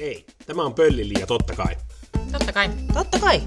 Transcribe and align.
Ei, 0.00 0.24
tämä 0.46 0.62
on 0.62 0.74
Pölliliia 0.74 1.26
totta 1.26 1.54
kai. 1.54 1.74
Totta 2.32 2.52
kai. 2.52 2.68
Totta 2.94 3.18
kai. 3.18 3.40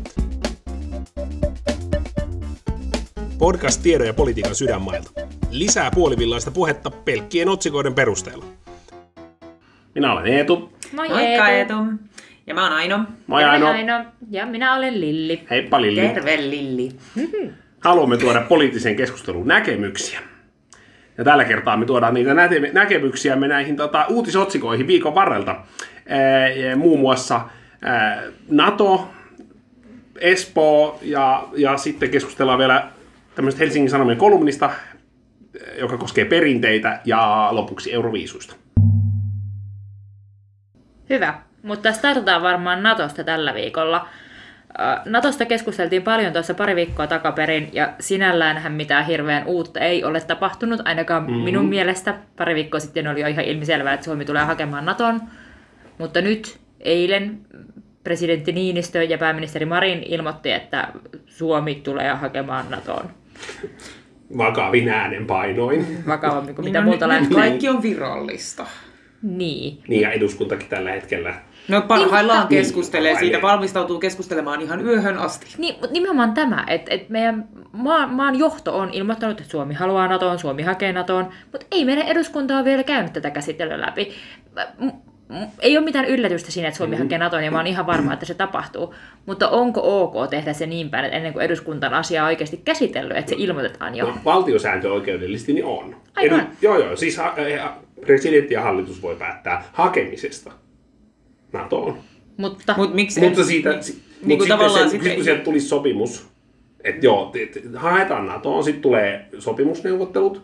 Podcast 3.37 3.83
tiedon 3.83 4.07
ja 4.07 4.13
politiikan 4.13 4.55
sydänmailta. 4.55 5.11
Lisää 5.49 5.91
puolivillaista 5.91 6.51
puhetta 6.51 6.91
pelkkien 6.91 7.49
otsikoiden 7.49 7.93
perusteella. 7.93 8.45
Minä 9.95 10.13
olen 10.13 10.27
Eetu. 10.27 10.73
Moi 10.93 11.09
Moikka 11.09 11.49
Eetu. 11.49 11.73
Eetu. 11.73 11.89
Ja 12.47 12.53
mä 12.53 12.63
oon 12.63 12.73
Aino. 12.73 12.99
Moi 13.27 13.43
Aino. 13.43 13.67
Aino. 13.67 14.05
Ja 14.29 14.45
minä 14.45 14.75
olen 14.75 15.01
Lilli. 15.01 15.41
Heippa 15.49 15.81
Lilli. 15.81 16.01
Terve 16.01 16.37
Lilli. 16.37 16.91
Haluamme 17.79 18.17
tuoda 18.17 18.41
poliittiseen 18.41 18.95
keskusteluun 18.95 19.47
näkemyksiä. 19.47 20.19
Ja 21.19 21.25
tällä 21.25 21.45
kertaa 21.45 21.77
me 21.77 21.85
tuodaan 21.85 22.13
niitä 22.13 22.33
näte- 22.33 22.73
näkemyksiämme 22.73 23.47
näihin 23.47 23.75
tota, 23.75 24.05
uutisotsikoihin 24.09 24.87
viikon 24.87 25.15
varrelta. 25.15 25.51
Ää, 26.07 26.75
muun 26.75 26.99
muassa 26.99 27.41
ää, 27.81 28.23
NATO, 28.49 29.09
Espoo 30.19 30.99
ja, 31.01 31.47
ja 31.55 31.77
sitten 31.77 32.09
keskustellaan 32.09 32.59
vielä 32.59 32.87
tämmöistä 33.35 33.59
Helsingin 33.59 33.89
Sanomien 33.89 34.17
kolumnista, 34.17 34.69
joka 35.79 35.97
koskee 35.97 36.25
perinteitä 36.25 37.01
ja 37.05 37.47
lopuksi 37.51 37.93
Euroviisuista. 37.93 38.55
Hyvä. 41.09 41.33
Mutta 41.63 41.93
startataan 41.93 42.41
varmaan 42.41 42.83
Natosta 42.83 43.23
tällä 43.23 43.53
viikolla. 43.53 44.07
Äh, 44.79 45.01
Natosta 45.05 45.45
keskusteltiin 45.45 46.01
paljon 46.01 46.33
tuossa 46.33 46.53
pari 46.53 46.75
viikkoa 46.75 47.07
takaperin, 47.07 47.69
ja 47.73 47.93
sinälläänhän 47.99 48.71
mitään 48.71 49.05
hirveän 49.05 49.45
uutta 49.45 49.79
ei 49.79 50.03
ole 50.03 50.21
tapahtunut, 50.21 50.81
ainakaan 50.85 51.23
mm-hmm. 51.23 51.43
minun 51.43 51.65
mielestä. 51.65 52.17
Pari 52.37 52.55
viikkoa 52.55 52.79
sitten 52.79 53.07
oli 53.07 53.21
jo 53.21 53.27
ihan 53.27 53.45
ilmiselvää, 53.45 53.93
että 53.93 54.03
Suomi 54.03 54.25
tulee 54.25 54.43
hakemaan 54.43 54.85
Naton. 54.85 55.21
Mutta 55.97 56.21
nyt 56.21 56.59
eilen 56.79 57.39
presidentti 58.03 58.51
Niinistö 58.51 59.03
ja 59.03 59.17
pääministeri 59.17 59.65
Marin 59.65 60.03
ilmoitti, 60.03 60.51
että 60.51 60.87
Suomi 61.25 61.75
tulee 61.75 62.09
hakemaan 62.13 62.65
Natoon. 62.69 63.09
Vakavin 64.37 64.89
äänenpainoin. 64.89 66.03
Vakavammin 66.07 66.55
kuin 66.55 66.63
Niin 66.63 66.71
mitä 66.73 66.81
no, 66.81 66.85
muuta 66.85 67.07
nyt, 67.07 67.21
nyt 67.21 67.31
lähtee. 67.31 67.49
kaikki 67.49 67.69
on 67.69 67.81
virallista. 67.81 68.65
Niin. 69.23 69.83
Niin 69.87 70.01
ja 70.01 70.11
eduskuntakin 70.11 70.69
tällä 70.69 70.91
hetkellä. 70.91 71.33
No 71.69 71.81
parhaillaan 71.81 72.39
mutta- 72.39 72.55
keskustelee 72.55 73.11
Niin, 73.11 73.19
siitä, 73.19 73.37
aivan. 73.37 73.51
valmistautuu 73.51 73.99
keskustelemaan 73.99 74.61
ihan 74.61 74.85
yöhön 74.85 75.17
asti. 75.17 75.45
Niin, 75.57 75.73
mutta 75.75 75.91
nimenomaan 75.93 76.33
tämä, 76.33 76.63
että, 76.67 76.93
että 76.93 77.11
meidän 77.11 77.47
maan, 77.71 78.09
maan 78.09 78.39
johto 78.39 78.77
on 78.77 78.89
ilmoittanut, 78.93 79.39
että 79.41 79.51
Suomi 79.51 79.73
haluaa 79.73 80.07
NATOon, 80.07 80.39
Suomi 80.39 80.63
hakee 80.63 80.93
NATOon, 80.93 81.27
mutta 81.51 81.67
ei 81.71 81.85
meidän 81.85 82.07
eduskunta 82.07 82.55
ole 82.55 82.65
vielä 82.65 82.83
käynyt 82.83 83.13
tätä 83.13 83.29
käsittelyä 83.31 83.81
läpi. 83.81 84.11
Ei 85.59 85.77
ole 85.77 85.85
mitään 85.85 86.05
yllätystä 86.05 86.51
siinä, 86.51 86.67
että 86.67 86.77
Suomi 86.77 86.91
Mm-hmm. 86.95 87.05
hakee 87.05 87.17
NATOon, 87.17 87.43
ja 87.43 87.51
mä 87.51 87.57
oon 87.57 87.67
ihan 87.67 87.87
varma, 87.87 88.13
että 88.13 88.25
se 88.25 88.33
tapahtuu. 88.33 88.95
Mutta 89.25 89.49
onko 89.49 89.81
ok 89.83 90.29
tehdä 90.29 90.53
se 90.53 90.65
niin 90.67 90.89
päin, 90.89 91.05
että 91.05 91.17
ennen 91.17 91.33
kuin 91.33 91.45
eduskunta 91.45 91.87
on 91.87 91.93
asiaa 91.93 92.27
oikeasti 92.27 92.61
käsitellyt, 92.65 93.17
että 93.17 93.29
se 93.29 93.35
ilmoitetaan 93.39 93.95
jo? 93.95 94.05
No, 94.05 94.13
valtiosääntö 94.25 94.93
oikeudellisesti 94.93 95.53
niin 95.53 95.65
on. 95.65 95.95
Aivan. 96.15 96.47
joo, 96.61 96.77
joo. 96.79 96.95
Siis 96.95 97.17
ha- 97.17 97.33
eh, 97.37 97.61
presidentti 98.05 98.53
ja 98.53 98.61
hallitus 98.61 99.01
voi 99.01 99.15
päättää 99.15 99.63
hakemisesta 99.73 100.51
NATOon. 101.53 101.97
Mutta 102.37 102.73
Mut 102.77 102.93
miksi 102.93 103.19
Mutta 103.19 103.43
siitä, 103.43 103.81
si, 103.81 103.91
Niin 103.91 104.01
mut 104.21 104.27
kuin 104.27 104.39
sitten 104.39 104.57
tavallaan 104.57 104.89
se, 104.89 104.91
sit 104.91 105.01
sit, 105.01 105.09
ei- 105.09 105.15
kun 105.15 105.23
sieltä 105.23 105.43
tulisi 105.43 105.67
sopimus, 105.67 106.27
että 106.83 107.05
joo, 107.05 107.29
te, 107.33 107.49
haetaan 107.75 108.25
NATOon, 108.25 108.63
sitten 108.63 108.81
tulee 108.81 109.25
sopimusneuvottelut 109.39 110.41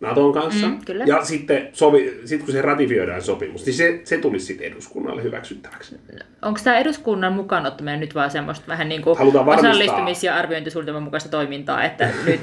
NATOn 0.00 0.32
kanssa. 0.32 0.66
Mm, 0.68 0.78
kyllä. 0.86 1.04
Ja 1.04 1.24
sitten 1.24 1.68
sovi, 1.72 2.20
sit 2.24 2.42
kun 2.42 2.52
se 2.52 2.62
ratifioidaan 2.62 3.22
sopimus, 3.22 3.66
niin 3.66 3.74
se, 3.74 4.00
se 4.04 4.18
tulisi 4.18 4.46
sitten 4.46 4.66
eduskunnalle 4.72 5.22
hyväksyttäväksi. 5.22 5.96
onko 6.42 6.60
tämä 6.64 6.78
eduskunnan 6.78 7.32
mukaan 7.32 7.66
ottaminen 7.66 8.00
nyt 8.00 8.14
vaan 8.14 8.30
semmoista 8.30 8.64
vähän 8.68 8.88
niin 8.88 9.02
kuin 9.02 9.18
osallistumis- 9.18 10.24
ja 10.24 10.36
arviointisuunnitelman 10.36 11.02
mukaista 11.02 11.28
toimintaa, 11.30 11.84
että 11.84 12.08
nyt 12.26 12.40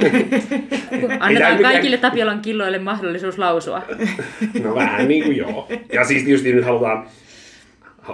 annetaan 1.19 1.29
mikään- 1.29 1.61
kaikille 1.61 1.97
Tapiolan 1.97 2.41
killoille 2.41 2.79
mahdollisuus 2.79 3.38
lausua. 3.38 3.81
No 4.63 4.75
vähän 4.75 5.07
niin 5.07 5.23
kuin 5.23 5.38
joo. 5.38 5.67
Ja 5.94 6.03
siis 6.03 6.23
tietysti 6.23 6.53
nyt 6.53 6.66
halutaan, 6.66 7.07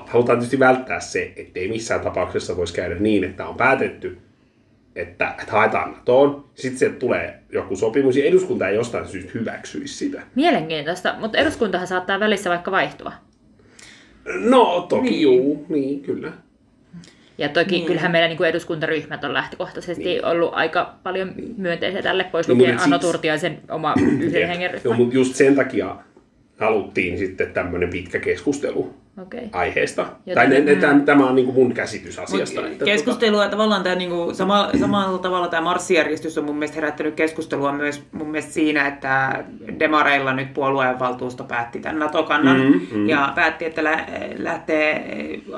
halutaan 0.08 0.38
tietysti 0.40 0.60
välttää 0.60 1.00
se, 1.00 1.34
ettei 1.36 1.68
missään 1.68 2.02
tapauksessa 2.02 2.58
voisi 2.58 2.74
käydä 2.74 2.96
niin, 2.96 3.24
että 3.24 3.48
on 3.48 3.56
päätetty, 3.56 4.18
että, 4.96 5.36
että 5.40 5.52
haetaan 5.52 5.92
NATOon, 5.92 6.46
sitten 6.56 6.80
sieltä 6.80 6.96
tulee 7.00 7.40
joku 7.52 7.76
sopimus 7.76 8.18
ja 8.18 8.26
eduskunta 8.26 8.68
ei 8.68 8.76
jostain 8.76 9.08
syystä 9.08 9.32
hyväksyisi 9.34 9.96
sitä. 9.96 10.22
Mielenkiintoista, 10.36 11.16
mutta 11.20 11.38
eduskuntahan 11.38 11.88
saattaa 11.88 12.20
välissä 12.20 12.50
vaikka 12.50 12.72
vaihtua. 12.72 13.12
No 14.40 14.86
toki 14.90 15.10
Niin. 15.10 15.22
juu, 15.22 15.66
niin 15.70 16.02
kyllä. 16.02 16.32
Ja 17.38 17.50
toki 17.50 17.66
Niin. 17.66 17.72
niin. 17.80 17.86
kyllähän 17.88 18.12
meidän 18.12 18.30
niin 18.30 18.38
kuin 18.38 18.50
eduskuntaryhmät 18.50 19.24
on 19.24 19.34
lähtökohtaisesti 19.34 20.04
niin. 20.04 20.26
ollut 20.26 20.54
aika 20.54 20.94
paljon 21.04 21.34
myönteisiä 21.58 22.02
tälle, 22.02 22.24
pois 22.24 22.48
Niin, 22.48 22.58
lukien 22.58 22.80
Anno 22.80 22.98
siis- 23.00 23.12
Turtiaisen 23.12 23.60
oma 23.70 23.94
yhden 24.22 24.48
hengen 24.48 24.72
Joo, 24.72 24.80
ryhmä. 24.84 24.96
mutta 24.98 25.16
just 25.16 25.36
sen 25.36 25.56
takia 25.56 25.96
haluttiin 26.60 27.18
sitten 27.18 27.54
tämmöinen 27.54 27.90
pitkä 27.90 28.20
keskustelu 28.20 28.94
Okei. 29.22 29.50
aiheesta. 29.52 30.02
Joten- 30.02 30.34
tai 30.36 30.48
ne, 30.48 30.60
ne, 30.60 30.76
tämä, 30.76 31.00
tämä 31.00 31.26
on 31.28 31.36
niin 31.36 31.46
kuin 31.46 31.56
mun 31.56 31.74
käsitys 31.74 32.20
asiasta. 32.20 32.62
Mut 32.62 32.72
että 32.72 32.86
keskustelua 32.86 33.48
tavallaan 33.48 33.84
tämä 33.84 33.96
niinku, 33.96 34.30
sama, 34.34 34.70
samalla 34.80 35.18
tavalla 35.18 35.48
tämä 35.48 35.62
marssijärjestys 35.62 36.38
on 36.38 36.46
mun 36.46 36.56
mielestä 36.56 36.76
herättänyt 36.76 37.14
keskustelua 37.16 37.72
myös 37.72 38.04
mun 38.12 38.28
mielestä 38.28 38.54
siinä, 38.54 38.88
että 38.88 39.44
Demareilla 39.80 40.34
nyt 40.34 40.54
puolueen 40.54 41.00
valtuusto 41.00 41.44
päätti 41.44 41.80
tämän 41.80 42.00
NATO-kannan 42.00 42.58
Mm, 42.62 42.82
mm. 42.92 43.10
ja 43.10 43.32
päätti, 43.36 43.66
että 43.66 43.84
lä- 43.84 44.06
lähtee, 44.38 44.96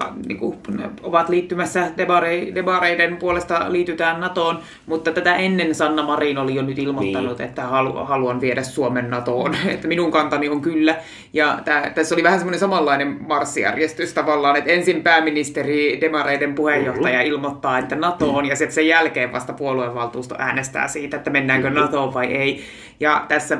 äh, 0.03 0.09
niinku, 0.27 0.55
ovat 1.03 1.29
liittymässä 1.29 1.87
Demare, 1.97 2.55
Demareiden 2.55 3.17
puolesta 3.17 3.71
liitytään 3.71 4.19
NATOon, 4.19 4.59
mutta 4.85 5.11
tätä 5.11 5.35
ennen 5.35 5.75
Sanna 5.75 6.03
Marin 6.03 6.37
oli 6.37 6.55
jo 6.55 6.61
nyt 6.61 6.79
ilmoittanut, 6.79 7.37
Niin. 7.37 7.47
että 7.49 7.61
halu, 7.61 7.93
haluan 7.93 8.41
viedä 8.41 8.63
Suomen 8.63 9.09
NATOon, 9.09 9.55
että 9.73 9.87
minun 9.87 10.11
kantani 10.11 10.49
on 10.49 10.61
kyllä. 10.61 10.95
Ja 11.33 11.59
tää, 11.65 11.89
tässä 11.89 12.15
oli 12.15 12.23
vähän 12.23 12.39
semmoinen 12.39 12.59
samanlainen 12.59 13.27
marssijärjestys 13.45 14.13
tavallaan, 14.13 14.55
että 14.55 14.71
ensin 14.71 15.03
pääministeri, 15.03 16.01
Demareiden 16.01 16.55
puheenjohtaja 16.55 17.19
Mm-hmm. 17.19 17.31
ilmoittaa, 17.31 17.79
että 17.79 17.95
NATO 17.95 18.35
on, 18.35 18.45
ja 18.45 18.55
sitten 18.55 18.75
sen 18.75 18.87
jälkeen 18.87 19.31
vasta 19.31 19.53
puoluevaltuusto 19.53 20.35
äänestää 20.39 20.87
siitä, 20.87 21.17
että 21.17 21.29
mennäänkö 21.29 21.69
Mm-hmm. 21.69 21.81
NATOon 21.81 22.13
vai 22.13 22.25
ei. 22.25 22.63
Ja 22.99 23.25
tässä 23.27 23.57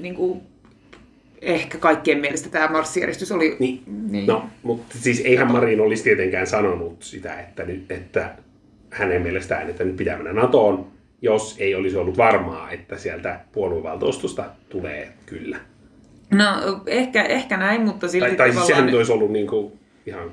niin 0.00 0.14
kuin, 0.14 0.40
ehkä 1.42 1.78
kaikkien 1.78 2.18
mielestä 2.18 2.48
tämä 2.48 2.68
marssijärjestys 2.68 3.32
oli... 3.32 3.56
Niin. 3.58 3.82
Niin. 4.10 4.26
No, 4.26 4.44
mutta 4.62 4.98
siis 4.98 5.20
eihän 5.24 5.52
Marin 5.52 5.80
olisi 5.80 6.04
tietenkään 6.04 6.46
sanonut 6.46 7.02
sitä, 7.02 7.40
että, 7.40 7.64
nyt, 7.64 7.92
että 7.92 8.34
hänen 8.90 9.22
mielestään, 9.22 9.70
että 9.70 9.84
nyt 9.84 9.96
pitää 9.96 10.16
mennä 10.16 10.32
NATOon, 10.32 10.86
jos 11.22 11.56
ei 11.58 11.74
olisi 11.74 11.96
ollut 11.96 12.16
varmaa, 12.16 12.70
että 12.70 12.98
sieltä 12.98 13.40
puoluevaltuustosta 13.52 14.44
tulee 14.68 15.08
kyllä. 15.26 15.58
No 16.30 16.44
ehkä, 16.86 17.22
ehkä 17.22 17.56
näin, 17.56 17.82
mutta 17.82 18.08
silti 18.08 18.28
Tai, 18.28 18.36
tai 18.36 18.46
siis 18.46 18.54
tavallaan... 18.54 18.66
sehän 18.66 18.86
nyt 18.86 18.94
olisi 18.94 19.12
ollut 19.12 19.30
niin 19.30 19.46
kuin 19.46 19.72
ihan... 20.06 20.30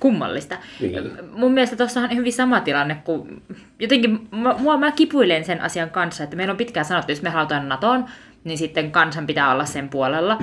Kummallista. 0.00 0.56
Niin. 0.80 1.10
Mun 1.32 1.52
mielestä 1.52 1.76
tuossa 1.76 2.00
on 2.00 2.16
hyvin 2.16 2.32
sama 2.32 2.60
tilanne, 2.60 2.96
kun 3.04 3.42
jotenkin 3.78 4.28
mua, 4.30 4.76
mä 4.76 4.90
kipuilen 4.90 5.44
sen 5.44 5.60
asian 5.60 5.90
kanssa, 5.90 6.24
että 6.24 6.36
meillä 6.36 6.50
on 6.50 6.56
pitkään 6.56 6.86
sanottu, 6.86 7.04
että 7.04 7.12
jos 7.12 7.22
me 7.22 7.30
halutaan 7.30 7.68
NATOon, 7.68 8.04
niin 8.44 8.58
sitten 8.58 8.92
kansan 8.92 9.26
pitää 9.26 9.52
olla 9.52 9.64
sen 9.64 9.88
puolella. 9.88 10.38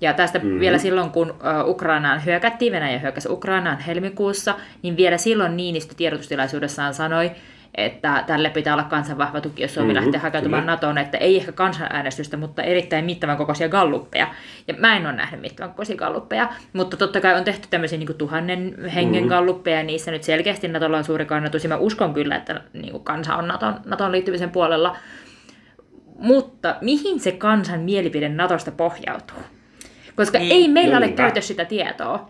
Ja 0.00 0.12
tästä 0.12 0.38
mm. 0.38 0.60
vielä 0.60 0.78
silloin, 0.78 1.10
kun 1.10 1.34
Ukrainaan 1.66 2.24
hyökättiin, 2.24 2.72
Venäjä 2.72 2.98
hyökkäsi 2.98 3.28
Ukrainaan 3.28 3.78
helmikuussa, 3.78 4.54
niin 4.82 4.96
vielä 4.96 5.18
silloin 5.18 5.56
Niinistö 5.56 5.94
tiedotustilaisuudessaan 5.94 6.94
sanoi, 6.94 7.30
että 7.74 8.24
tälle 8.26 8.50
pitää 8.50 8.74
olla 8.74 8.84
kansan 8.84 9.18
vahva 9.18 9.40
tuki, 9.40 9.62
jos 9.62 9.74
Suomi 9.74 9.92
Mhm, 9.94 10.02
lähtee 10.02 10.20
hakeutumaan 10.20 10.62
kyllä. 10.62 10.72
NATOon, 10.72 10.98
että 10.98 11.18
ei 11.18 11.36
ehkä 11.36 11.52
kansanäänestystä, 11.52 12.36
mutta 12.36 12.62
erittäin 12.62 13.04
mittavan 13.04 13.36
kokoisia 13.36 13.68
galluppeja. 13.68 14.26
Ja 14.68 14.74
mä 14.78 14.96
en 14.96 15.06
ole 15.06 15.12
nähnyt 15.16 15.40
mittavan 15.40 15.70
kokoisia 15.70 15.96
galluppeja, 15.96 16.48
mutta 16.72 16.96
totta 16.96 17.20
kai 17.20 17.34
on 17.38 17.44
tehty 17.44 17.68
tämmöisiä 17.70 17.98
niin 17.98 18.14
tuhannen 18.18 18.90
hengen 18.94 19.22
Mhm. 19.22 19.28
galluppeja, 19.28 19.76
ja 19.76 19.82
niissä 19.82 20.10
nyt 20.10 20.22
selkeästi 20.22 20.68
NATOlla 20.68 20.96
on 20.98 21.04
suuri 21.04 21.24
kannatus, 21.26 21.62
ja 21.64 21.68
mä 21.68 21.76
uskon 21.76 22.14
kyllä, 22.14 22.36
että 22.36 22.60
niin 22.72 22.90
kuin 22.92 23.04
kansa 23.04 23.36
on 23.36 23.48
NATOn, 23.48 23.74
NATOn 23.84 24.12
liittymisen 24.12 24.50
puolella. 24.50 24.96
Mutta 26.18 26.76
mihin 26.80 27.20
se 27.20 27.32
kansan 27.32 27.80
mielipide 27.80 28.28
NATOsta 28.28 28.70
pohjautuu? 28.70 29.38
Koska 30.16 30.38
Niin. 30.38 30.52
ei 30.52 30.68
meillä 30.68 30.92
No 30.92 30.98
ole 30.98 31.06
niinpä. 31.06 31.22
käytössä 31.22 31.48
sitä 31.48 31.64
tietoa. 31.64 32.28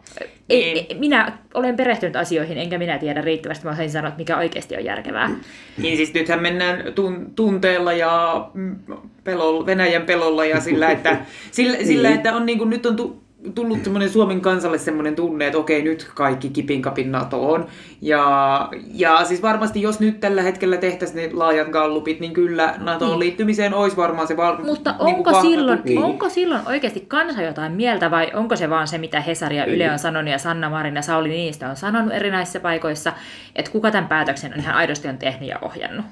Ei, 0.48 0.74
Niin. 0.74 0.86
ei, 0.88 0.96
minä 0.98 1.32
olen 1.54 1.76
perehtynyt 1.76 2.16
asioihin, 2.16 2.58
enkä 2.58 2.78
minä 2.78 2.98
tiedä 2.98 3.20
riittävästi. 3.20 3.64
Mä 3.64 3.70
osaisin 3.70 3.90
sanoa, 3.92 4.08
että 4.08 4.18
mikä 4.18 4.36
oikeasti 4.36 4.76
on 4.76 4.84
järkevää. 4.84 5.30
Niin 5.78 5.96
siis 5.96 6.14
nythän 6.14 6.42
mennään 6.42 6.92
tun, 6.94 7.26
tunteella 7.36 7.92
ja 7.92 8.46
mm, 8.54 8.76
pelolla, 9.24 9.66
Venäjän 9.66 10.02
pelolla 10.02 10.44
ja 10.44 10.60
sillä, 10.60 10.90
että, 10.90 11.16
sillä, 11.50 11.76
sillä, 11.84 12.10
että 12.10 12.34
on, 12.34 12.46
niin 12.46 12.58
kuin, 12.58 12.70
nyt 12.70 12.86
on 12.86 12.96
tu, 12.96 13.21
tullut 13.54 13.84
semmoinen 13.84 14.10
Suomen 14.10 14.40
kansalle 14.40 14.78
semmoinen 14.78 15.14
tunne, 15.16 15.46
että 15.46 15.58
okei, 15.58 15.82
nyt 15.82 16.10
kaikki 16.14 16.50
kipin 16.50 16.82
kapin 16.82 17.12
NATOon. 17.12 17.66
Ja, 18.00 18.68
ja 18.94 19.24
siis 19.24 19.42
varmasti, 19.42 19.82
jos 19.82 20.00
nyt 20.00 20.20
tällä 20.20 20.42
hetkellä 20.42 20.76
tehtäisiin 20.76 21.30
ne 21.30 21.38
laajat 21.38 21.68
gallupit, 21.68 22.20
niin 22.20 22.32
kyllä 22.32 22.74
NATOon 22.78 23.10
Niin. 23.10 23.18
liittymiseen 23.18 23.74
olisi 23.74 23.96
varmaan 23.96 24.28
se 24.28 24.36
var, 24.36 24.62
Mutta 24.64 24.90
niin 24.90 25.16
onko, 25.16 25.40
silloin, 25.42 25.78
tuki. 25.78 25.98
Onko 25.98 26.28
silloin 26.28 26.60
oikeasti 26.66 27.04
kansa 27.08 27.42
jotain 27.42 27.72
mieltä 27.72 28.10
vai 28.10 28.30
onko 28.34 28.56
se 28.56 28.70
vaan 28.70 28.88
se, 28.88 28.98
mitä 28.98 29.20
Hesari 29.20 29.56
ja 29.56 29.64
Yle 29.64 29.90
on 29.92 29.98
sanonut 29.98 30.30
ja 30.30 30.38
Sanna 30.38 30.70
Marin 30.70 30.96
ja 30.96 31.02
Sauli 31.02 31.28
Niinistö 31.28 31.66
on 31.66 31.76
sanonut 31.76 32.12
erinäisissä 32.12 32.60
paikoissa, 32.60 33.12
että 33.56 33.70
kuka 33.70 33.90
tämän 33.90 34.08
päätöksen 34.08 34.52
on 34.54 34.60
ihan 34.60 34.74
aidosti 34.74 35.08
on 35.08 35.18
tehnyt 35.18 35.48
ja 35.48 35.58
ohjannut? 35.62 36.06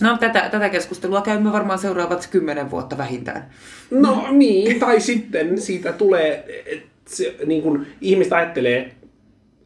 No 0.00 0.18
tätä, 0.18 0.48
tätä 0.50 0.68
keskustelua 0.68 1.22
käymme 1.22 1.52
varmaan 1.52 1.78
seuraavat 1.78 2.28
kymmenen 2.30 2.70
vuotta 2.70 2.98
vähintään. 2.98 3.44
No 3.90 4.26
niin, 4.30 4.80
tai 4.80 5.00
sitten 5.00 5.60
siitä 5.60 5.92
tulee, 5.92 6.44
se, 7.06 7.36
niin 7.46 7.62
kuin 7.62 7.86
ihmiset 8.00 8.32
ajattelee, 8.32 8.92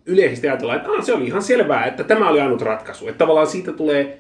yleisesti 0.07 0.49
ajatellaan, 0.49 0.79
että 0.79 0.91
ah, 0.91 1.05
se 1.05 1.15
oli 1.15 1.27
ihan 1.27 1.43
selvää, 1.43 1.87
että 1.87 2.05
tämä 2.05 2.29
oli 2.29 2.41
ainut 2.41 2.63
ratkaisu. 2.63 3.09
Että 3.09 3.19
tavallaan 3.19 3.47
siitä 3.47 3.73
tulee, 3.73 4.19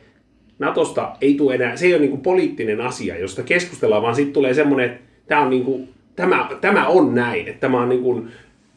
Natosta 0.59 1.17
ei 1.21 1.35
tule 1.35 1.55
enää, 1.55 1.77
se 1.77 1.87
ei 1.87 1.93
ole 1.93 2.01
niin 2.01 2.11
kuin 2.11 2.23
poliittinen 2.23 2.81
asia, 2.81 3.19
josta 3.19 3.43
keskustellaan, 3.43 4.03
vaan 4.03 4.15
siitä 4.15 4.33
tulee 4.33 4.55
semmoinen, 4.55 4.91
että 4.91 5.01
tämä 5.27 5.41
on, 5.41 5.51
niin 5.51 5.65
kuin, 5.65 5.89
tämä, 6.17 6.49
tämä 6.61 6.87
on 6.87 7.15
näin, 7.15 7.49
että 7.49 7.61
tämä 7.61 7.81
on 7.81 7.89
niin 7.89 8.03
kuin 8.03 8.31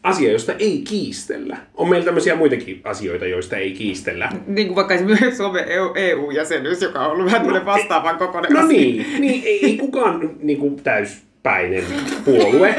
asia, 0.04 0.32
josta 0.32 0.54
ei 0.60 0.82
kiistellä. 0.90 1.58
On 1.76 1.90
meillä 1.90 2.06
tämmöisiä 2.06 2.36
muitakin 2.36 2.82
asioita, 2.84 3.26
joista 3.26 3.58
ei 3.58 3.72
kiistellä. 3.72 4.30
Niin 4.48 4.68
kuin 4.68 4.76
vaikka 4.76 4.94
esimerkiksi 4.94 5.36
Suomen 5.38 5.66
EU-jäsenyys, 5.96 6.82
joka 6.82 7.06
on 7.06 7.12
ollut 7.12 7.26
vähän 7.26 7.42
tämmöinen 7.42 7.66
vastaavan 7.66 8.18
kokoinen 8.18 8.52
No 8.54 8.60
asia. 8.60 8.78
niin, 8.78 9.06
niin 9.20 9.42
ei, 9.46 9.66
ei 9.66 9.78
kukaan 9.78 10.32
niin 10.42 10.58
kuin 10.60 10.76
täyspäinen 10.84 11.84
puolue. 12.26 12.76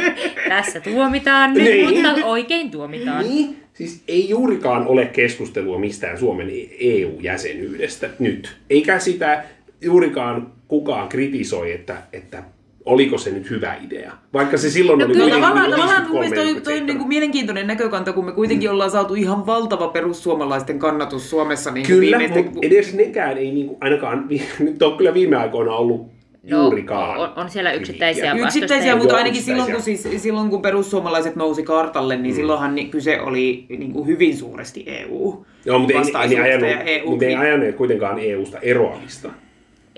Tässä 0.49 0.81
tuomitaan 0.81 1.55
nyt, 1.55 1.63
Niin. 1.65 2.07
mutta 2.07 2.27
oikein 2.27 2.71
tuomitaan. 2.71 3.25
Niin, 3.29 3.57
siis 3.75 4.03
ei 4.09 4.29
juurikaan 4.29 4.87
ole 4.87 5.07
keskustelua 5.07 5.79
mistään 5.79 6.19
Suomen 6.19 6.49
EU-jäsenyydestä 6.81 8.11
nyt. 8.19 8.57
Eikä 8.71 8.99
sitä 8.99 9.45
juurikaan 9.81 10.53
kukaan 10.69 11.09
kritisoi, 11.09 11.73
että, 11.73 11.97
että 12.13 12.43
oliko 12.85 13.19
se 13.19 13.31
nyt 13.31 13.51
hyvä 13.51 13.75
idea. 13.85 14.13
Vaikka 14.33 14.57
se 14.57 14.71
silloin 14.71 14.99
No 14.99 15.05
oli 15.05 15.15
kyllä 15.15 15.35
tavallaan, 15.35 15.71
tavallaan 15.71 16.03
mun 16.11 16.21
53, 16.21 16.29
mielestä 16.29 16.37
toi, 16.37 16.63
toi 16.63 16.73
47. 16.73 16.87
niin 16.87 16.99
kuin 16.99 17.09
mielenkiintoinen 17.09 17.67
näkökanta, 17.67 18.13
kun 18.13 18.25
me 18.25 18.33
kuitenkin 18.33 18.71
ollaan 18.71 18.91
saatu 18.91 19.15
ihan 19.15 19.47
valtava 19.47 19.89
perussuomalaisten 19.89 20.79
kannatus 20.79 21.31
Suomessa. 21.31 21.71
Niin 21.71 21.87
kuin 21.87 21.97
Kyllä, 21.99 22.19
viimeisten- 22.19 22.45
mutta 22.45 22.67
edes 22.67 22.95
nekään 22.95 23.39
ei 23.39 23.51
niinku, 23.51 23.79
ainakaan, 23.81 24.29
vi- 24.29 24.43
nyt 24.59 24.83
on 24.83 24.97
kyllä 24.97 25.15
viime 25.15 25.37
aikoina 25.37 25.73
ollut 25.73 26.07
juurikaan. 26.45 27.17
No, 27.19 27.23
on, 27.23 27.33
on 27.37 27.51
siellä 27.51 27.73
yksittäisiä 27.73 28.35
Yksittäisiä, 28.35 28.97
mutta 28.97 29.17
ainakin 29.17 29.43
silloin 29.43 29.73
kun, 29.73 29.83
siis, 29.83 30.09
silloin 30.17 30.51
kun 30.51 30.63
perussuomalaiset 30.63 31.37
nousi 31.37 31.63
kartalle, 31.63 32.17
niin 32.17 32.35
silloinhan 32.35 32.75
ni- 32.75 32.85
kyse 32.85 33.21
oli 33.21 33.67
niin 33.69 33.93
kuin 33.93 34.07
hyvin 34.07 34.37
suuresti 34.37 34.85
EU. 34.87 35.45
Joo, 35.65 35.79
mutta 35.79 35.95
ei, 36.23 36.35
ei, 36.37 36.41
ajanut, 36.41 36.69
ja 36.71 36.81
EU 36.81 37.11
mutta 37.11 37.25
ei 37.25 37.35
ajaneet 37.37 37.77
kuitenkaan 37.77 38.19
EUsta 38.19 38.59
eroamista. 38.59 39.31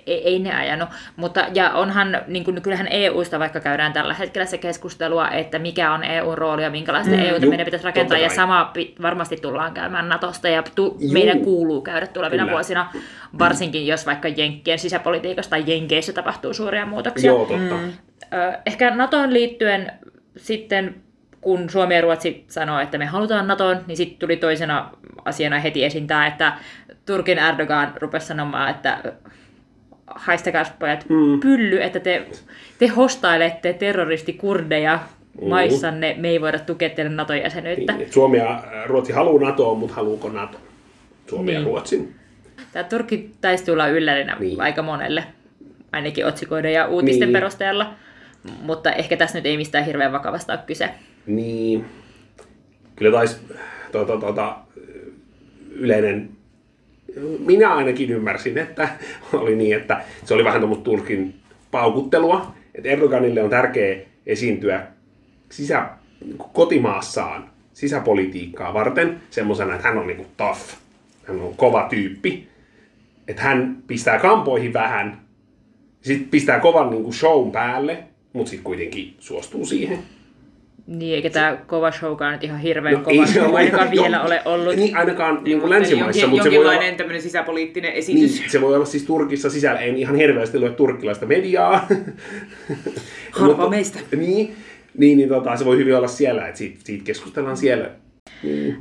Ei, 0.07 0.29
ei 0.29 0.39
ne 0.39 0.55
ajanut, 0.55 0.89
mutta 1.17 1.47
ja 1.55 1.71
onhan, 1.71 2.21
niin 2.27 2.45
kuin, 2.45 2.63
kyllähän 2.63 2.89
EUsta 2.91 3.39
vaikka 3.39 3.61
käydään 3.61 3.93
tällä 3.93 4.15
hetkellä 4.15 4.47
se 4.47 4.59
keskustelua, 4.59 5.29
että 5.29 5.59
mikä 5.59 5.93
on 5.93 6.05
EUn 6.05 6.39
rooli 6.39 6.63
ja 6.63 6.71
minkälaista 6.71 7.13
mm, 7.13 7.19
EUta 7.23 7.45
Juu, 7.45 7.51
meidän 7.51 7.65
pitäisi 7.65 7.85
rakentaa, 7.85 8.19
ja 8.19 8.31
sama 8.31 8.73
varmasti 9.03 9.37
tullaan 9.37 9.75
käymään 9.75 10.09
Natosta, 10.09 10.49
ja 10.49 10.63
tu- 10.75 10.97
Juu. 11.01 11.13
meidän 11.13 11.41
kuuluu 11.41 11.83
käydä 11.83 12.07
tulevina 12.07 12.43
Kyllä. 12.43 12.53
vuosina, 12.53 12.91
varsinkin 13.39 13.87
jos 13.87 14.07
vaikka 14.07 14.29
Jenkkien 14.29 14.79
sisäpolitiikassa 14.79 15.51
tai 15.51 15.65
Jenkeissä 15.67 16.13
tapahtuu 16.13 16.55
suuria 16.55 16.87
muutoksia. 16.87 17.31
Joo, 17.31 17.47
totta. 17.47 17.75
Mm. 17.75 17.93
Ehkä 18.67 18.91
NATOon 18.91 19.33
liittyen 19.33 19.93
sitten, 20.37 20.95
kun 21.41 21.71
Suomi 21.71 21.95
ja 21.95 22.01
Ruotsi 22.01 22.45
sanoo, 22.49 22.81
että 22.81 22.99
me 22.99 23.07
halutaan 23.07 23.47
NATOon, 23.47 23.85
niin 23.87 23.97
sitten 23.97 24.19
tuli 24.19 24.37
toisena 24.37 24.91
asiana 25.25 25.59
heti 25.59 25.85
esiin 25.85 26.07
tämä, 26.07 26.27
että 26.27 26.53
Turkin 27.07 27.39
Erdogan 27.39 27.93
rupesi 28.01 28.27
sanomaan, 28.27 28.71
että 28.71 28.99
haistakaa 30.07 30.65
pojat 30.79 31.07
mm. 31.09 31.41
pylly, 31.41 31.83
että 31.83 32.01
te, 32.01 32.27
te 32.79 32.87
hostailette 32.87 33.73
terroristikurdeja 33.73 34.99
Mm. 35.43 35.49
maissanne, 35.49 36.15
me 36.19 36.29
ei 36.29 36.41
voida 36.41 36.59
tukea 36.59 36.91
teidän 36.91 37.17
NATO-jäsenyyttä. 37.17 37.93
Niin, 37.93 38.13
Suomi 38.13 38.39
ja 38.39 38.65
Ruotsi 38.87 39.13
haluaa 39.13 39.43
NATOon, 39.51 39.79
mutta 39.79 39.95
haluuko 39.95 40.29
NATO? 40.29 40.59
Suomi 41.27 41.53
ja 41.53 41.59
Niin. 41.59 41.67
Ruotsin. 41.67 42.15
Tämä 42.73 42.85
Turkki 42.85 43.31
taisi 43.41 43.65
tulla 43.65 43.89
yllärinä 43.89 44.37
Niin. 44.41 44.61
aika 44.61 44.83
monelle, 44.83 45.25
ainakin 45.93 46.27
otsikoiden 46.27 46.73
ja 46.73 46.87
uutisten 46.87 47.29
Niin. 47.29 47.33
perusteella. 47.33 47.95
Mutta 48.63 48.93
ehkä 48.93 49.17
tässä 49.17 49.39
nyt 49.39 49.47
ei 49.47 49.57
mistään 49.57 49.85
hirveän 49.85 50.13
vakavasta 50.13 50.53
ole 50.53 50.61
kyse. 50.67 50.91
Niin, 51.27 51.85
kyllä 52.97 53.13
taisi 53.17 53.37
tuota, 53.93 54.17
tuota, 54.17 54.57
yleinen, 55.71 56.31
minä 57.47 57.75
ainakin 57.75 58.11
ymmärsin, 58.11 58.59
että 58.59 58.89
oli 59.33 59.57
niin, 59.57 59.77
että 59.77 60.03
se 60.25 60.35
oli 60.35 60.45
vähän 60.45 60.61
tuommoista 60.61 60.85
Turkin 60.85 61.35
paukuttelua, 61.71 62.55
että 62.75 62.89
Erdoganille 62.89 63.43
on 63.43 63.51
tärkeää 63.51 64.01
esiintyä 64.27 64.87
sisä, 65.51 65.89
niin 66.25 66.39
kotimaassaan 66.39 67.51
sisäpolitiikkaa 67.73 68.75
varten 68.75 69.21
semmoisena, 69.31 69.75
että 69.75 69.89
hän 69.89 69.99
on 69.99 70.07
niin 70.07 70.17
kuin 70.17 70.29
tough, 70.37 70.61
hän 71.25 71.41
on 71.41 71.57
kova 71.57 71.87
tyyppi, 71.91 72.49
että 73.29 73.43
hän 73.43 73.77
pistää 73.87 74.19
kampoihin 74.19 74.73
vähän, 74.73 75.19
sitten 76.03 76.29
pistää 76.29 76.61
kovan 76.61 76.91
niin 76.91 77.03
kuin 77.03 77.15
shown 77.15 77.53
päälle, 77.53 78.05
mutta 78.33 78.51
sitten 78.51 78.65
kuitenkin 78.65 79.15
suostuu 79.19 79.67
siihen. 79.67 79.99
Niin, 80.87 81.15
eikä 81.15 81.31
tämä 81.31 81.57
kova 81.67 81.91
showkaan 81.91 82.33
nyt 82.33 82.45
ihan 82.45 82.59
hirveän 82.61 82.95
No, 82.95 83.01
kova 83.01 83.23
ei 83.23 83.27
show 83.27 83.55
ainakaan 83.55 83.91
vielä 83.91 84.17
jo- 84.17 84.23
ole 84.23 84.43
ollut. 84.45 84.77
Niin 84.77 84.97
ainakaan 84.97 85.35
niin 85.35 85.43
kuin 85.45 85.57
Mutta 85.57 85.71
länsimaissa, 85.71 86.21
jonkin- 86.21 86.31
mutta 86.31 86.45
se 86.45 86.51
voi 86.51 86.59
olla, 86.59 86.65
jonkinlainen 86.73 86.97
tämmöinen 86.97 87.23
sisäpoliittinen 87.23 87.93
esitys. 87.93 88.41
niin, 88.41 88.51
se 88.51 88.61
voi 88.61 88.75
olla 88.77 88.85
siis 88.85 89.05
Turkissa 89.05 89.51
sisällä. 89.51 89.81
En 89.81 89.97
ihan 89.97 90.17
hirveästi 90.17 90.59
lue 90.61 90.71
turkkilaista 90.71 91.27
mediaa. 91.27 91.87
Harva 93.33 93.69
meistä. 93.71 93.99
Niin, 94.17 94.57
niin, 94.99 95.19
niin 95.19 95.29
tota, 95.29 95.57
se 95.57 95.65
voi 95.65 95.77
hyvin 95.77 95.97
olla 95.97 96.09
siellä, 96.09 96.47
että 96.47 96.59
siitä, 96.59 96.79
siitä 96.85 97.05
keskustellaan 97.05 97.57
siellä. 97.57 97.91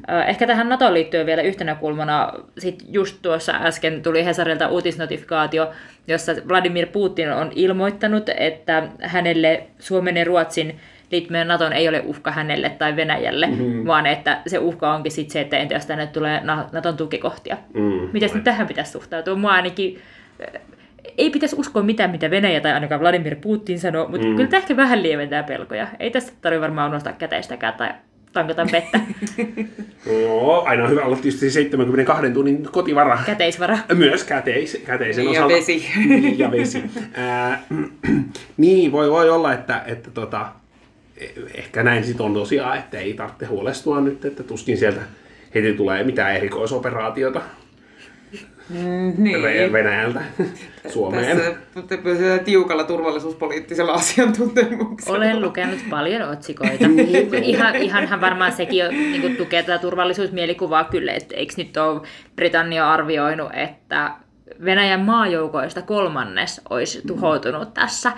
Ö, 0.10 0.24
Ehkä 0.28 0.48
tähän 0.48 0.70
NATOon 0.70 0.94
liittyen 0.94 1.26
vielä 1.26 1.42
yhtenä 1.42 1.76
kulmana, 1.76 2.34
sit 2.58 2.84
just 2.90 3.18
tuossa 3.22 3.54
äsken 3.62 4.02
tuli 4.02 4.26
Hesarilta 4.26 4.68
uutisnotifikaatio, 4.68 5.72
jossa 6.08 6.32
Vladimir 6.48 6.88
Putin 6.88 7.32
on 7.32 7.52
ilmoittanut, 7.56 8.30
että 8.38 8.88
hänelle 9.02 9.64
Suomen 9.80 10.18
ja 10.18 10.24
Ruotsin 10.24 10.80
liittyminen 11.12 11.48
NATOon 11.48 11.74
ei 11.74 11.90
ole 11.90 12.02
uhka 12.06 12.32
hänelle 12.32 12.70
tai 12.70 12.96
Venäjälle, 12.96 13.48
mm-hmm. 13.48 13.88
vaan 13.88 14.06
että 14.06 14.42
se 14.48 14.58
uhka 14.58 14.94
onkin 14.94 15.12
sit 15.12 15.30
se, 15.30 15.42
että 15.42 15.58
entä 15.58 15.74
jos 15.74 15.86
tänne 15.86 16.08
tulee 16.08 16.42
Na- 16.44 16.70
NATOn 16.72 16.98
tukikohtia. 16.98 17.58
Mm, 17.74 18.10
Mitäs 18.14 18.34
nyt 18.34 18.44
tähän 18.44 18.68
pitäisi 18.68 18.92
suhtautua? 18.92 19.36
Mua 19.36 19.52
ainakin 19.52 20.00
äh, 20.56 20.62
ei 21.18 21.30
pitäisi 21.30 21.56
uskoa 21.60 21.84
mitään, 21.84 22.12
mitä 22.12 22.30
Venäjä 22.32 22.62
tai 22.62 22.74
ainakaan 22.74 23.02
Vladimir 23.02 23.36
Putin 23.36 23.80
sanoo, 23.80 24.08
mutta 24.08 24.28
mm. 24.28 24.36
kyllä 24.36 24.50
tämä 24.50 24.62
ehkä 24.62 24.78
vähän 24.78 25.04
lieventää 25.04 25.44
pelkoja. 25.44 25.88
Ei 26.00 26.12
tästä 26.12 26.32
tarvitse 26.42 26.62
varmaan 26.62 26.90
unohtaa 26.90 27.14
käteistäkään 27.14 27.74
tai 27.74 27.90
tankata 28.34 28.68
vettä. 28.72 29.00
No, 30.06 30.62
aina 30.62 30.84
on 30.84 30.90
hyvä 30.90 31.02
olla 31.02 31.16
tietysti 31.16 31.50
se 31.50 31.54
72 31.54 32.30
tunnin 32.32 32.64
kotivara. 32.72 33.20
Käteisvara. 33.26 33.78
Myös 33.96 34.24
käteis, 34.24 34.82
käteisen 34.86 35.26
Niin, 35.26 35.34
ja 35.34 35.40
osalta. 35.46 35.56
vesi. 35.56 35.86
Niin, 36.10 36.40
ja 36.40 36.52
vesi. 36.52 36.84
Ää, 37.14 37.64
niin, 38.58 38.92
voi, 38.92 39.12
voi 39.12 39.30
olla, 39.30 39.54
että, 39.54 39.84
että 39.86 40.12
tota, 40.12 40.46
eh- 40.46 40.63
ehkä 41.54 41.84
näin 41.84 42.04
sit 42.04 42.22
on 42.22 42.34
tosiaan, 42.34 42.78
että 42.78 43.00
ei 43.00 43.14
tarvitse 43.14 43.46
huolestua 43.46 44.02
nyt, 44.02 44.26
että 44.26 44.44
tuskin 44.44 44.78
sieltä 44.78 45.02
heti 45.56 45.74
tulee 45.74 46.04
mitään 46.04 46.36
erikoisoperaatiota 46.36 47.42
Mm, 48.70 49.14
niin. 49.18 49.74
Venäjältä 49.74 50.22
Suomeen. 50.90 51.38
Tässä 51.38 51.98
tässä 52.04 52.38
tiukalla 52.46 52.84
turvallisuuspoliittisella 52.84 53.92
asiantuntemuksella. 53.94 55.18
Olen 55.18 55.42
lukenut 55.42 55.80
paljon 55.90 56.30
otsikoita. 56.30 56.86
ihan, 57.44 57.76
ihanhan 57.76 58.22
varmaan 58.22 58.52
sekin 58.52 58.80
jo, 58.80 58.92
niin 58.92 59.22
kuin, 59.22 59.36
tukee 59.36 59.64
tätä 59.64 59.78
turvallisuusmielikuvaa 59.78 60.84
kyllä, 60.84 61.14
että 61.14 61.36
eikö 61.36 61.54
nyt 61.58 61.78
ole 61.78 62.02
Britannia 62.36 62.92
arvioinut, 62.92 63.50
että 63.54 64.12
Venäjän 64.66 65.02
maajoukoista 65.02 65.82
kolmannes 65.82 66.62
olisi 66.70 67.02
tuhoutunut 67.08 67.74
tässä 67.74 68.12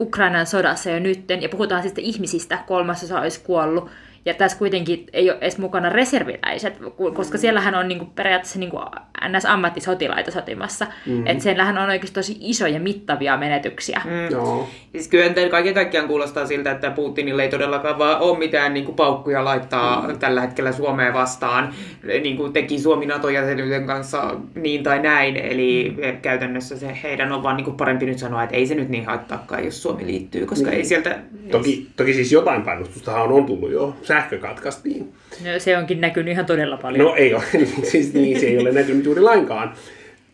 Ukrainan 0.00 0.46
sodassa 0.46 0.90
jo 0.90 0.98
nytten, 0.98 1.42
ja 1.42 1.48
puhutaan 1.48 1.82
siis 1.82 1.94
ihmisistä, 1.96 2.58
kolmasosa 2.66 3.20
olisi 3.20 3.40
kuollut, 3.40 3.90
Ja 4.24 4.34
tässä 4.34 4.58
kuitenkin 4.58 5.06
ei 5.12 5.30
ole 5.30 5.38
edes 5.40 5.58
mukana 5.58 5.88
reserviläiset, 5.88 6.78
koska 7.14 7.38
siellähän 7.38 7.74
on 7.74 7.88
niinku 7.88 8.06
periaatteessa 8.14 8.58
niinku 8.58 8.80
NS-ammattisotilaita 9.28 10.30
sotimassa. 10.30 10.86
Mm-hmm. 11.06 11.26
Että 11.26 11.42
siellähän 11.42 11.78
on 11.78 11.88
oikeasti 11.88 12.14
tosi 12.14 12.36
isoja 12.40 12.80
mittavia 12.80 13.36
menetyksiä. 13.36 14.02
Mm. 14.04 14.30
Joo. 14.30 14.68
Siis 14.92 15.08
kyllä 15.08 15.48
kaiken 15.50 15.74
kaikkiaan 15.74 16.08
kuulostaa 16.08 16.46
siltä, 16.46 16.70
että 16.70 16.90
Putinille 16.90 17.42
ei 17.42 17.48
todellakaan 17.48 17.98
vaan 17.98 18.20
ole 18.20 18.38
mitään 18.38 18.74
niin 18.74 18.84
kuin 18.84 18.94
paukkuja 18.94 19.44
laittaa 19.44 20.08
mm. 20.08 20.18
tällä 20.18 20.40
hetkellä 20.40 20.72
Suomeen 20.72 21.14
vastaan, 21.14 21.74
niin 22.22 22.36
kuin 22.36 22.52
teki 22.52 22.78
Suomi 22.78 23.06
NATO-jäsenyyden 23.06 23.86
kanssa 23.86 24.34
niin 24.54 24.82
tai 24.82 24.98
näin. 24.98 25.36
Eli 25.36 25.96
mm. 25.96 26.20
käytännössä 26.20 26.78
se 26.78 26.98
heidän 27.02 27.32
on 27.32 27.42
vaan 27.42 27.56
niin 27.56 27.64
kuin 27.64 27.76
parempi 27.76 28.06
nyt 28.06 28.18
sanoa, 28.18 28.42
että 28.42 28.56
ei 28.56 28.66
se 28.66 28.74
nyt 28.74 28.88
niin 28.88 29.06
haittaakaan, 29.06 29.64
jos 29.64 29.82
Suomi 29.82 30.06
liittyy, 30.06 30.46
koska 30.46 30.70
mm. 30.70 30.76
ei 30.76 30.84
sieltä... 30.84 31.18
Toki, 31.50 31.86
toki 31.96 32.14
siis 32.14 32.32
jotain 32.32 32.62
painostustahan 32.62 33.32
on 33.32 33.46
tullut 33.46 33.70
jo. 33.70 33.96
Sähkö 34.12 34.38
katkaistiin. 34.38 35.12
No, 35.44 35.58
se 35.58 35.78
onkin 35.78 36.00
näkynyt 36.00 36.32
ihan 36.32 36.46
todella 36.46 36.76
paljon. 36.76 37.06
No 37.06 37.14
ei 37.14 37.34
ole, 37.34 37.42
siis 37.90 38.14
niin, 38.14 38.40
se 38.40 38.46
ei 38.46 38.58
ole 38.58 38.72
näkynyt 38.72 39.04
juuri 39.04 39.20
lainkaan. 39.20 39.74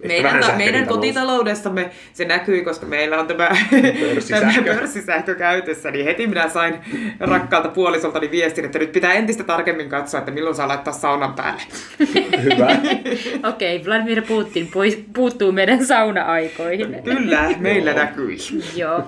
Meidän, 0.06 0.40
ta- 0.40 0.52
meidän 0.56 0.86
kotitaloudessamme 0.86 1.90
se 2.12 2.24
näkyi, 2.24 2.64
koska 2.64 2.86
meillä 2.86 3.18
on 3.18 3.26
tämä, 3.26 3.48
tämä 4.28 4.52
pörssisähkö 4.64 5.34
käytössä, 5.34 5.90
niin 5.90 6.04
heti 6.04 6.26
minä 6.26 6.48
sain 6.48 6.74
rakkaalta 7.20 7.68
puolisoltani 7.68 8.30
viestin, 8.30 8.64
että 8.64 8.78
nyt 8.78 8.92
pitää 8.92 9.12
entistä 9.12 9.44
tarkemmin 9.44 9.88
katsoa, 9.88 10.18
että 10.18 10.30
milloin 10.30 10.56
saa 10.56 10.68
laittaa 10.68 10.92
saunan 10.92 11.34
päälle. 11.34 11.62
Hyvä. 12.42 12.66
Okei, 13.48 13.76
okay, 13.76 13.86
Vladimir 13.86 14.22
Putin 14.22 14.66
pois, 14.66 15.04
puuttuu 15.14 15.52
meidän 15.52 15.84
sauna-aikoihin. 15.84 17.02
Kyllä, 17.04 17.50
meillä 17.58 17.92
näkyi. 17.92 18.36
Joo. 18.76 19.02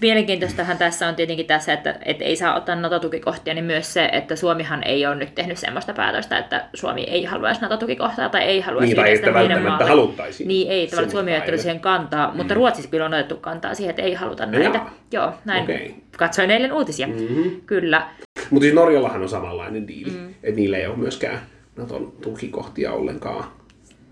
Mielenkiintoistahan 0.00 0.78
tässä 0.78 1.08
on 1.08 1.14
tietenkin 1.14 1.46
tässä, 1.46 1.72
että, 1.72 1.94
että 2.04 2.24
ei 2.24 2.36
saa 2.36 2.56
ottaa 2.56 2.74
NATO-tukikohtia, 2.74 3.54
niin 3.54 3.64
myös 3.64 3.92
se, 3.92 4.08
että 4.12 4.36
Suomihan 4.36 4.82
ei 4.84 5.06
ole 5.06 5.14
nyt 5.14 5.34
tehnyt 5.34 5.58
sellaista 5.58 5.92
päätöstä, 5.94 6.38
että 6.38 6.64
Suomi 6.74 7.02
ei 7.02 7.24
haluaisi 7.24 7.60
NATO-tukikohtaa 7.60 8.28
tai 8.28 8.42
ei 8.42 8.60
haluaisi 8.60 8.94
niin, 8.94 8.96
tai 8.96 9.14
että 9.14 9.32
välttämättä 9.64 9.86
haluttaisiin. 9.86 10.48
Niin, 10.48 10.70
ei, 10.70 10.86
tavallaan 10.86 11.10
Suomi 11.10 11.32
ei 11.32 11.38
ottanut 11.38 11.60
siihen 11.60 11.80
kantaa, 11.80 12.34
mutta 12.34 12.54
mm. 12.54 12.58
Ruotsissa 12.58 12.90
kyllä 12.90 13.04
on 13.04 13.14
otettu 13.14 13.36
kantaa 13.36 13.74
siihen, 13.74 13.90
että 13.90 14.02
ei 14.02 14.14
haluta 14.14 14.46
näitä. 14.46 14.78
Jaa. 14.78 14.94
Joo, 15.12 15.32
näin 15.44 15.62
okay. 15.62 15.90
katsoin 16.16 16.50
eilen 16.50 16.72
uutisia. 16.72 17.06
Mm-hmm. 17.06 17.50
Kyllä. 17.66 18.08
Mutta 18.50 18.62
siis 18.62 18.74
Norjallahan 18.74 19.22
on 19.22 19.28
samanlainen 19.28 19.88
diili, 19.88 20.10
mm. 20.10 20.34
että 20.42 20.56
niillä 20.56 20.78
ei 20.78 20.86
ole 20.86 20.96
myöskään 20.96 21.38
Naton 21.76 22.12
tukikohtia 22.20 22.92
ollenkaan 22.92 23.44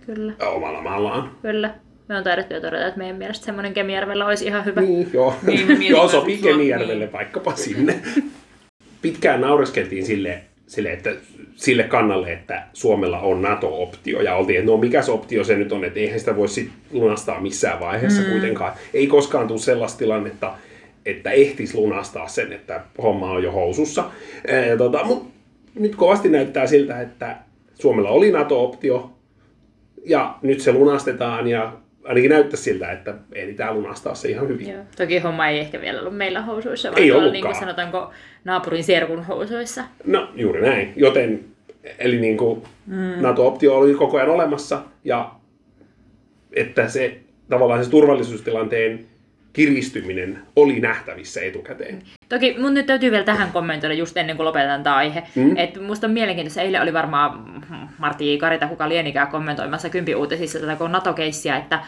Kyllä. 0.06 0.32
omalla 0.46 0.82
maallaan. 0.82 1.30
Kyllä. 1.42 1.74
Me 2.08 2.16
on 2.16 2.24
taidettu 2.24 2.54
jo 2.54 2.60
todeta, 2.60 2.86
että 2.86 2.98
meidän 2.98 3.16
mielestä 3.16 3.46
semmoinen 3.46 3.74
Kemijärvellä 3.74 4.26
olisi 4.26 4.46
ihan 4.46 4.64
hyvä. 4.64 4.80
Niin, 4.80 5.10
joo. 5.12 5.34
Niin, 5.42 5.82
joo, 5.92 6.08
sopii 6.08 6.38
Kemijärvelle 6.38 6.94
niin. 6.94 7.12
vaikkapa 7.12 7.56
sinne. 7.56 8.00
Pitkään 9.02 9.40
naureskeltiin 9.40 10.06
sille, 10.06 10.42
sille, 10.66 10.92
että 10.92 11.10
sille 11.54 11.82
kannalle, 11.82 12.32
että 12.32 12.62
Suomella 12.72 13.20
on 13.20 13.42
NATO-optio. 13.42 14.20
Ja 14.20 14.34
oltiin, 14.34 14.58
että 14.58 14.70
no 14.70 14.76
mikä 14.76 15.02
se 15.02 15.10
optio 15.10 15.44
se 15.44 15.56
nyt 15.56 15.72
on, 15.72 15.84
että 15.84 16.00
eihän 16.00 16.18
sitä 16.18 16.36
voi 16.36 16.48
sit 16.48 16.70
lunastaa 16.90 17.40
missään 17.40 17.80
vaiheessa 17.80 18.22
mm. 18.22 18.30
kuitenkaan. 18.30 18.72
Ei 18.94 19.06
koskaan 19.06 19.48
tule 19.48 19.58
sellaista 19.58 19.98
tilannetta, 19.98 20.54
että 21.06 21.30
ehtis 21.30 21.74
lunastaa 21.74 22.28
sen, 22.28 22.52
että 22.52 22.80
homma 23.02 23.30
on 23.30 23.42
jo 23.42 23.52
housussa. 23.52 24.04
Ja 24.68 24.76
tota, 24.76 25.04
mut 25.04 25.30
nyt 25.74 25.96
kovasti 25.96 26.28
näyttää 26.28 26.66
siltä, 26.66 27.00
että 27.00 27.36
Suomella 27.74 28.10
oli 28.10 28.32
NATO-optio, 28.32 29.10
ja 30.06 30.34
nyt 30.42 30.60
se 30.60 30.72
lunastetaan, 30.72 31.48
ja 31.48 31.72
ainakin 32.06 32.30
näyttää 32.30 32.56
siltä, 32.56 32.92
että 32.92 33.14
ehditään 33.32 33.74
lunastaa 33.74 34.14
se 34.14 34.28
ihan 34.28 34.48
hyvin. 34.48 34.70
Joo. 34.70 34.82
Toki 34.96 35.18
homma 35.18 35.48
ei 35.48 35.58
ehkä 35.58 35.80
vielä 35.80 36.00
ollut 36.00 36.16
meillä 36.16 36.42
housuissa, 36.42 36.90
vaan 36.90 37.02
ei 37.02 37.10
tuolla, 37.10 37.32
niin 37.32 37.44
kuin 37.44 37.54
sanotaanko 37.54 38.10
naapurin 38.44 38.84
serkun 38.84 39.24
housuissa. 39.24 39.84
No 40.04 40.30
juuri 40.34 40.60
näin, 40.60 40.92
joten 40.96 41.44
eli 41.98 42.20
niin 42.20 42.36
kuin 42.36 42.62
mm. 42.86 43.14
NATO-optio 43.20 43.76
oli 43.76 43.94
koko 43.94 44.16
ajan 44.16 44.28
olemassa 44.28 44.82
ja 45.04 45.32
että 46.52 46.88
se 46.88 47.18
tavallaan 47.48 47.84
se 47.84 47.90
turvallisuustilanteen 47.90 49.06
kiristyminen 49.56 50.38
oli 50.56 50.80
nähtävissä 50.80 51.40
etukäteen. 51.40 52.02
Toki 52.28 52.56
mun 52.58 52.74
nyt 52.74 52.86
täytyy 52.86 53.10
vielä 53.10 53.24
tähän 53.24 53.52
kommentoida 53.52 53.94
just 53.94 54.16
ennen 54.16 54.36
kuin 54.36 54.44
lopetetaan 54.44 54.82
tämä 54.82 54.96
aihe. 54.96 55.22
Mm. 55.34 55.56
Että 55.56 55.80
musta 55.80 56.06
on 56.06 56.12
mielenkiintoista, 56.12 56.60
eilen 56.60 56.82
oli 56.82 56.92
varmaan 56.92 57.62
Martti 57.98 58.38
Karita, 58.38 58.66
kuka 58.66 58.88
lienikään 58.88 59.28
kommentoimassa 59.28 59.88
kympi-uutisissa 59.88 60.58
tätä 60.60 60.88
NATO-keissiä, 60.88 61.56
että 61.56 61.80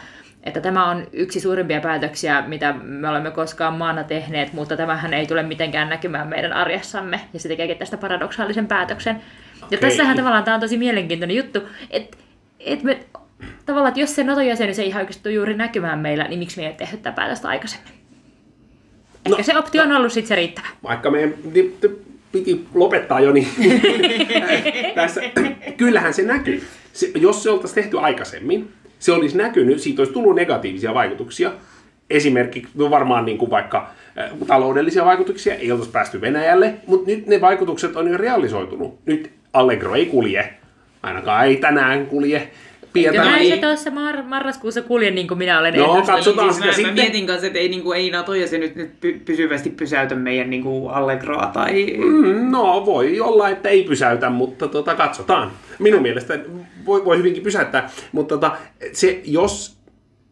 että 0.43 0.61
tämä 0.61 0.89
on 0.89 1.07
yksi 1.13 1.39
suurimpia 1.39 1.81
päätöksiä, 1.81 2.43
mitä 2.47 2.73
me 2.73 3.09
olemme 3.09 3.31
koskaan 3.31 3.73
maana 3.73 4.03
tehneet, 4.03 4.53
mutta 4.53 4.77
tämähän 4.77 5.13
ei 5.13 5.27
tule 5.27 5.43
mitenkään 5.43 5.89
näkymään 5.89 6.27
meidän 6.27 6.53
arjessamme, 6.53 7.19
ja 7.33 7.39
se 7.39 7.49
tekeekin 7.49 7.77
tästä 7.77 7.97
paradoksaalisen 7.97 8.67
päätöksen. 8.67 9.15
Okay. 9.15 9.67
Ja 9.71 9.77
tässähän 9.77 10.17
tavallaan 10.17 10.43
tämä 10.43 10.55
on 10.55 10.61
tosi 10.61 10.77
mielenkiintoinen 10.77 11.37
juttu, 11.37 11.59
että, 11.89 12.17
että 12.59 12.85
me 12.85 12.99
tavallaan, 13.65 13.89
että 13.89 13.99
jos 13.99 14.15
se 14.15 14.23
NATO-jäsenyys 14.23 14.79
ei 14.79 14.87
ihan 14.87 15.01
oikeasti 15.01 15.23
tule 15.23 15.33
juuri 15.33 15.53
näkymään 15.53 15.99
meillä, 15.99 16.27
niin 16.27 16.39
miksi 16.39 16.61
me 16.61 16.67
ei 16.67 16.73
tehty 16.73 16.97
tätä 16.97 17.11
päätöstä 17.11 17.47
aikaisemmin? 17.47 17.93
Ehkä 19.25 19.37
no, 19.37 19.43
se 19.43 19.57
optio 19.57 19.83
on 19.83 19.89
no, 19.89 19.97
ollut 19.97 20.13
sitten 20.13 20.27
se 20.27 20.35
riittävä. 20.35 20.67
Vaikka 20.83 21.11
meidän 21.11 21.33
piti 22.31 22.65
lopettaa 22.73 23.19
jo, 23.19 23.31
niin 23.31 23.47
tässä, 24.95 25.21
kyllähän 25.77 26.13
se 26.13 26.21
näkyy. 26.21 26.63
Se, 26.93 27.11
jos 27.15 27.43
se 27.43 27.49
oltaisiin 27.49 27.83
tehty 27.83 27.99
aikaisemmin, 27.99 28.71
se 28.99 29.11
olisi 29.11 29.37
näkynyt, 29.37 29.79
siitä 29.79 30.01
olisi 30.01 30.13
tullut 30.13 30.35
negatiivisia 30.35 30.93
vaikutuksia. 30.93 31.51
Esimerkiksi 32.09 32.71
no 32.75 32.89
varmaan 32.89 33.25
niin 33.25 33.37
kuin 33.37 33.51
vaikka 33.51 33.91
taloudellisia 34.47 35.05
vaikutuksia, 35.05 35.55
ei 35.55 35.71
oltaisi 35.71 35.91
päästy 35.91 36.21
Venäjälle, 36.21 36.73
mutta 36.87 37.11
nyt 37.11 37.27
ne 37.27 37.41
vaikutukset 37.41 37.95
on 37.95 38.11
jo 38.11 38.17
realisoitunut. 38.17 38.99
Nyt 39.05 39.31
Allegro 39.53 39.95
ei 39.95 40.05
kulje, 40.05 40.53
ainakaan 41.03 41.45
ei 41.45 41.55
tänään 41.55 42.07
kulje. 42.07 42.49
Pietari. 42.93 43.17
Näin 43.29 43.47
se 43.47 43.57
tuossa 43.57 43.89
mar- 43.89 44.23
marraskuussa 44.23 44.81
kulje, 44.81 45.11
niin 45.11 45.27
kuin 45.27 45.37
minä 45.37 45.59
olen 45.59 45.73
No, 45.73 46.01
katsotaan 46.05 46.53
sitä 46.53 46.67
mä, 46.67 46.73
sitten. 46.73 46.95
Mä 46.95 47.01
mietin 47.01 47.27
kanssa, 47.27 47.47
että 47.47 47.59
ei, 47.59 47.69
niin 47.69 47.81
kuin, 47.83 47.97
ei 47.97 48.11
NATO 48.11 48.33
ja 48.33 48.47
se 48.47 48.57
nyt, 48.57 48.75
nyt 48.75 48.91
py- 49.05 49.19
pysyvästi 49.25 49.69
pysäytä 49.69 50.15
meidän 50.15 50.49
niin 50.49 50.63
kuin 50.63 50.91
Allegroa 50.93 51.45
tai... 51.53 51.97
Mm, 51.97 52.51
no, 52.51 52.85
voi 52.85 53.19
olla, 53.19 53.49
että 53.49 53.69
ei 53.69 53.83
pysäytä, 53.83 54.29
mutta 54.29 54.67
tota, 54.67 54.95
katsotaan. 54.95 55.51
Minun 55.79 56.01
mielestä 56.01 56.39
voi, 56.85 57.05
voi 57.05 57.17
hyvinkin 57.17 57.43
pysäyttää, 57.43 57.89
mutta 58.11 58.35
tota, 58.35 58.51
se, 58.93 59.21
jos 59.25 59.77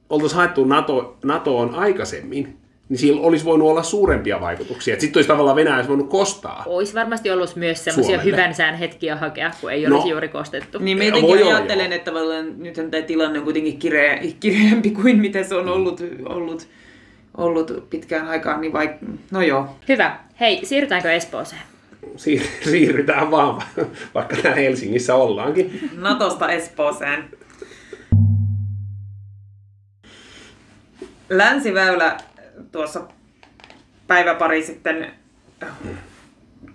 oltaisiin 0.09 0.37
haettu 0.37 0.65
NATO, 0.65 1.17
NATOon 1.25 1.75
aikaisemmin, 1.75 2.57
niin 2.89 2.97
sillä 2.97 3.21
olisi 3.21 3.45
voinut 3.45 3.69
olla 3.69 3.83
suurempia 3.83 4.41
vaikutuksia. 4.41 4.99
Sitten 4.99 5.19
olisi 5.19 5.27
tavallaan 5.27 5.55
Venäjä 5.55 5.75
olisi 5.75 5.89
voinut 5.89 6.09
kostaa. 6.09 6.63
Olisi 6.65 6.93
varmasti 6.93 7.31
ollut 7.31 7.55
myös 7.55 7.83
sellaisia 7.83 8.19
hyvän 8.19 8.53
sään 8.53 8.75
hetkiä 8.75 9.15
hakea, 9.15 9.51
kun 9.61 9.71
ei 9.71 9.85
no, 9.85 9.95
olisi 9.95 10.09
juuri 10.09 10.27
kostettu. 10.27 10.79
Niin 10.79 10.97
meitäkin 10.97 11.47
ajattelen, 11.47 11.93
että 11.93 12.11
tavallaan 12.11 12.45
nythän 12.57 12.91
tämä 12.91 13.03
tilanne 13.03 13.39
on 13.39 13.45
kuitenkin 13.45 13.79
kireä, 13.79 14.19
kireämpi 14.39 14.91
kuin 14.91 15.19
mitä 15.19 15.43
se 15.43 15.55
on 15.55 15.69
ollut, 15.69 16.03
ollut, 16.25 16.67
ollut 17.37 17.89
pitkään 17.89 18.27
aikaan. 18.27 18.61
Niin 18.61 18.73
vaik... 18.73 18.91
No 19.31 19.41
joo. 19.41 19.75
Hyvä. 19.87 20.19
Hei, 20.39 20.65
siirrytäänkö 20.65 21.11
Espooseen? 21.11 21.61
Siir- 22.15 22.69
siirrytään 22.69 23.31
vaan, 23.31 23.61
vaikka 24.15 24.35
täällä 24.35 24.61
Helsingissä 24.61 25.15
ollaankin. 25.15 25.89
Natosta 25.97 26.51
Espooseen. 26.51 27.29
Länsiväylä 31.29 32.17
tuossa 32.71 33.01
päivä 34.07 34.35
pari 34.35 34.63
sitten 34.63 35.11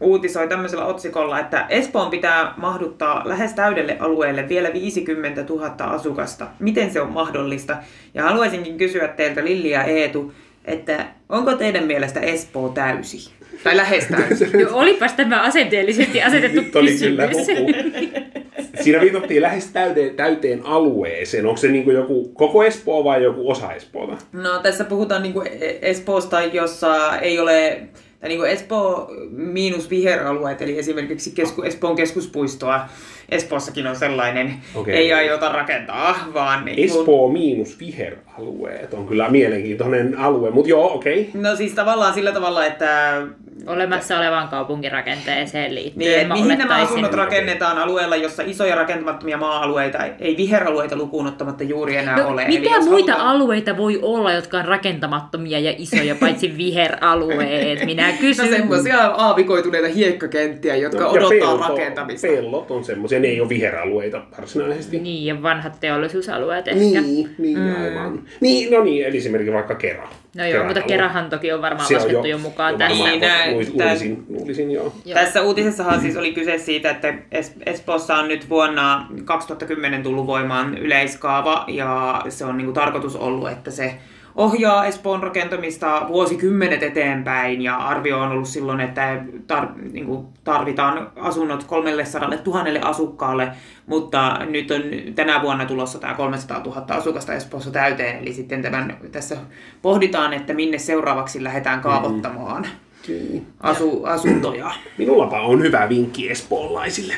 uutisoi 0.00 0.48
tämmöisellä 0.48 0.84
otsikolla, 0.84 1.40
että 1.40 1.66
Espoon 1.68 2.10
pitää 2.10 2.54
mahduttaa 2.56 3.22
lähes 3.24 3.52
täydelle 3.52 3.96
alueelle 4.00 4.48
vielä 4.48 4.72
50 4.72 5.42
000 5.48 5.74
asukasta. 5.78 6.46
Miten 6.58 6.90
se 6.90 7.00
on 7.00 7.12
mahdollista? 7.12 7.76
Ja 8.14 8.22
haluaisinkin 8.22 8.78
kysyä 8.78 9.08
teiltä 9.08 9.44
Lilli 9.44 9.70
ja 9.70 9.84
Eetu, 9.84 10.34
että 10.64 11.06
onko 11.28 11.54
teidän 11.54 11.84
mielestä 11.84 12.20
Espoo 12.20 12.68
täysi? 12.68 13.32
Tai 13.64 13.76
lähes 13.76 14.06
täysi? 14.06 14.50
Joo, 14.58 14.78
olipas 14.78 15.12
tämä 15.12 15.42
asenteellisesti 15.42 16.22
asetettu 16.22 16.60
Nyt 16.60 16.76
oli 16.76 16.98
kyllä 16.98 17.22
Siinä 18.82 19.00
viitattiin 19.00 19.42
lähes 19.42 19.66
täyteen, 19.66 20.14
täyteen 20.14 20.66
alueeseen. 20.66 21.46
Onko 21.46 21.56
se 21.56 21.68
niin 21.68 21.84
kuin 21.84 21.96
joku 21.96 22.28
koko 22.28 22.62
Espoo 22.62 23.04
vai 23.04 23.22
joku 23.22 23.50
osa 23.50 23.72
Espoota? 23.72 24.16
No 24.32 24.58
tässä 24.62 24.84
puhutaan 24.84 25.22
niin 25.22 25.32
kuin 25.32 25.48
Espoosta, 25.82 26.42
jossa 26.42 27.18
ei 27.18 27.38
ole 27.38 27.82
tai 28.22 28.28
niin 28.28 28.38
kuin 28.38 28.50
Espoo 28.50 29.10
miinus 29.30 29.90
viheralueet, 29.90 30.62
eli 30.62 30.78
esimerkiksi 30.78 31.30
kesku, 31.30 31.62
Espoon 31.62 31.96
keskuspuistoa. 31.96 32.88
Espoossakin 33.32 33.86
on 33.86 33.96
sellainen, 33.96 34.54
okay. 34.74 34.94
ei 34.94 35.12
aiota 35.12 35.48
rakentaa, 35.48 36.14
vaan... 36.34 36.64
Niin 36.64 36.76
kuin... 36.76 36.84
Espoo 37.00 37.28
miinus 37.28 37.78
viheralueet 37.80 38.94
on 38.94 39.06
kyllä 39.06 39.28
mielenkiintoinen 39.28 40.18
alue, 40.18 40.50
mutta 40.50 40.70
joo, 40.70 40.94
okei. 40.94 41.28
Okay. 41.30 41.42
No 41.42 41.56
siis 41.56 41.72
tavallaan 41.72 42.14
sillä 42.14 42.32
tavalla, 42.32 42.66
että 42.66 43.22
Olemassa 43.66 44.18
olevaan 44.18 44.48
kaupunkirakenteeseen 44.48 45.74
liittyen. 45.74 46.28
Niin, 46.28 46.32
mihin 46.44 46.58
nämä 46.58 46.74
olettaisin- 46.76 46.84
asunnot 46.92 47.12
rakennetaan 47.14 47.78
alueella, 47.78 48.16
jossa 48.16 48.42
isoja 48.46 48.74
rakentamattomia 48.74 49.36
maa-alueita, 49.36 49.98
ei 50.20 50.36
viheralueita 50.36 50.96
lukuun 50.96 51.26
ottamatta 51.26 51.64
juuri 51.64 51.96
enää 51.96 52.16
No, 52.22 52.28
ole. 52.28 52.42
Eli 52.42 52.58
mitä 52.60 52.74
jos 52.76 52.84
muita 52.88 53.12
halutaan- 53.12 53.36
alueita 53.36 53.76
voi 53.76 53.98
olla, 54.02 54.32
jotka 54.32 54.58
on 54.58 54.64
rakentamattomia 54.64 55.58
ja 55.58 55.74
isoja, 55.78 56.14
paitsi 56.14 56.52
viheralueet? 56.58 57.84
Minä 57.84 58.08
No 58.10 58.14
kysyn. 58.20 58.48
semmoisia 58.48 59.06
aavikoituneita 59.06 59.88
hiekkakenttiä, 59.88 60.76
jotka 60.76 61.06
odottaa 61.06 61.68
rakentamista. 61.68 62.26
Pellot 62.28 62.70
on 62.70 62.84
semmoisia, 62.84 63.20
ne 63.22 63.28
ei 63.28 63.40
ole 63.40 63.48
viheralueita 63.48 64.22
varsinaisesti. 64.38 64.98
Niin, 64.98 65.26
ja 65.26 65.42
vanhat 65.42 65.80
teollisuusalueet 65.80 66.68
ehkä. 66.68 66.80
Niin, 66.80 67.34
niin 67.38 67.58
mm. 67.58 67.82
aivan. 67.82 68.22
Niin, 68.40 68.72
no 68.72 68.84
niin, 68.84 69.06
eli 69.06 69.16
esimerkiksi 69.16 69.52
vaikka 69.52 69.74
Kera. 69.74 70.08
No 70.36 70.46
joo, 70.46 70.64
mutta 70.64 70.80
Keran 70.80 70.84
alue. 70.84 70.88
Kerahan 70.88 71.30
toki 71.30 71.52
on 71.52 71.62
varmaan 71.62 71.88
Se 71.88 71.96
on 71.96 72.02
laskettu 72.02 72.26
jo 72.26 72.38
mukaan 72.38 72.72
jo 72.72 72.78
tässä. 72.78 73.04
Niin, 73.04 73.72
luulisin, 73.72 74.24
luulisin, 74.28 74.70
joo. 74.70 74.92
Joo. 75.04 75.14
Tässä 75.14 75.42
uutisessahan 75.42 76.00
siis 76.00 76.16
oli 76.16 76.32
kyse 76.32 76.58
siitä, 76.58 76.90
että 76.90 77.08
Es- 77.10 77.62
Espoossa 77.66 78.16
on 78.16 78.28
nyt 78.28 78.48
vuonna 78.50 79.06
2010 79.24 80.02
tullut 80.02 80.26
voimaan 80.26 80.78
yleiskaava 80.78 81.64
ja 81.68 82.22
se 82.28 82.44
on 82.44 82.56
niinku 82.56 82.72
tarkoitus 82.72 83.16
ollut, 83.16 83.50
että 83.50 83.70
se 83.70 83.94
ohjaa 84.34 84.86
Espoon 84.86 85.22
rakentamista 85.22 86.06
vuosikymmenet 86.08 86.82
eteenpäin 86.82 87.62
ja 87.62 87.76
arvio 87.76 88.18
on 88.20 88.30
ollut 88.32 88.48
silloin, 88.48 88.80
että 88.80 89.16
tar- 89.52 89.92
niinku 89.92 90.28
tarvitaan 90.44 91.10
asunnot 91.16 91.64
300 91.64 92.30
000 92.46 92.64
asukkaalle, 92.82 93.48
mutta 93.86 94.38
nyt 94.50 94.70
on 94.70 94.82
tänä 95.14 95.42
vuonna 95.42 95.64
tulossa 95.64 95.98
tämä 95.98 96.14
300 96.14 96.58
000 96.64 96.84
asukasta 96.88 97.34
Espoossa 97.34 97.70
täyteen, 97.70 98.18
eli 98.18 98.32
sitten 98.32 98.62
tämän, 98.62 98.96
tässä 99.12 99.36
pohditaan, 99.82 100.32
että 100.32 100.54
minne 100.54 100.78
seuraavaksi 100.78 101.44
lähdetään 101.44 101.80
kaavoittamaan 101.80 102.66
Niin. 103.08 103.46
asu- 103.60 104.04
asuntoja. 104.04 104.70
Minullapa 104.98 105.40
on 105.40 105.62
hyvä 105.62 105.88
vinkki 105.88 106.30
espoolaisille. 106.30 107.14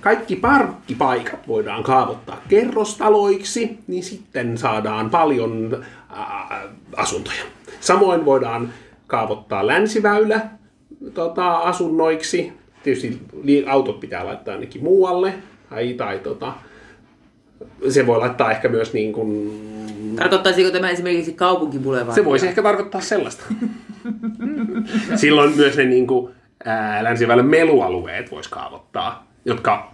Kaikki 0.00 0.36
parkkipaikat 0.36 1.48
voidaan 1.48 1.82
kaavoittaa 1.82 2.42
kerrostaloiksi, 2.48 3.78
niin 3.86 4.02
sitten 4.02 4.58
saadaan 4.58 5.10
paljon 5.10 5.84
ää, 6.10 6.62
asuntoja. 6.96 7.42
Samoin 7.80 8.24
voidaan 8.24 8.72
kaavoittaa 9.06 9.66
länsiväylä 9.66 10.40
tota, 11.14 11.56
asunnoiksi. 11.56 12.52
Tietysti 12.82 13.20
autot 13.66 14.00
pitää 14.00 14.26
laittaa 14.26 14.54
ainakin 14.54 14.84
muualle. 14.84 15.34
Tai, 15.70 15.94
tai 15.94 16.18
tota, 16.18 16.52
se 17.88 18.06
voi 18.06 18.18
laittaa 18.18 18.50
ehkä 18.50 18.68
myös 18.68 18.92
niin 18.92 19.12
kuin... 19.12 19.60
Tarkoittaisiko 20.16 20.70
tämä 20.70 20.90
esimerkiksi 20.90 21.32
kaupunkibulevardia? 21.32 22.14
Se 22.14 22.24
voisi 22.24 22.46
ehkä 22.46 22.62
tarkoittaa 22.62 23.00
sellaista. 23.00 23.44
Silloin 25.14 25.56
myös 25.56 25.76
ne 25.76 25.84
niin 25.84 26.06
kuin, 26.06 26.34
ää, 26.64 27.04
länsiväylän 27.04 27.46
melualueet 27.46 28.30
voisi 28.30 28.50
kaavoittaa, 28.50 29.29
jotka 29.44 29.92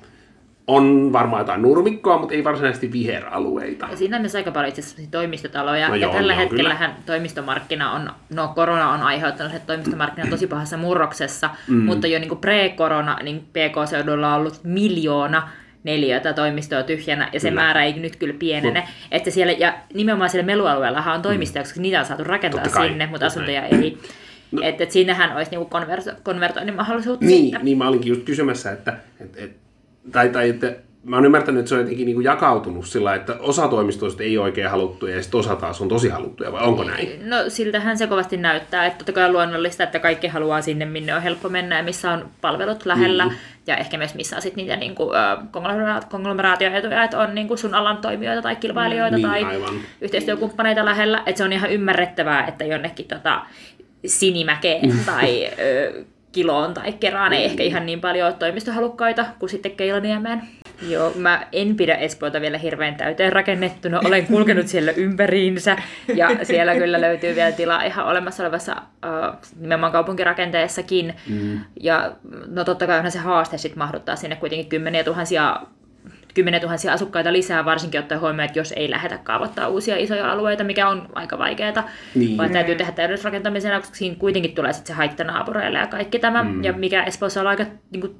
on 0.66 1.12
varmaan 1.12 1.40
jotain 1.40 1.62
nurmikkoa, 1.62 2.18
mutta 2.18 2.34
ei 2.34 2.44
varsinaisesti 2.44 2.92
viheralueita. 2.92 3.86
Ja 3.90 3.96
siinä 3.96 4.16
on 4.16 4.22
myös 4.22 4.34
aika 4.34 4.50
paljon 4.50 4.68
itse 4.68 4.80
asiassa 4.80 5.10
toimistotaloja. 5.10 5.88
No 5.88 5.94
ja 5.94 6.00
joo, 6.00 6.12
tällä 6.12 6.32
joo, 6.32 6.42
hetkellähän 6.42 6.96
toimistomarkkina 7.06 7.92
on, 7.92 8.10
no 8.30 8.52
korona 8.54 8.90
on 8.90 9.02
aiheuttanut, 9.02 9.54
että 9.54 9.66
toimistomarkkina 9.66 10.24
on 10.24 10.30
tosi 10.30 10.46
pahassa 10.46 10.76
murroksessa, 10.76 11.50
mm. 11.68 11.84
mutta 11.84 12.06
jo 12.06 12.18
niin 12.18 12.28
kuin 12.28 12.40
pre-korona, 12.40 13.22
niin 13.22 13.40
PK-seudulla 13.40 14.34
on 14.34 14.40
ollut 14.40 14.60
miljoona 14.64 15.48
neliötä 15.84 16.32
toimistoa 16.32 16.82
tyhjänä, 16.82 17.28
ja 17.32 17.40
se 17.40 17.48
Kyllä. 17.48 17.62
määrä 17.62 17.84
ei 17.84 17.92
nyt 17.92 18.16
kyllä 18.16 18.34
pienene. 18.38 18.80
Mut- 18.80 19.06
että 19.10 19.30
siellä, 19.30 19.52
ja 19.52 19.74
nimenomaan 19.94 20.30
siellä 20.30 20.46
melualueellahan 20.46 21.14
on 21.14 21.22
toimistoja, 21.22 21.62
koska 21.62 21.80
niitä 21.80 22.00
on 22.00 22.06
saatu 22.06 22.24
rakentaa 22.24 22.68
sinne, 22.68 23.06
mutta 23.06 23.26
asuntoja 23.26 23.62
ei. 23.62 23.98
No. 24.62 24.68
Että 24.68 24.84
et 24.84 24.90
siinähän 24.90 25.36
olisi 25.36 25.50
niinku 25.50 25.68
konverso, 25.68 26.10
konvertoinnin 26.22 26.74
mahdollisuutta 26.76 27.26
Niin, 27.26 27.42
sitten. 27.42 27.64
niin 27.64 27.78
mä 27.78 27.88
olinkin 27.88 28.10
just 28.10 28.22
kysymässä, 28.22 28.72
että, 28.72 28.96
että, 29.20 29.38
että 29.44 29.56
tai, 30.12 30.28
tai 30.28 30.48
että 30.50 30.76
mä 31.04 31.16
oon 31.16 31.24
ymmärtänyt, 31.24 31.58
että 31.58 31.68
se 31.68 31.74
on 31.74 31.80
jotenkin 31.80 32.06
niin 32.06 32.14
kuin 32.14 32.24
jakautunut 32.24 32.86
sillä, 32.86 33.14
että 33.14 33.36
osa 33.40 33.68
toimistoista 33.68 34.22
ei 34.22 34.38
oikein 34.38 34.70
haluttuja 34.70 35.16
ja 35.16 35.22
sitten 35.22 35.40
osa 35.40 35.56
taas 35.56 35.80
on 35.80 35.88
tosi 35.88 36.08
haluttuja, 36.08 36.52
vai 36.52 36.64
onko 36.64 36.84
näin? 36.84 37.28
No 37.28 37.36
siltähän 37.48 37.98
se 37.98 38.06
kovasti 38.06 38.36
näyttää, 38.36 38.86
että 38.86 38.98
totta 38.98 39.12
kai 39.12 39.24
on 39.24 39.32
luonnollista, 39.32 39.82
että 39.84 39.98
kaikki 39.98 40.26
haluaa 40.28 40.62
sinne, 40.62 40.84
minne 40.84 41.14
on 41.14 41.22
helppo 41.22 41.48
mennä 41.48 41.76
ja 41.76 41.82
missä 41.82 42.10
on 42.12 42.28
palvelut 42.40 42.86
lähellä. 42.86 43.24
Mm. 43.24 43.30
Ja 43.66 43.76
ehkä 43.76 43.98
myös 43.98 44.14
missä 44.14 44.36
on 44.36 44.42
sit 44.42 44.56
niitä 44.56 44.76
niin 44.76 44.94
kuin, 44.94 45.10
konglomeraatioetuja, 46.10 47.04
että 47.04 47.18
on 47.18 47.34
niin 47.34 47.48
kuin 47.48 47.58
sun 47.58 47.74
alan 47.74 47.96
toimijoita 47.96 48.42
tai 48.42 48.56
kilpailijoita 48.56 49.16
Niin, 49.16 49.28
tai 49.28 49.44
aivan. 49.44 49.74
yhteistyökumppaneita 50.00 50.84
lähellä. 50.84 51.22
Että 51.26 51.38
se 51.38 51.44
on 51.44 51.52
ihan 51.52 51.70
ymmärrettävää, 51.70 52.46
että 52.46 52.64
jonnekin 52.64 53.06
tota, 53.08 53.42
Sinimäkeen 54.06 54.92
tai 55.06 55.46
ö, 55.58 56.04
Kiloon 56.32 56.74
tai 56.74 56.92
Keraan 56.92 57.32
ei 57.32 57.44
ehkä 57.44 57.62
ihan 57.62 57.86
niin 57.86 58.00
paljon 58.00 58.26
ole 58.26 58.36
toimistohalukkaita 58.38 59.26
kuin 59.38 59.50
sitten 59.50 59.72
Keilaniemeen. 59.72 60.42
Joo, 60.88 61.12
mä 61.14 61.46
en 61.52 61.76
pidä 61.76 61.94
Espoota 61.94 62.40
vielä 62.40 62.58
hirveän 62.58 62.94
täyteen 62.94 63.32
rakennettuna. 63.32 64.00
Olen 64.04 64.26
kulkenut 64.32 64.68
siellä 64.68 64.92
ympäriinsä 64.92 65.76
ja 66.14 66.30
siellä 66.42 66.74
kyllä 66.74 67.00
löytyy 67.00 67.34
vielä 67.34 67.52
tilaa 67.52 67.82
ihan 67.82 68.06
olemassa 68.06 68.42
olevassa 68.42 68.72
äh, 68.72 69.38
nimenomaan 69.60 69.92
kaupunkirakenteessakin. 69.92 71.14
Mm. 71.28 71.60
Ja 71.80 72.12
no 72.46 72.64
totta 72.64 72.86
kai 72.86 72.96
onhan 72.96 73.12
se 73.12 73.18
haaste 73.18 73.58
sitten 73.58 73.78
mahduttaa 73.78 74.16
sinne 74.16 74.36
kuitenkin 74.36 74.68
kymmeniä 74.68 75.04
tuhansia 75.04 75.60
kymmeniä 76.36 76.60
tuhansia 76.60 76.92
asukkaita 76.92 77.32
lisää, 77.32 77.64
varsinkin 77.64 78.00
ottaen 78.00 78.20
huomioon, 78.20 78.46
että 78.46 78.58
jos 78.58 78.72
ei 78.76 78.90
lähdetä 78.90 79.18
kaavoittaa 79.18 79.68
uusia 79.68 79.96
isoja 79.96 80.32
alueita, 80.32 80.64
mikä 80.64 80.88
on 80.88 81.08
aika 81.14 81.38
vaikeaa, 81.38 81.88
Niin. 82.14 82.36
vaan 82.36 82.50
täytyy 82.50 82.74
tehdä 82.74 82.92
täydennysrakentamisena, 82.92 83.80
koska 83.80 83.96
siinä 83.96 84.16
kuitenkin 84.18 84.54
tulee 84.54 84.72
sitten 84.72 84.86
se 84.94 84.96
haitta 84.96 85.24
naapureille 85.24 85.78
ja 85.78 85.86
kaikki 85.86 86.18
tämä, 86.18 86.42
mm. 86.42 86.64
ja 86.64 86.72
mikä 86.72 87.02
Espoossa 87.02 87.40
on 87.40 87.46
aika, 87.46 87.64
niin 87.90 88.00
kuin, 88.00 88.14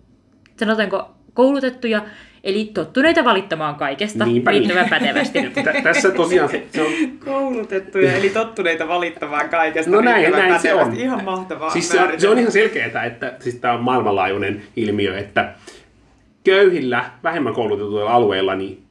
sanotaanko, 0.57 1.11
koulutettuja, 1.35 2.03
eli 2.45 2.71
tottuneita 2.75 3.25
valittamaan 3.25 3.75
kaikesta 3.75 4.25
Niinpä 4.25 4.51
niin. 4.51 4.61
riittävän 4.61 4.89
pätevästi. 4.89 5.43
Tä- 5.65 5.83
tässä 5.83 6.11
tosiaan 6.11 6.49
se, 6.49 6.83
on 6.83 7.19
Koulutettuja, 7.25 8.13
eli 8.13 8.31
tottuneita 8.31 8.89
valittamaan 8.89 9.49
kaikesta. 9.49 9.91
No 9.91 10.01
näin, 10.01 10.17
riittävän 10.17 10.49
näin 10.49 10.61
se 10.61 10.75
on. 10.75 10.79
pätevästi. 10.79 11.03
Ihan 11.03 11.25
mahtavaa. 11.25 11.71
Siis 11.71 11.89
se 11.89 12.01
on, 12.01 12.21
se 12.21 12.29
on 12.29 12.39
ihan 12.39 12.53
selkeää, 12.53 13.05
että 13.05 13.33
siis 13.41 13.55
tämä 13.55 13.75
on 13.75 13.81
maailmanlaajuinen 13.83 14.63
ilmiö, 14.77 15.19
että 15.19 15.55
köyhillä, 16.47 17.05
vähemmän 17.23 17.55
koulutetuilla 17.55 18.11
alueilla 18.11 18.55
niin 18.55 18.83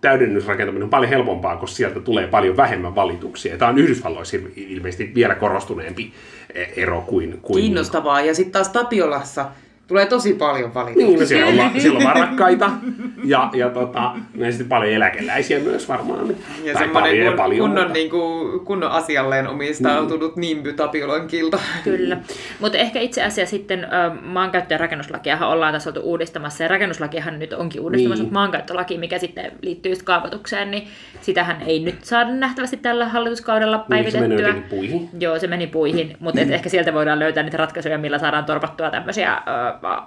täydennysrakentaminen 0.00 0.84
on 0.84 0.90
paljon 0.90 1.10
helpompaa, 1.10 1.56
koska 1.56 1.76
sieltä 1.76 2.00
tulee 2.00 2.26
paljon 2.26 2.56
vähemmän 2.56 2.94
valituksia. 2.94 3.58
Tämä 3.58 3.68
on 3.68 3.78
Yhdysvalloissa 3.78 4.36
il- 4.36 4.52
ilmeisesti 4.56 5.12
vielä 5.14 5.34
korostuneempi 5.34 6.12
eh, 6.54 6.72
ero 6.76 7.00
kuin... 7.00 7.38
kuin 7.42 7.62
Kiinnostavaa. 7.62 8.20
Ja 8.20 8.34
sitten 8.34 8.52
taas 8.52 8.68
Tapiolassa 8.68 9.46
tulee 9.86 10.06
tosi 10.06 10.34
paljon 10.34 10.74
valituksia. 10.74 11.06
Niin, 11.06 11.20
no 11.20 11.26
siellä 11.26 11.64
on, 11.64 11.80
siellä 11.80 11.98
on 11.98 12.04
varakkaita 12.04 12.70
ja, 13.24 13.50
ja 13.54 13.70
tota, 13.70 14.10
ja 14.34 14.50
sitten 14.50 14.68
paljon 14.68 14.92
eläkeläisiä 14.92 15.58
myös 15.60 15.88
varmaan. 15.88 16.28
Ja 16.28 16.72
Tai 16.72 16.82
semmoinen 16.82 16.92
paljon, 16.92 17.26
kun, 17.28 17.36
paljon, 17.36 17.60
kunnon, 17.60 17.84
mutta- 17.84 17.92
niin 17.98 18.10
kuin, 18.10 18.60
kunnon 18.60 18.90
asialleen 18.90 19.48
omistautunut 19.48 20.36
mm. 20.36 20.40
nimby 20.40 20.72
Tapiolan 20.72 21.26
kilta. 21.28 21.58
Kyllä. 21.84 22.16
Mutta 22.60 22.78
ehkä 22.78 23.00
itse 23.00 23.22
asiassa 23.22 23.50
sitten 23.50 23.86
maankäyttö- 24.22 24.74
ja 24.74 24.78
rakennuslakiahan 24.78 25.48
ollaan 25.48 25.72
tässä 25.72 25.90
oltu 25.90 26.00
uudistamassa, 26.00 26.62
ja 26.64 26.68
rakennuslakiahan 26.68 27.38
nyt 27.38 27.52
onkin 27.52 27.80
uudistamassa, 27.80 28.22
Niin. 28.22 28.28
mutta 28.32 28.40
maankäyttölaki, 28.40 28.98
mikä 28.98 29.18
sitten 29.18 29.52
liittyy 29.62 29.92
just 29.92 30.02
kaavoitukseen, 30.02 30.70
niin 30.70 30.88
sitähän 31.20 31.56
ei 31.66 31.80
nyt 31.80 32.04
saada 32.04 32.30
nähtävästi 32.30 32.76
tällä 32.76 33.08
hallituskaudella 33.08 33.76
Niin, 33.76 34.04
se 34.12 34.18
päivitettyä. 34.18 34.46
jotenkin 34.48 34.70
puihin. 34.70 35.08
Joo, 35.20 35.38
se 35.38 35.46
meni 35.46 35.66
puihin, 35.66 36.16
mutta 36.20 36.40
et 36.40 36.50
ehkä 36.50 36.68
sieltä 36.68 36.94
voidaan 36.94 37.18
löytää 37.18 37.42
niitä 37.42 37.56
ratkaisuja, 37.56 37.98
millä 37.98 38.18
saadaan 38.18 38.44
torpattua 38.44 38.90
tämmöisiä 38.90 39.32
ö, 39.34 39.40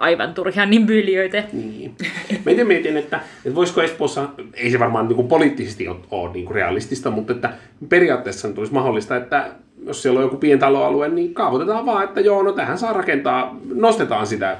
aivan 0.00 0.34
turhia 0.34 0.66
nimbyyliöitä. 0.66 1.42
Niin. 1.52 1.94
Mä 2.44 2.50
itse 2.52 2.64
mietin, 2.64 2.96
että, 2.96 3.07
että 3.16 3.54
voisiko 3.54 3.82
Espoossa, 3.82 4.28
ei 4.54 4.70
se 4.70 4.78
varmaan 4.78 5.08
niin 5.08 5.16
kuin 5.16 5.28
poliittisesti 5.28 5.88
ole, 5.88 5.96
ole 6.10 6.32
niin 6.32 6.44
kuin 6.44 6.54
realistista, 6.54 7.10
mutta 7.10 7.32
että 7.32 7.52
periaatteessa 7.88 8.48
nyt 8.48 8.58
olisi 8.58 8.72
mahdollista, 8.72 9.16
että 9.16 9.50
jos 9.86 10.02
siellä 10.02 10.18
on 10.18 10.24
joku 10.24 10.36
pientaloalue, 10.36 11.08
niin 11.08 11.34
kaavoitetaan 11.34 11.86
vaan, 11.86 12.04
että 12.04 12.20
joo, 12.20 12.42
no 12.42 12.52
tähän 12.52 12.78
saa 12.78 12.92
rakentaa, 12.92 13.56
nostetaan 13.74 14.26
sitä 14.26 14.56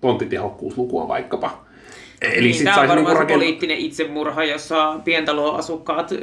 tonttitehokkuuslukua 0.00 1.08
vaikkapa. 1.08 1.69
Eli 2.22 2.40
niin, 2.46 2.54
sit 2.54 2.64
tämä 2.64 2.74
on 2.76 2.88
varmaan 2.88 2.96
niinku 2.98 3.10
se 3.10 3.18
rakentaa... 3.18 3.36
poliittinen 3.36 3.76
itsemurha, 3.78 4.44
jossa 4.44 5.00
pientaloasukkaat 5.04 6.12
ö, 6.12 6.16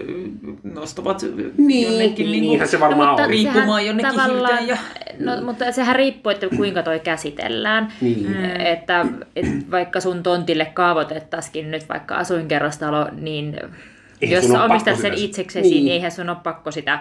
nostavat 0.64 1.22
Niin, 1.58 1.88
jonnekin 1.92 2.16
niin, 2.26 2.32
niinku- 2.32 2.50
niinhän 2.50 2.68
se 2.68 2.80
varmaan 2.80 3.22
on. 3.24 3.30
riippumaan 3.30 3.68
sehän 3.68 3.88
jonnekin 3.88 4.12
tavallaan- 4.16 4.68
ja- 4.68 4.78
No, 5.20 5.42
mutta 5.46 5.72
sehän 5.72 5.96
riippuu, 5.96 6.30
että 6.32 6.48
kuinka 6.58 6.84
toi 6.84 7.00
käsitellään. 7.00 7.94
Niin. 8.02 8.28
Mm. 8.30 8.44
Että, 8.66 9.06
että 9.36 9.52
vaikka 9.72 10.00
sun 10.00 10.24
tontille 10.24 10.66
kaavoitettaisiin 10.66 11.72
nyt 11.72 11.90
vaikka 11.90 12.16
asuinkerrostalo, 12.16 13.08
niin 13.22 13.56
Eihän 14.22 14.36
jos 14.36 14.48
sä 14.48 14.64
omistat 14.64 15.00
sen 15.00 15.14
itseksesi, 15.14 15.70
Niin. 15.70 15.84
niin. 15.86 15.94
eihän 15.94 16.12
sun 16.12 16.30
ole 16.30 16.38
pakko 16.44 16.72
sitä 16.72 17.00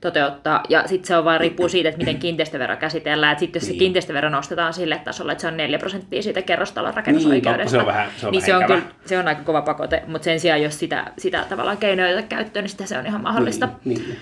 toteuttaa. 0.00 0.62
Ja 0.68 0.82
sitten 0.88 1.06
se 1.08 1.16
on 1.16 1.24
vaan 1.24 1.40
riippuu 1.40 1.68
siitä, 1.68 1.88
että 1.88 1.98
miten 1.98 2.18
kiinteistövero 2.18 2.76
käsitellään. 2.76 3.32
Että 3.32 3.40
sitten 3.40 3.60
jos 3.60 3.66
Niin. 3.68 3.74
se 3.74 3.78
kiinteistövero 3.78 4.28
nostetaan 4.30 4.72
sille 4.74 5.00
tasolle, 5.04 5.32
että 5.32 5.42
se 5.42 5.48
on 5.48 5.56
4 5.56 5.78
prosenttia 5.78 6.22
siitä 6.22 6.42
kerrostalon 6.42 6.94
rakennusoikeudesta, 6.94 7.62
totta, 7.62 7.70
se 7.70 7.78
on 7.78 7.86
vähän- 7.86 8.10
se 8.16 8.26
on 8.26 8.32
niin 8.32 8.42
se 8.42 8.56
on, 8.56 8.64
kyllä, 8.64 8.82
se 9.04 9.18
on 9.18 9.28
aika 9.28 9.42
kova 9.42 9.62
pakote. 9.62 10.02
Mutta 10.06 10.24
sen 10.24 10.40
sijaan, 10.40 10.62
jos 10.62 10.78
sitä, 10.78 11.12
sitä 11.18 11.44
tavallaan 11.48 11.76
keinoja 11.78 12.22
käyttöön, 12.22 12.62
niin 12.62 12.70
sitä 12.70 12.86
se 12.86 12.98
on 12.98 13.06
ihan 13.06 13.22
mahdollista. 13.22 13.68
Niin, 13.84 14.02
niin. 14.02 14.16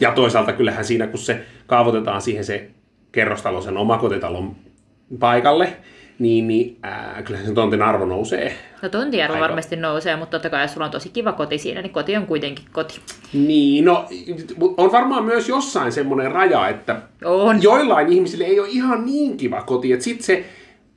Ja 0.00 0.12
toisaalta 0.12 0.52
kyllähän 0.52 0.84
siinä, 0.84 1.06
kun 1.06 1.18
se 1.18 1.44
kaavoitetaan 1.66 2.22
siihen 2.22 2.44
se 2.44 2.70
kerrostaloisen 3.12 3.76
omakotitalon 3.76 4.56
paikalle, 5.18 5.76
niin, 6.18 6.48
niin 6.48 6.76
ää, 6.82 7.22
kyllä 7.24 7.40
sen 7.40 7.54
tontin 7.54 7.82
arvo 7.82 8.04
nousee. 8.04 8.56
No 8.82 8.88
tontiarvo 8.88 9.34
Aika. 9.34 9.42
varmasti 9.44 9.76
nousee, 9.76 10.16
mutta 10.16 10.30
totta 10.38 10.50
kai 10.50 10.62
jos 10.64 10.72
sulla 10.72 10.86
on 10.86 10.92
tosi 10.92 11.08
kiva 11.08 11.32
koti 11.32 11.58
siinä, 11.58 11.82
niin 11.82 11.92
koti 11.92 12.16
on 12.16 12.26
kuitenkin 12.26 12.64
koti. 12.72 13.00
Niin, 13.32 13.84
no 13.84 14.06
on 14.76 14.92
varmaan 14.92 15.24
myös 15.24 15.48
jossain 15.48 15.92
semmoinen 15.92 16.32
raja, 16.32 16.68
että 16.68 17.02
On. 17.24 17.62
joillain 17.62 18.12
ihmisille 18.12 18.44
ei 18.44 18.60
ole 18.60 18.68
ihan 18.70 19.06
niin 19.06 19.36
kiva 19.36 19.62
koti, 19.62 19.92
että 19.92 20.04
sit 20.04 20.20
se, 20.20 20.44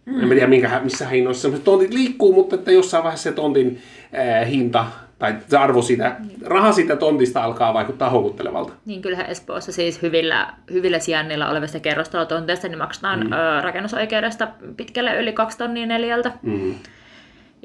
mm. 0.06 0.22
en 0.24 0.30
tiedä 0.30 0.48
minkä, 0.48 0.82
missä 0.84 1.08
hinnoissa 1.08 1.42
sellaiset 1.42 1.66
tontit 1.66 1.94
liikkuu, 1.94 2.34
mutta 2.34 2.56
että 2.56 2.72
jossain 2.72 3.04
vaiheessa 3.04 3.30
se 3.30 3.36
tontin 3.36 3.82
ää, 4.14 4.46
hinta 4.46 4.86
tai 5.20 5.36
se 5.48 5.58
arvo 5.58 5.82
siitä, 5.82 6.16
raha 6.46 6.72
siitä 6.72 6.96
tontista 6.96 7.44
alkaa 7.44 7.74
vaikuttaa 7.74 8.10
houkuttelevalta. 8.10 8.74
Niin 8.86 9.02
kyllähän 9.02 9.26
Espoossa 9.26 9.72
siis 9.72 10.02
hyvillä, 10.02 10.54
hyvillä 10.72 11.00
sijainnilla 11.00 11.50
olevista 11.50 11.80
kerrostalotonteista 11.80 12.68
niin 12.68 12.78
maksetaan 12.78 13.20
mm. 13.20 13.32
ö, 13.34 13.62
rakennusoikeudesta 13.62 14.48
pitkälle 14.78 15.22
yli 15.22 15.34
kaksi 15.34 15.58
tonnia 15.58 15.86
neljältä. 15.86 16.32
Mm. 16.42 16.76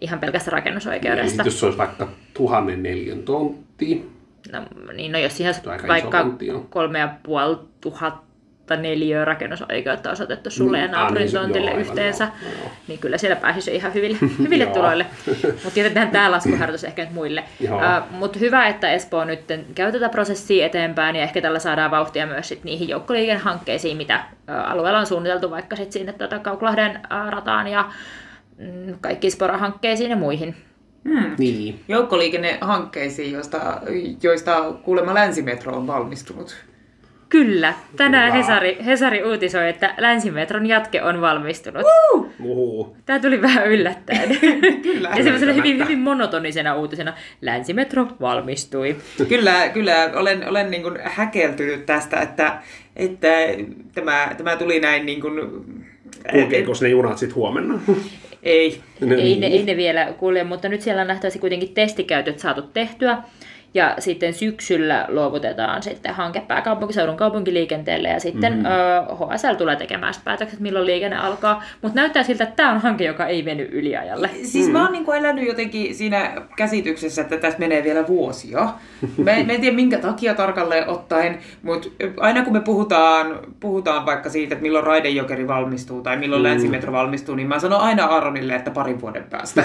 Ihan 0.00 0.18
pelkästä 0.18 0.48
Ja 0.50 0.52
rakennusoikeudesta. 0.52 1.36
sit 1.36 1.44
jos 1.44 1.60
se 1.60 1.66
olisi 1.66 1.78
vaikka 1.78 2.08
tuhannen 2.34 2.82
neljän 2.82 3.22
tontti, 3.22 4.14
No, 4.52 4.62
niin 4.92 5.12
no 5.12 5.18
jos 5.18 5.36
siihen 5.36 5.50
iso 5.50 5.88
vaikka 5.88 6.26
kolme 6.70 6.98
ja 6.98 7.08
puoli 7.22 7.58
tuhatta 7.80 8.33
neliöä 8.70 9.24
rakennusoikeutta 9.24 10.10
osoitettu 10.10 10.50
sulle 10.50 10.78
ja 10.78 10.86
Mm, 10.86 10.92
naapurin 10.92 11.20
niin 11.20 11.30
se- 11.30 11.38
tontille 11.38 11.70
joo, 11.70 11.76
aivan, 11.78 11.80
yhteensä, 11.88 12.24
joo, 12.42 12.52
joo. 12.62 12.70
niin 12.88 12.98
kyllä 12.98 13.18
siellä 13.18 13.36
pääsisi 13.36 13.74
ihan 13.74 13.94
hyville, 13.94 14.18
hyville 14.44 14.66
tuloille. 14.66 15.06
Mutta 15.64 15.78
jätetään 15.80 16.10
tämä 16.10 16.30
laskuharjoitus 16.30 16.84
ehkä 16.84 17.04
nyt 17.04 17.14
muille. 17.14 17.44
Joo. 17.60 17.80
Mutta 18.10 18.38
hyvä, 18.38 18.66
että 18.66 18.90
Espoo 18.92 19.24
nyt 19.24 19.40
käy 19.74 19.92
tätä 19.92 20.08
prosessia 20.08 20.66
eteenpäin 20.66 21.16
ja 21.16 21.22
ehkä 21.22 21.40
tällä 21.40 21.58
saadaan 21.58 21.90
vauhtia 21.90 22.26
myös 22.26 22.48
sit 22.48 22.64
niihin 22.64 22.88
joukkoliikennehankkeisiin, 22.88 23.96
mitä 23.96 24.14
ä, 24.48 24.62
alueella 24.62 24.98
on 24.98 25.06
suunniteltu 25.06 25.50
vaikka 25.50 25.76
sit 25.76 25.92
sinne 25.92 26.12
tuota 26.12 26.38
Kauklahden 26.38 26.96
ä, 26.96 27.30
rataan 27.30 27.66
ja 27.66 27.90
mm, 28.58 28.94
kaikkiin 29.00 29.32
Spora-hankkeisiin 29.32 30.10
ja 30.10 30.16
muihin. 30.16 30.56
niin. 31.38 31.80
Joukkoliikennehankkeisiin, 31.88 33.32
joista, 33.32 33.80
joista 34.22 34.72
kuulemma 34.82 35.14
Länsimetro 35.14 35.76
on 35.76 35.86
valmistunut. 35.86 36.56
Kyllä, 37.34 37.74
tänään 37.96 38.32
Hyvä. 38.32 38.42
Hesari, 38.42 38.78
Hesari 38.86 39.22
uutisoi, 39.22 39.68
että 39.68 39.94
Länsimetron 39.98 40.66
jatke 40.66 41.02
on 41.02 41.20
valmistunut. 41.20 41.82
Uhu. 42.40 42.96
Tämä 43.06 43.18
tuli 43.18 43.42
vähän 43.42 43.66
yllättäen. 43.66 44.38
Kyllä. 44.82 45.10
ja 45.16 45.22
semmoisena 45.22 45.52
hyvin, 45.52 45.78
hyvin 45.78 45.98
monotonisena 45.98 46.74
uutisena. 46.74 47.14
Länsimetro 47.40 48.08
valmistui. 48.20 48.96
Kyllä, 49.28 49.68
kyllä 49.68 50.10
olen, 50.14 50.48
olen 50.48 50.70
niin 50.70 50.82
kuin 50.82 50.98
häkeltynyt 51.02 51.86
tästä, 51.86 52.20
että, 52.20 52.58
että 52.96 53.28
tämä, 53.94 54.30
tämä 54.36 54.56
tuli 54.56 54.80
näin 54.80 55.06
niin 55.06 55.20
kuin, 55.20 55.40
Kulkeeko 56.30 56.72
ne 56.80 56.88
junat 56.88 57.18
sitten 57.18 57.36
huomenna? 57.36 57.80
Ei. 58.42 58.80
Ei, 59.02 59.06
ne, 59.06 59.16
niin. 59.16 59.44
ei 59.44 59.62
ne 59.62 59.76
vielä 59.76 60.12
kulje, 60.18 60.44
mutta 60.44 60.68
nyt 60.68 60.80
siellä 60.80 61.02
on 61.02 61.08
nähtävästi 61.08 61.38
kuitenkin 61.38 61.74
testikäytöt 61.74 62.38
saatu 62.38 62.62
tehtyä. 62.62 63.18
Ja 63.74 63.94
sitten 63.98 64.34
syksyllä 64.34 65.04
luovutetaan 65.08 65.82
sitten 65.82 66.14
hanke 66.14 66.40
pääkaupunkiseudun 66.40 67.16
kaupunkiliikenteelle 67.16 68.08
ja 68.08 68.20
sitten 68.20 68.52
Mhm. 68.52 68.62
mm. 68.62 68.66
ö, 68.66 69.36
HSL 69.36 69.54
tulee 69.54 69.76
tekemään 69.76 70.14
päätökset, 70.24 70.60
milloin 70.60 70.86
liikenne 70.86 71.16
alkaa. 71.16 71.62
Mutta 71.82 72.00
näyttää 72.00 72.22
siltä, 72.22 72.44
että 72.44 72.56
tämä 72.56 72.72
on 72.72 72.80
hanke, 72.80 73.04
joka 73.04 73.26
ei 73.26 73.44
veny 73.44 73.68
yliajalle. 73.72 74.30
Siis 74.42 74.68
mä 74.68 74.82
oon 74.82 74.92
niin 74.92 75.04
kuin 75.04 75.18
elänyt 75.18 75.46
jotenkin 75.46 75.94
siinä 75.94 76.32
käsityksessä, 76.56 77.22
että 77.22 77.36
tässä 77.36 77.58
menee 77.58 77.84
vielä 77.84 78.06
vuosia. 78.06 78.68
Mä, 79.16 79.24
mä 79.24 79.52
en 79.52 79.60
tiedä 79.60 79.76
minkä 79.76 79.98
takia 79.98 80.34
tarkalleen 80.34 80.88
ottaen, 80.88 81.38
mutta 81.62 81.88
aina 82.20 82.42
kun 82.42 82.52
me 82.52 82.60
puhutaan, 82.60 83.38
puhutaan 83.60 84.06
vaikka 84.06 84.28
siitä, 84.28 84.54
että 84.54 84.62
milloin 84.62 84.84
Raidejokeri 84.86 85.48
valmistuu 85.48 86.02
tai 86.02 86.16
milloin 86.16 86.42
mm. 86.42 86.48
Länsimetro 86.48 86.92
valmistuu, 86.92 87.34
niin 87.34 87.48
mä 87.48 87.58
sanon 87.58 87.80
aina 87.80 88.04
Aaronille, 88.04 88.54
että 88.54 88.70
parin 88.70 89.00
vuoden 89.00 89.24
päästä. 89.30 89.64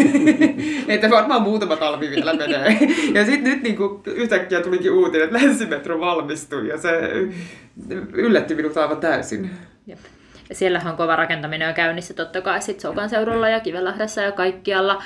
että 0.88 1.10
varmaan 1.10 1.42
muutama 1.42 1.76
talvi 1.76 2.10
vielä 2.10 2.32
menee. 2.34 2.78
Ja 3.14 3.24
sitten 3.26 3.49
nyt 3.50 3.62
niin 3.62 3.76
kuin 3.76 4.02
yhtäkkiä 4.06 4.60
tulikin 4.60 4.92
uutinen, 4.92 5.28
että 5.28 5.46
Länsimetro 5.46 6.00
valmistuu 6.00 6.60
ja 6.60 6.78
se 6.78 6.90
yllätti 8.12 8.54
minut 8.54 8.76
aivan 8.76 8.96
täysin. 8.96 9.50
Jep. 9.86 9.98
Ja 10.48 10.54
siellähän 10.54 10.90
on 10.90 10.96
kova 10.96 11.16
rakentaminen 11.16 11.68
jo 11.68 11.74
käynnissä 11.74 12.14
totta 12.14 12.40
kai 12.40 12.62
sit 12.62 12.80
Sokan 12.80 13.10
seudulla 13.10 13.48
ja 13.48 13.60
Kivenlahdessa 13.60 14.20
ja 14.20 14.32
kaikkialla. 14.32 15.02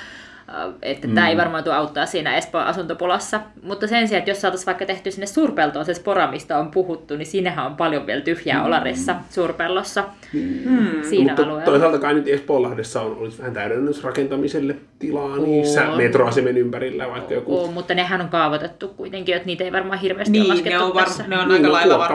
Äh, 0.49 0.73
Että 0.81 1.07
tämä 1.07 1.29
ei 1.29 1.37
varmaan 1.37 1.63
tule 1.63 1.75
auttaa 1.75 2.05
siinä 2.05 2.37
Espoon 2.37 2.63
asuntopulassa. 2.63 3.39
Mutta 3.63 3.87
sen 3.87 4.07
sijaan, 4.07 4.19
että 4.19 4.31
jos 4.31 4.41
saataisiin 4.41 4.65
vaikka 4.65 4.85
tehty 4.85 5.11
sinne 5.11 5.25
suurpeltoon 5.25 5.85
se 5.85 5.93
spora, 5.93 6.31
mistä 6.31 6.57
on 6.57 6.71
puhuttu, 6.71 7.15
niin 7.17 7.25
siinähän 7.25 7.65
on 7.65 7.75
paljon 7.75 8.07
vielä 8.07 8.21
tyhjää 8.21 8.63
olarissa 8.63 9.15
suurpellossa 9.29 10.03
Hmm. 10.33 10.87
siinä 11.09 11.27
Mutta 11.31 11.43
alueella. 11.43 11.65
toisaalta 11.65 11.99
kai 11.99 12.13
nyt 12.13 12.27
Espoonlahdessa 12.27 13.01
on 13.01 13.17
olisi 13.17 13.37
vähän 13.39 13.53
täydennysrakentamiselle 13.53 14.75
tilaa 14.99 15.37
niissä 15.37 15.89
On. 15.89 15.97
metroasemen 15.97 16.57
ympärillä, 16.57 17.07
vaikka 17.09 17.33
joku 17.33 17.57
Oo, 17.59 17.71
mutta 17.71 17.93
nehän 17.93 18.21
on 18.21 18.29
kaavoitettu 18.29 18.87
kuitenkin, 18.87 19.35
että 19.35 19.45
niitä 19.45 19.63
ei 19.63 19.71
varmaan 19.71 19.99
hirveästi 19.99 20.31
Niin, 20.31 20.41
ole 20.43 20.49
ne 20.49 20.55
laskettu 20.55 20.83
on, 20.85 20.93
var, 20.93 21.03
tässä. 21.03 21.23
ne 21.27 21.37
on 21.39 21.47
niin, 21.47 21.51
aika 21.55 21.67
no, 21.67 21.73
lailla 21.73 21.97
var... 21.99 22.11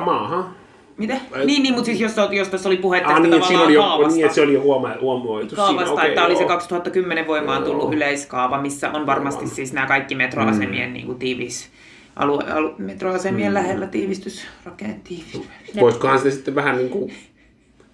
Mitä? 1.01 1.15
Ai- 1.33 1.47
Niin, 1.47 1.63
niin, 1.63 1.75
mutta 1.75 1.87
siis 1.87 2.01
jos, 2.01 2.13
jos 2.31 2.49
tässä 2.49 2.69
oli 2.69 2.77
puhe 2.77 3.01
tästä 3.01 3.15
Ah, 3.15 3.23
niin, 3.23 3.33
että 3.35 3.41
tavallaan 3.41 3.67
oli 3.67 3.75
jo, 3.75 3.83
kaavasta. 3.83 4.15
niin, 4.15 4.25
että 4.25 4.35
se 4.35 4.41
oli 4.41 4.53
jo 4.55 4.61
huoma, 4.61 4.95
huomioitu 5.01 5.57
kaavasta, 5.57 5.87
siinä. 5.89 6.05
että 6.05 6.25
oli 6.25 6.35
se 6.37 6.41
joo. 6.43 6.49
2010 6.49 7.27
voimaan 7.27 7.63
tullut 7.65 7.83
Joo. 7.85 7.93
yleiskaava, 7.93 8.61
missä 8.63 8.91
on 8.91 9.07
varmasti 9.07 9.47
siis 9.47 9.73
nämä 9.73 9.87
kaikki 9.87 10.15
metroasemien 10.15 10.89
mm. 10.89 10.93
niin 10.93 11.07
kuin 11.07 11.19
tiivis, 11.19 11.69
alue, 12.17 12.45
alue, 12.53 12.75
metroasemien 12.79 13.53
mm. 13.53 13.55
lähellä 13.55 13.87
tiivistysrakenteet. 13.87 15.05
Tiivis. 15.05 15.41
Voisikohan 15.81 16.19
sitä 16.19 16.31
sitten 16.31 16.55
vähän 16.55 16.77
niin 16.77 16.91
kuin 16.91 17.13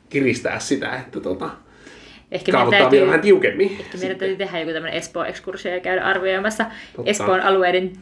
kiristää 0.08 0.58
sitä, 0.58 0.96
että 0.96 1.20
tota, 1.20 1.50
Ehkä 2.30 2.52
meidän 2.52 2.58
kaavoittaa 2.60 2.80
täytyy, 2.80 2.98
vielä 2.98 3.06
vähän 3.06 3.20
tiukemmin. 3.20 3.76
ehkä 3.80 3.98
meidän 3.98 4.18
täytyy 4.18 4.36
tehdä 4.36 4.58
joku 4.60 4.72
tämmöinen 4.72 4.98
Espoo-ekskursio 5.02 5.72
ja 5.72 5.80
käydä 5.80 6.04
arvioimassa 6.04 6.66
Totta. 6.96 7.10
Espoon 7.10 7.40
alueiden 7.40 7.92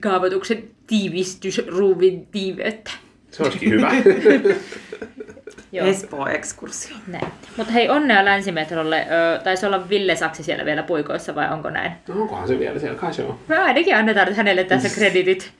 kaavoituksen 0.00 0.64
tiivistysruuvin 0.86 2.26
tiiveyttä. 2.26 2.90
Se 3.34 3.42
olisikin 3.42 3.70
hyvä. 3.70 3.90
Joo. 5.72 5.86
Espoo-ekskursio. 5.86 6.96
Näin. 7.06 7.26
Mutta 7.56 7.72
hei, 7.72 7.88
onnea 7.88 8.24
Länsimetrolle. 8.24 9.06
Ö, 9.36 9.38
taisi 9.38 9.66
olla 9.66 9.88
Ville 9.88 10.16
Saksi 10.16 10.42
siellä 10.42 10.64
vielä 10.64 10.82
puikoissa 10.82 11.34
vai 11.34 11.52
onko 11.52 11.70
näin? 11.70 11.92
no, 12.08 12.22
onkohan 12.22 12.48
se 12.48 12.58
vielä 12.58 12.78
siellä? 12.78 12.98
Kai 12.98 13.14
se 13.14 13.22
on. 13.22 13.38
Me 13.48 13.58
ainakin 13.58 13.96
annetaan 13.96 14.34
hänelle 14.34 14.64
tässä 14.64 14.88
kreditit. 14.88 15.52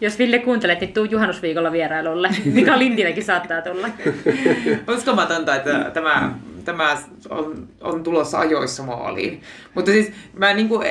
Jos 0.00 0.18
Ville 0.18 0.38
kuuntelet, 0.38 0.80
niin 0.80 0.92
tuu 0.92 1.04
juhannusviikolla 1.04 1.72
vierailulle. 1.72 2.28
Mika 2.44 2.78
Lintinenkin 2.78 3.24
saattaa 3.24 3.62
tulla. 3.62 3.88
Uskomatonta, 4.96 5.56
että 5.56 5.90
tämä, 5.94 6.34
tämä 6.64 6.96
on, 7.30 7.68
on 7.80 8.02
tulossa 8.02 8.38
ajoissa 8.38 8.82
maaliin. 8.82 9.42
Mutta 9.74 9.90
siis 9.90 10.12
mä 10.36 10.54
niin 10.54 10.68
kuin, 10.68 10.86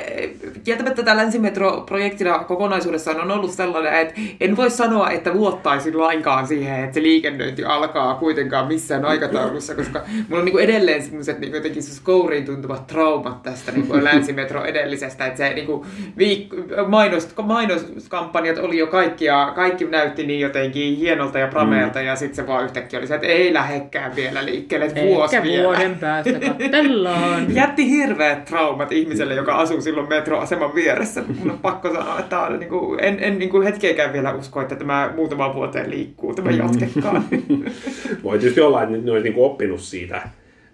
kieltämättä 0.64 1.04
tämä 1.04 1.18
Länsimetro-projektina 1.18 2.40
kokonaisuudessaan 2.40 3.22
on 3.22 3.32
ollut 3.32 3.52
sellainen, 3.52 3.94
että 3.94 4.14
en 4.40 4.58
voi 4.58 4.70
sanoa, 4.70 5.10
että 5.10 5.34
luottaisin 5.34 5.98
lainkaan 5.98 6.48
siihen, 6.48 6.84
että 6.84 6.94
se 6.94 7.02
liikennöinti 7.02 7.64
alkaa 7.64 8.16
kuitenkaan 8.16 8.68
missään 8.68 9.06
aikataulussa, 9.06 9.76
koska 9.76 10.02
mulla 10.30 10.40
on 10.40 10.46
niin 10.46 10.52
kuin 10.52 10.64
edelleen 10.64 11.04
sellaiset 11.04 11.40
niin 11.40 11.54
jotenkin 11.54 11.84
kouriin 12.04 12.46
tuntuvat 12.46 12.88
traumat 12.88 13.44
tästä 13.44 13.72
niin 13.72 13.88
kuin 13.88 14.04
Länsimetro 14.04 14.66
edellisestä, 14.66 15.26
että 15.26 15.38
se 15.38 15.54
niin 15.54 15.66
kuin 15.66 15.86
viik- 16.18 16.88
mainos, 16.88 17.36
mainoskampanjat 17.44 18.58
oli 18.58 18.78
jo 18.78 18.88
kaikki 18.88 19.26
ja 19.26 19.52
kaikki 19.56 19.86
näytti 19.86 20.26
niin 20.26 20.40
jotenkin 20.40 20.98
hienolta 20.98 21.40
ja 21.40 21.48
prameelta 21.48 22.02
ja 22.02 22.16
sitten 22.16 22.36
se 22.36 22.48
vaan 22.48 22.66
yhtäkkiä 22.66 23.00
oli 23.00 23.08
se, 23.08 23.16
että 23.16 23.28
ei 23.28 23.54
lähekkään 23.54 24.16
vielä 24.16 24.46
liikkeelle, 24.46 24.86
että 24.86 25.02
vuosi 25.02 25.36
Ehkä 25.36 25.48
vielä. 25.60 25.78
vuoden 25.78 25.96
päästä 26.00 26.40
katsellaan. 26.40 27.56
Jätti 27.56 27.90
hirveät 27.90 28.46
traumat 28.46 28.92
ihmiselle, 28.92 29.34
joka 29.34 29.56
asuu 29.56 29.82
silloin 29.82 30.10
metroaseman 30.10 30.76
vieressä. 30.76 31.24
Mun 31.40 31.52
on 31.52 31.60
pakko 31.60 31.94
sanoa, 31.94 32.20
että 32.20 32.40
on, 32.40 32.60
niin 32.60 32.70
kuin, 32.70 33.04
en, 33.04 33.18
en 33.20 33.40
niin 33.40 33.50
kuin 33.50 33.64
hetkeäkään 33.64 34.14
vielä 34.14 34.34
usko, 34.34 34.62
että 34.62 34.76
tämä 34.76 35.14
muutama 35.16 35.54
vuoteen 35.54 35.90
liikkuu, 35.90 36.34
tämä 36.34 36.52
jatkekaan. 36.52 37.26
Voi 38.24 38.40
tietysti 38.40 38.62
olla, 38.62 38.84
että 38.84 38.98
ne 38.98 39.12
olisi 39.12 39.24
niin 39.24 39.34
kuin 39.34 39.46
oppinut 39.46 39.82
siitä 39.82 40.22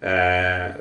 ää, 0.02 0.76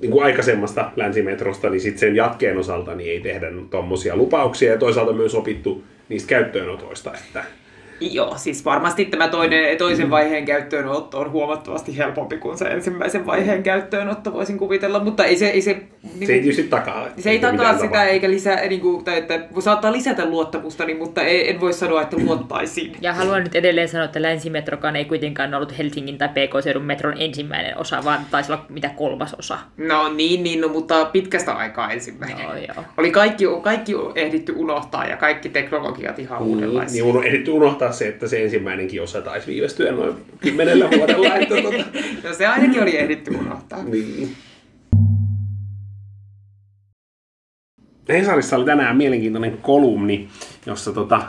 niin 0.00 0.10
kuin 0.10 0.24
aikaisemmasta 0.24 0.90
länsimetrosta, 0.96 1.70
niin 1.70 1.80
sitten 1.80 2.00
sen 2.00 2.16
jatkeen 2.16 2.58
osalta 2.58 2.94
niin 2.94 3.10
ei 3.10 3.20
tehdä 3.20 3.46
tuommoisia 3.70 4.16
lupauksia 4.16 4.72
ja 4.72 4.78
toisaalta 4.78 5.12
myös 5.12 5.34
opittu 5.34 5.84
niistä 6.08 6.28
käyttöönotoista, 6.28 7.12
että 7.14 7.44
Joo, 8.12 8.34
siis 8.36 8.64
varmasti 8.64 9.04
tämä 9.04 9.28
toinen, 9.28 9.78
toisen 9.78 10.10
vaiheen 10.10 10.44
käyttöönotto 10.44 11.18
on 11.18 11.30
huomattavasti 11.30 11.96
helpompi 11.98 12.36
kuin 12.38 12.58
se 12.58 12.64
ensimmäisen 12.64 13.26
vaiheen 13.26 13.62
käyttöönotto, 13.62 14.32
voisin 14.32 14.58
kuvitella, 14.58 15.00
mutta 15.00 15.24
ei 15.24 15.36
se... 15.36 15.46
Ei 15.46 15.62
se, 15.62 15.82
niin 16.18 16.26
se 16.26 16.32
ei 16.32 16.40
tietysti 16.40 16.62
takaa. 16.62 17.06
se 17.18 17.30
ei 17.30 17.36
että 17.36 17.50
takaa 17.50 17.72
sitä 17.72 17.84
tapahtuu. 17.84 18.10
eikä 18.12 18.30
lisää, 18.30 18.66
niin 18.68 18.80
kuin, 18.80 19.04
tai 19.04 19.18
että 19.18 19.40
saattaa 19.58 19.92
lisätä 19.92 20.24
luottamustani, 20.26 20.94
mutta 20.94 21.22
ei, 21.22 21.50
en 21.50 21.60
voi 21.60 21.72
sanoa, 21.72 22.02
että 22.02 22.16
luottaisin. 22.16 22.92
Ja 23.00 23.12
haluan 23.12 23.42
nyt 23.44 23.54
edelleen 23.54 23.88
sanoa, 23.88 24.04
että 24.04 24.22
Länsimetrokaan 24.22 24.96
ei 24.96 25.04
kuitenkaan 25.04 25.54
ollut 25.54 25.78
Helsingin 25.78 26.18
tai 26.18 26.28
PK-seudun 26.28 26.82
metron 26.84 27.14
ensimmäinen 27.18 27.78
osa, 27.78 28.04
vaan 28.04 28.20
taisi 28.30 28.52
olla 28.52 28.64
mitä 28.68 28.88
kolmas 28.96 29.34
osa. 29.34 29.58
No 29.76 30.12
niin, 30.12 30.42
niin 30.42 30.60
no, 30.60 30.68
mutta 30.68 31.04
pitkästä 31.04 31.52
aikaa 31.52 31.92
ensimmäinen. 31.92 32.38
Joo, 32.42 32.54
joo. 32.56 32.84
Oli 32.96 33.10
kaikki, 33.10 33.44
kaikki 33.62 33.92
ehditty 34.14 34.52
unohtaa 34.56 35.04
ja 35.06 35.16
kaikki 35.16 35.48
teknologiat 35.48 36.18
ihan 36.18 36.42
Niin, 36.42 36.54
uudenlaisia. 36.54 37.04
niin 37.04 37.14
uno- 37.14 37.22
ehditty 37.22 37.50
unohtaa 37.50 37.92
se, 37.94 38.08
että 38.08 38.28
se 38.28 38.42
ensimmäinenkin 38.44 39.02
osa 39.02 39.22
taisi 39.22 39.46
viivästyä 39.46 39.92
noin 39.92 40.14
kymmenellä 40.40 40.90
vuodella. 40.96 41.34
Että, 41.36 41.54
tota, 41.62 41.84
No 42.28 42.34
se 42.34 42.46
ainakin 42.46 42.82
oli 42.82 42.96
ehditty 42.96 43.30
unohtaa. 43.36 43.84
niin. 43.84 44.36
Hesarissa 48.08 48.56
oli 48.56 48.64
tänään 48.64 48.96
mielenkiintoinen 48.96 49.58
kolumni, 49.58 50.28
jossa 50.66 50.92
tota, 50.92 51.22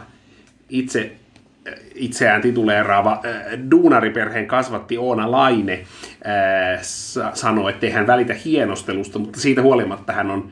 itse 0.70 1.12
itseään 1.96 2.42
tituleeraava 2.42 3.12
äh, 3.26 3.60
duunariperheen 3.72 4.48
kasvatti 4.48 4.98
Oona 4.98 5.32
Laine 5.32 5.74
äh, 5.74 6.80
sa- 6.82 7.32
sanoi, 7.34 7.72
että 7.72 7.86
ei 7.86 7.92
hän 7.92 8.08
välitä 8.08 8.34
hienostelusta, 8.34 9.20
mutta 9.20 9.40
siitä 9.40 9.62
huolimatta 9.62 10.14
hän 10.14 10.32
on 10.32 10.52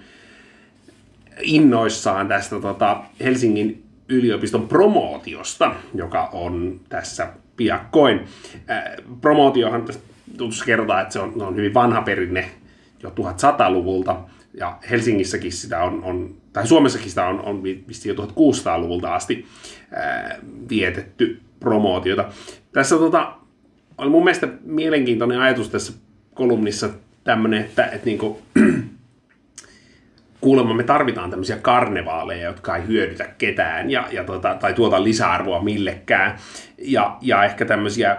innoissaan 1.42 2.28
tästä 2.28 2.60
tota, 2.60 3.04
Helsingin 3.24 3.84
yliopiston 4.10 4.68
promootiosta, 4.68 5.76
joka 5.96 6.30
on 6.34 6.80
tässä 6.90 7.28
piakkoin. 7.58 8.20
Promootiohan 9.22 9.86
tutussa 10.38 10.66
kerrotaan, 10.66 11.02
että 11.02 11.14
se 11.14 11.20
on, 11.20 11.42
on 11.42 11.56
hyvin 11.56 11.74
vanha 11.74 12.02
perinne 12.02 12.52
jo 13.04 13.10
1100-luvulta, 13.10 14.16
ja 14.54 14.78
Helsingissäkin 14.90 15.52
sitä 15.52 15.84
on, 15.84 16.04
on 16.04 16.36
tai 16.54 16.68
Suomessakin 16.68 17.10
sitä 17.10 17.26
on, 17.26 17.42
on 17.42 17.64
jo 18.06 18.14
1600-luvulta 18.14 19.16
asti 19.16 19.46
ää, 19.92 20.40
vietetty 20.70 21.42
promootiota. 21.60 22.26
Tässä 22.72 22.96
tota, 22.96 23.34
oli 23.98 24.10
mun 24.10 24.24
mielestä 24.24 24.48
mielenkiintoinen 24.64 25.40
ajatus 25.40 25.70
tässä 25.70 25.94
kolumnissa 26.34 26.90
tämmöinen, 27.24 27.62
että, 27.62 27.86
että 27.86 28.06
niinku, 28.06 28.42
kuulemma 30.44 30.74
me 30.74 30.84
tarvitaan 30.84 31.30
tämmöisiä 31.30 31.58
karnevaaleja, 31.58 32.48
jotka 32.48 32.76
ei 32.76 32.88
hyödytä 32.88 33.26
ketään 33.38 33.92
ja, 33.92 34.08
ja 34.12 34.24
tota, 34.24 34.56
tai 34.56 34.74
tuota 34.74 35.04
lisäarvoa 35.04 35.64
millekään. 35.64 36.38
Ja, 36.78 37.18
ja 37.22 37.44
ehkä 37.44 37.66
tämmöisiä, 37.66 38.18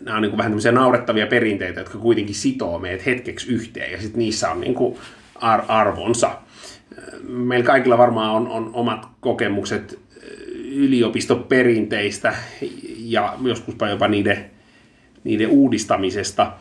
nämä 0.00 0.16
on 0.16 0.22
niin 0.22 0.30
kuin 0.30 0.38
vähän 0.38 0.52
tämmöisiä 0.52 0.72
naurettavia 0.72 1.26
perinteitä, 1.26 1.80
jotka 1.80 1.98
kuitenkin 1.98 2.34
sitoo 2.34 2.78
meidät 2.78 3.06
hetkeksi 3.06 3.52
yhteen 3.52 3.92
ja 3.92 4.00
sitten 4.00 4.18
niissä 4.18 4.50
on 4.50 4.60
niin 4.60 4.74
kuin 4.74 4.96
ar- 5.34 5.64
arvonsa. 5.68 6.38
Meillä 7.28 7.66
kaikilla 7.66 7.98
varmaan 7.98 8.30
on, 8.30 8.48
on 8.48 8.70
omat 8.72 9.08
kokemukset 9.20 9.98
yliopistoperinteistä 10.64 12.34
ja 12.98 13.34
joskuspa 13.42 13.88
jopa 13.88 14.08
niiden, 14.08 14.50
niiden 15.24 15.48
uudistamisesta 15.48 16.52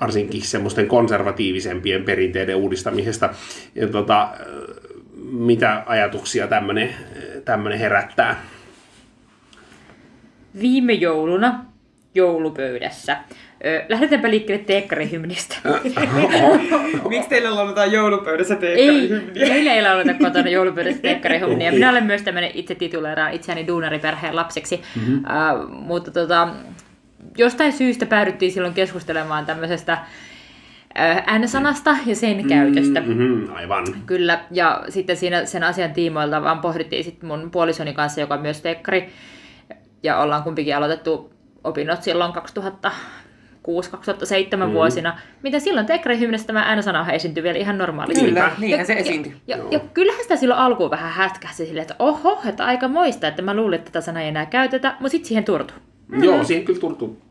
varsinkin 0.00 0.42
semmoisten 0.42 0.88
konservatiivisempien 0.88 2.04
perinteiden 2.04 2.56
uudistamisesta. 2.56 3.30
Ja 3.74 3.88
tota, 3.88 4.28
mitä 5.30 5.82
ajatuksia 5.86 6.48
tämmöinen 7.44 7.78
herättää? 7.78 8.42
Viime 10.60 10.92
jouluna 10.92 11.64
joulupöydässä. 12.14 13.16
Ö, 13.64 13.84
lähdetäänpä 13.88 14.30
liikkeelle 14.30 14.64
teekkarihymnistä. 14.64 15.56
Miksi 17.08 17.28
teillä 17.28 17.54
lauletaan 17.54 17.92
joulupöydässä 17.92 18.54
ei, 18.54 18.60
teekkarihymniä? 18.60 19.48
meillä 19.48 19.74
ei 19.74 19.82
lauleta 19.82 20.14
kotona 20.14 20.48
joulupöydässä 20.48 21.02
teekkarihymniä. 21.02 21.72
Minä 21.72 21.90
olen 21.90 22.04
myös 22.04 22.22
tämmöinen 22.22 22.50
itse 22.54 22.74
tituleeraan 22.74 23.32
itseäni 23.32 23.66
duunariperheen 23.66 24.36
lapseksi. 24.36 24.82
Mm-hmm. 24.96 25.16
Uh, 25.16 25.70
mutta 25.70 26.10
tota, 26.10 26.48
jostain 27.38 27.72
syystä 27.72 28.06
päädyttiin 28.06 28.52
silloin 28.52 28.74
keskustelemaan 28.74 29.46
tämmöisestä 29.46 29.98
N-sanasta 31.38 31.96
ja 32.06 32.16
sen 32.16 32.48
käytöstä. 32.48 33.00
Mm-hmm, 33.00 33.54
aivan. 33.54 33.86
Kyllä, 34.06 34.40
ja 34.50 34.84
sitten 34.88 35.16
siinä 35.16 35.44
sen 35.44 35.62
asian 35.62 35.92
tiimoilta 35.92 36.42
vaan 36.42 36.58
pohdittiin 36.58 37.04
sitten 37.04 37.28
mun 37.28 37.50
puolisoni 37.50 37.92
kanssa, 37.92 38.20
joka 38.20 38.34
on 38.34 38.40
myös 38.40 38.60
tekkari, 38.60 39.08
ja 40.02 40.18
ollaan 40.18 40.42
kumpikin 40.42 40.76
aloitettu 40.76 41.32
opinnot 41.64 42.02
silloin 42.02 42.32
2006-2007 42.34 42.90
mm. 44.56 44.72
vuosina, 44.72 45.18
mitä 45.42 45.58
silloin 45.58 45.86
tekkarihymnestä 45.86 46.46
tämä 46.46 46.76
N-sana 46.76 47.12
esiintyi 47.12 47.42
vielä 47.42 47.58
ihan 47.58 47.78
normaalisti. 47.78 48.24
Kyllä, 48.24 48.50
niinhän 48.58 48.86
se 48.86 48.92
esiintyi. 48.92 49.36
Ja, 49.46 49.56
ja, 49.56 49.64
ja 49.70 49.80
kyllähän 49.94 50.22
sitä 50.22 50.36
silloin 50.36 50.60
alkuun 50.60 50.90
vähän 50.90 51.12
hätkähti 51.12 51.66
silleen, 51.66 51.82
että 51.82 51.96
oho, 51.98 52.40
että 52.48 52.64
aika 52.64 52.88
moista, 52.88 53.28
että 53.28 53.42
mä 53.42 53.54
luulin, 53.54 53.78
että 53.78 53.90
tätä 53.92 54.00
sanaa 54.00 54.22
ei 54.22 54.28
enää 54.28 54.46
käytetä, 54.46 54.88
mutta 55.00 55.08
sitten 55.08 55.28
siihen 55.28 55.44
turtu. 55.44 55.74
Mm. 56.08 56.24
Joo, 56.24 56.44
siihen 56.44 56.64
kyllä 56.64 56.80
turtu. 56.80 57.27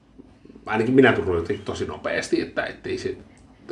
Ainakin 0.67 0.95
minä 0.95 1.13
turtuin 1.13 1.61
tosi 1.65 1.85
nopeasti, 1.85 2.41
että 2.41 2.65
ettei 2.65 2.97
se 2.97 3.17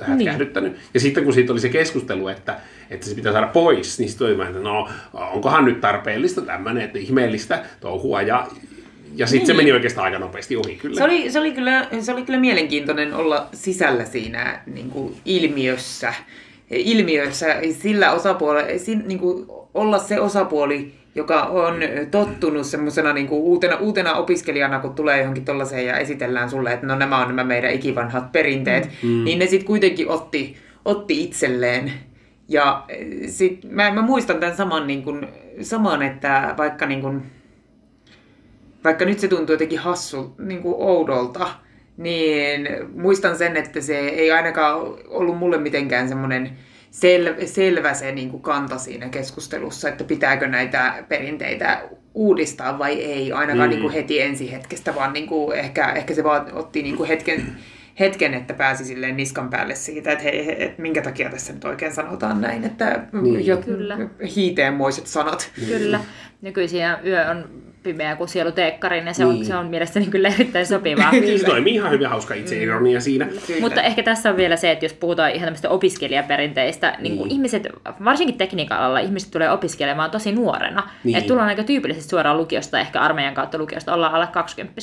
hätkähdyttänyt. 0.01 0.71
Niin. 0.71 0.81
Ja 0.93 0.99
sitten 0.99 1.23
kun 1.23 1.33
siitä 1.33 1.53
oli 1.53 1.59
se 1.59 1.69
keskustelu, 1.69 2.27
että, 2.27 2.59
että 2.89 3.05
se 3.05 3.15
pitää 3.15 3.31
saada 3.31 3.47
pois, 3.47 3.99
niin 3.99 4.09
sitten 4.09 4.27
oli 4.27 4.47
että 4.47 4.59
no, 4.59 4.89
onkohan 5.13 5.65
nyt 5.65 5.81
tarpeellista 5.81 6.41
tämmöinen, 6.41 6.83
että 6.83 6.99
ihmeellistä 6.99 7.65
touhua. 7.79 8.21
Ja, 8.21 8.47
ja 9.15 9.27
sitten 9.27 9.39
niin. 9.39 9.47
se 9.47 9.53
meni 9.53 9.71
oikeastaan 9.71 10.05
aika 10.05 10.19
nopeasti 10.19 10.55
ohi 10.55 10.75
kyllä. 10.75 10.97
Se 10.97 11.03
oli, 11.03 11.31
se 11.31 11.39
oli, 11.39 11.51
kyllä, 11.51 11.87
se 12.01 12.13
oli 12.13 12.23
kyllä 12.23 12.39
mielenkiintoinen 12.39 13.13
olla 13.13 13.47
sisällä 13.53 14.05
siinä 14.05 14.61
niin 14.65 14.89
kuin 14.89 15.15
ilmiössä. 15.25 16.13
Ilmiössä 16.71 17.55
sillä 17.71 18.11
osapuolella, 18.11 18.69
niin 19.05 19.19
kuin 19.19 19.45
olla 19.73 19.99
se 19.99 20.19
osapuoli, 20.19 20.93
joka 21.15 21.43
on 21.43 21.75
tottunut 22.11 22.65
semmoisena 22.65 23.13
niin 23.13 23.27
kuin 23.27 23.41
uutena, 23.41 23.75
uutena 23.75 24.13
opiskelijana, 24.13 24.79
kun 24.79 24.95
tulee 24.95 25.19
johonkin 25.19 25.45
tollaiseen 25.45 25.85
ja 25.85 25.97
esitellään 25.97 26.49
sulle, 26.49 26.73
että 26.73 26.87
no 26.87 26.95
nämä 26.95 27.19
on 27.19 27.27
nämä 27.27 27.43
meidän 27.43 27.71
ikivanhat 27.71 28.31
perinteet, 28.31 28.89
mm. 29.03 29.23
niin 29.23 29.39
ne 29.39 29.45
sitten 29.45 29.67
kuitenkin 29.67 30.09
otti, 30.09 30.57
otti 30.85 31.23
itselleen. 31.23 31.91
Ja 32.47 32.83
sit, 33.27 33.59
mä, 33.69 33.91
mä 33.91 34.01
muistan 34.01 34.39
tämän 34.39 34.55
saman, 34.55 34.87
niin 34.87 35.03
kuin, 35.03 35.27
saman 35.61 36.01
että 36.01 36.53
vaikka, 36.57 36.85
niin 36.85 37.01
kuin, 37.01 37.23
vaikka 38.83 39.05
nyt 39.05 39.19
se 39.19 39.27
tuntuu 39.27 39.53
jotenkin 39.53 39.79
hassu, 39.79 40.35
niin 40.37 40.61
kuin 40.61 40.75
oudolta, 40.77 41.47
niin 41.97 42.67
muistan 42.95 43.37
sen, 43.37 43.57
että 43.57 43.81
se 43.81 43.99
ei 43.99 44.31
ainakaan 44.31 44.79
ollut 45.07 45.37
mulle 45.37 45.57
mitenkään 45.57 46.09
semmoinen 46.09 46.57
sel, 46.95 47.33
selvä 47.45 47.93
se 47.93 48.11
niin 48.11 48.29
kuin 48.29 48.41
kanta 48.41 48.77
siinä 48.77 49.09
keskustelussa, 49.09 49.89
että 49.89 50.03
pitääkö 50.03 50.47
näitä 50.47 51.03
perinteitä 51.09 51.81
uudistaa 52.13 52.79
vai 52.79 53.01
ei, 53.01 53.31
ainakaan 53.31 53.69
mm. 53.69 53.71
niin 53.71 53.81
kuin 53.81 53.93
heti 53.93 54.21
ensi 54.21 54.51
hetkestä, 54.51 54.95
vaan 54.95 55.13
niin 55.13 55.27
kuin 55.27 55.57
ehkä, 55.57 55.91
ehkä 55.91 56.13
se 56.13 56.23
vaan 56.23 56.53
otti 56.53 56.83
niin 56.83 56.97
kuin 56.97 57.07
hetken, 57.07 57.57
hetken, 57.99 58.33
että 58.33 58.53
pääsi 58.53 58.85
silleen 58.85 59.17
niskan 59.17 59.49
päälle 59.49 59.75
siitä, 59.75 60.11
että 60.11 60.23
hei, 60.23 60.63
et 60.63 60.77
minkä 60.77 61.01
takia 61.01 61.29
tässä 61.29 61.53
nyt 61.53 61.65
oikein 61.65 61.93
sanotaan 61.93 62.41
näin, 62.41 62.63
että 62.63 63.03
Niin. 63.21 63.45
jo, 63.45 63.57
Kyllä. 63.57 63.97
hiiteenmoiset 64.35 65.07
sanat. 65.07 65.51
Kyllä. 65.67 65.99
Nykyisin 66.41 66.81
yö 67.05 67.29
on 67.29 67.49
pimeä 67.85 68.15
kuin 68.15 68.27
sielu 68.27 68.51
teekkarin, 68.51 69.07
ja 69.07 69.13
se 69.13 69.25
on, 69.25 69.33
Niin. 69.33 69.45
se 69.45 69.55
on 69.55 69.67
mielestäni 69.67 70.05
kyllä 70.07 70.27
erittäin 70.27 70.65
sopivaa. 70.65 71.11
Niin 71.25 71.39
se 71.39 71.45
toimii 71.45 71.73
ihan 71.75 71.91
hyvin 71.91 72.07
hauska 72.07 72.33
itseironia 72.33 73.01
siinä. 73.01 73.25
Kyllä. 73.47 73.61
Mutta 73.61 73.81
ehkä 73.81 74.03
tässä 74.03 74.29
on 74.29 74.37
vielä 74.37 74.55
se, 74.55 74.71
että 74.71 74.85
jos 74.85 74.93
puhutaan 74.93 75.31
ihan 75.31 75.45
tämmöistä 75.45 75.69
opiskelijaperinteistä, 75.69 76.95
niin 76.99 77.17
kuin 77.17 77.27
Niin. 77.27 77.35
ihmiset, 77.35 77.67
varsinkin 78.05 78.37
tekniikan 78.37 78.77
alalla, 78.79 78.99
ihmiset 78.99 79.31
tulee 79.31 79.51
opiskelemaan 79.51 80.11
tosi 80.11 80.31
nuorena. 80.31 80.81
Niin. 80.81 80.91
Niin. 81.03 81.17
Että 81.17 81.27
tullaan 81.27 81.47
aika 81.49 81.63
tyypillisesti 81.63 82.09
suoraan 82.09 82.37
lukiosta, 82.37 82.79
ehkä 82.79 82.99
armeijan 83.01 83.33
kautta 83.33 83.57
lukiosta, 83.57 83.93
ollaan 83.93 84.13
alle 84.13 84.27
20 84.27 84.81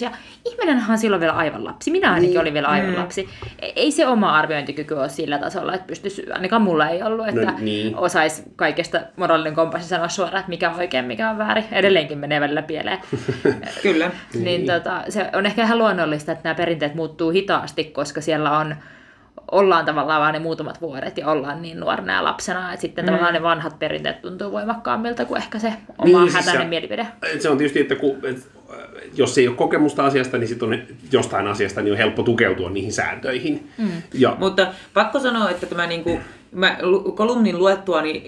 Ihminenhän 0.50 0.90
on 0.90 0.98
silloin 0.98 1.20
vielä 1.20 1.32
aivan 1.32 1.64
lapsi. 1.64 1.90
Minä 1.90 2.08
ainakin 2.08 2.30
Niin. 2.30 2.40
olin 2.40 2.54
vielä 2.54 2.68
aivan 2.68 2.96
lapsi. 2.98 3.28
E- 3.62 3.72
Ei 3.76 3.90
se 3.92 4.06
oma 4.06 4.38
arviointikyky 4.38 4.94
ole 4.94 5.08
sillä 5.08 5.38
tasolla, 5.38 5.74
että 5.74 5.86
pystyisi, 5.86 6.32
ainakaan 6.32 6.62
mulla 6.62 6.88
ei 6.88 7.02
ollut, 7.02 7.28
että 7.28 7.40
No 7.44 7.52
niin. 7.60 7.96
osaisi 7.96 8.42
kaikesta 8.56 9.00
moraalinen 9.16 9.54
kompassi 9.54 9.88
sanoa 9.88 10.08
suoraan, 10.08 10.38
että 10.40 10.48
mikä 10.50 10.70
on 10.70 10.76
oikein, 10.78 11.04
mikä 11.04 11.30
on 11.30 11.38
väärin. 11.38 11.64
Edelleenkin 11.72 12.18
menee 12.18 12.40
välillä 12.40 12.62
pieleen. 12.62 12.91
Kyllä. 13.82 14.10
Niin 14.34 14.66
tota, 14.66 15.04
se 15.08 15.30
on 15.32 15.46
ehkä 15.46 15.62
ihan 15.62 15.78
luonnollista, 15.78 16.32
että 16.32 16.44
nämä 16.44 16.54
perinteet 16.54 16.94
muuttuu 16.94 17.30
hitaasti, 17.30 17.84
koska 17.84 18.20
siellä 18.20 18.58
on, 18.58 18.76
ollaan 19.50 19.84
tavallaan 19.84 20.20
vain 20.20 20.32
ne 20.32 20.38
muutamat 20.38 20.80
vuodet 20.80 21.18
ja 21.18 21.28
ollaan 21.28 21.62
niin 21.62 21.80
nuorena 21.80 22.12
ja 22.12 22.24
lapsena, 22.24 22.72
että 22.72 22.80
sitten 22.80 23.04
mm. 23.04 23.06
tavallaan 23.06 23.34
ne 23.34 23.42
vanhat 23.42 23.78
perinteet 23.78 24.22
tuntuu 24.22 24.52
voimakkaammilta 24.52 25.24
kuin 25.24 25.42
ehkä 25.42 25.58
se 25.58 25.68
oma 25.68 26.04
Niin, 26.04 26.16
niin, 26.16 26.32
siis 26.32 26.34
hätäinen 26.34 26.62
se- 26.62 26.68
mielipide. 26.68 27.06
Se 27.38 27.48
on 27.48 27.58
tietysti, 27.58 27.80
että 27.80 27.94
kun, 27.94 28.16
et, 28.22 28.48
jos 29.14 29.38
ei 29.38 29.48
ole 29.48 29.56
kokemusta 29.56 30.04
asiasta, 30.04 30.38
niin 30.38 30.48
sitten 30.48 30.68
on 30.68 30.78
jostain 31.12 31.46
asiasta 31.46 31.82
niin 31.82 31.92
on 31.92 31.98
helppo 31.98 32.22
tukeutua 32.22 32.70
niihin 32.70 32.92
sääntöihin. 32.92 33.70
Mm. 33.78 33.88
Ja, 34.14 34.36
Mutta 34.38 34.66
pakko 34.94 35.18
sanoa, 35.18 35.50
että 35.50 35.66
tämä 35.66 35.86
niinku, 35.86 36.20
mä 36.52 36.78
lu- 36.82 37.12
kolumnin 37.12 37.58
luettuani 37.58 38.22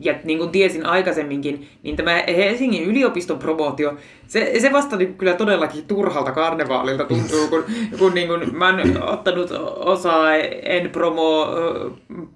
ja 0.00 0.14
niin 0.24 0.38
kuin 0.38 0.50
tiesin 0.50 0.86
aikaisemminkin, 0.86 1.68
niin 1.82 1.96
tämä 1.96 2.22
Helsingin 2.36 2.84
yliopiston 2.84 3.38
promootio, 3.38 3.94
se, 4.26 4.52
se 4.60 4.72
vasta 4.72 4.96
niin 4.96 5.14
kyllä 5.14 5.34
todellakin 5.34 5.84
turhalta 5.84 6.32
karnevaalilta 6.32 7.04
tuntuu, 7.04 7.48
kun, 7.48 7.64
kun 7.98 8.14
niin 8.14 8.28
kuin 8.28 8.56
mä 8.56 8.66
oon 8.66 9.02
ottanut 9.02 9.50
osaa, 9.76 10.34
en 10.62 10.90
promo, 10.90 11.46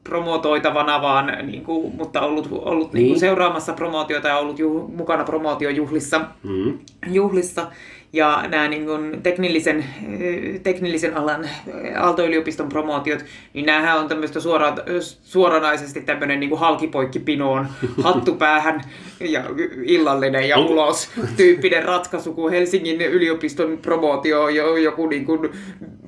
promotoitavana, 0.05 1.03
vaan 1.03 1.33
niin 1.43 1.65
kuin, 1.65 1.97
mutta 1.97 2.21
ollut, 2.21 2.49
ollut 2.51 2.93
niin. 2.93 3.03
Niin 3.03 3.13
kuin 3.13 3.21
seuraamassa 3.21 3.73
promootiota 3.73 4.29
ja 4.29 4.39
ollut 4.39 4.59
juh, 4.59 4.91
mukana 4.97 5.25
promootiojuhlissa 5.25 6.21
mm. 6.43 6.79
juhlissa. 7.07 7.67
Ja 8.13 8.45
nämä 8.49 8.69
niin 8.69 8.85
kuin 8.85 9.23
teknillisen, 9.23 9.85
teknillisen 10.63 11.17
alan 11.17 11.49
Aalto-yliopiston 11.97 12.69
promootiot, 12.69 13.25
niin 13.53 13.67
näähän 13.67 13.99
on 13.99 14.09
tämmöistä 14.09 14.41
suora, 14.41 14.75
suoranaisesti 15.01 16.01
tämmöinen 16.01 16.41
niin 16.41 16.51
kuin 16.51 16.61
halkipoikkipinoon, 16.61 17.67
hattu 18.05 18.35
päähän 18.35 18.81
ja 19.21 19.45
illallinen 19.85 20.49
ja 20.49 20.59
ulos 20.59 21.11
tyyppinen 21.37 21.85
ratkaisu, 21.85 22.33
kun 22.33 22.51
Helsingin 22.51 23.01
yliopiston 23.01 23.79
promootio 23.79 24.43
on 24.43 24.55
jo, 24.55 24.77
joku 24.77 25.07
niin 25.07 25.25
kuin 25.25 25.51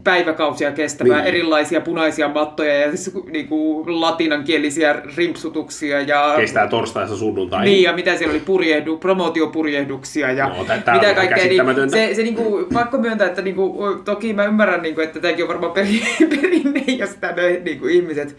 päiväkausia 0.04 0.72
kestävää, 0.72 1.18
niin. 1.18 1.26
erilaisia 1.26 1.80
punaisia 1.80 2.28
mattoja 2.28 2.74
ja 2.74 2.90
siis, 2.90 3.14
niin 3.30 3.48
kuin 3.48 4.00
latinankielisiä 4.00 5.02
rimpsutuksia. 5.16 6.00
Ja, 6.00 6.34
Kestää 6.36 6.68
torstaista 6.68 7.16
sunnuntai. 7.16 7.64
Niin, 7.64 7.82
ja 7.82 7.92
mitä 7.92 8.16
siellä 8.16 8.32
oli, 8.32 8.40
purjehdu, 8.40 8.96
promootiopurjehduksia 8.96 10.32
ja 10.32 10.48
no, 10.48 10.56
mitä 10.92 11.14
kaikkea. 11.14 11.44
Niin, 11.44 11.90
se, 11.90 12.14
se 12.14 12.22
niin 12.22 12.34
kuin, 12.34 12.66
pakko 12.72 12.98
myöntää, 12.98 13.26
että 13.26 13.42
niin 13.42 13.56
kuin, 13.56 14.04
toki 14.04 14.32
mä 14.32 14.44
ymmärrän, 14.44 14.82
niin 14.82 14.94
kuin, 14.94 15.04
että 15.06 15.20
tämäkin 15.20 15.44
on 15.44 15.48
varmaan 15.48 15.72
perinne, 16.30 16.84
ja 16.86 17.06
sitä 17.06 17.32
ne 17.32 17.60
niin 17.64 17.78
kuin 17.78 17.94
ihmiset 17.94 18.36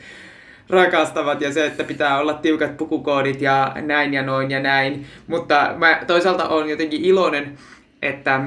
rakastavat 0.69 1.41
ja 1.41 1.53
se, 1.53 1.65
että 1.65 1.83
pitää 1.83 2.19
olla 2.19 2.33
tiukat 2.33 2.77
pukukoodit 2.77 3.41
ja 3.41 3.75
näin 3.81 4.13
ja 4.13 4.23
noin 4.23 4.51
ja 4.51 4.59
näin. 4.59 5.05
Mutta 5.27 5.73
mä 5.77 5.99
toisaalta 6.07 6.47
olen 6.47 6.69
jotenkin 6.69 7.05
iloinen, 7.05 7.57
että 8.01 8.41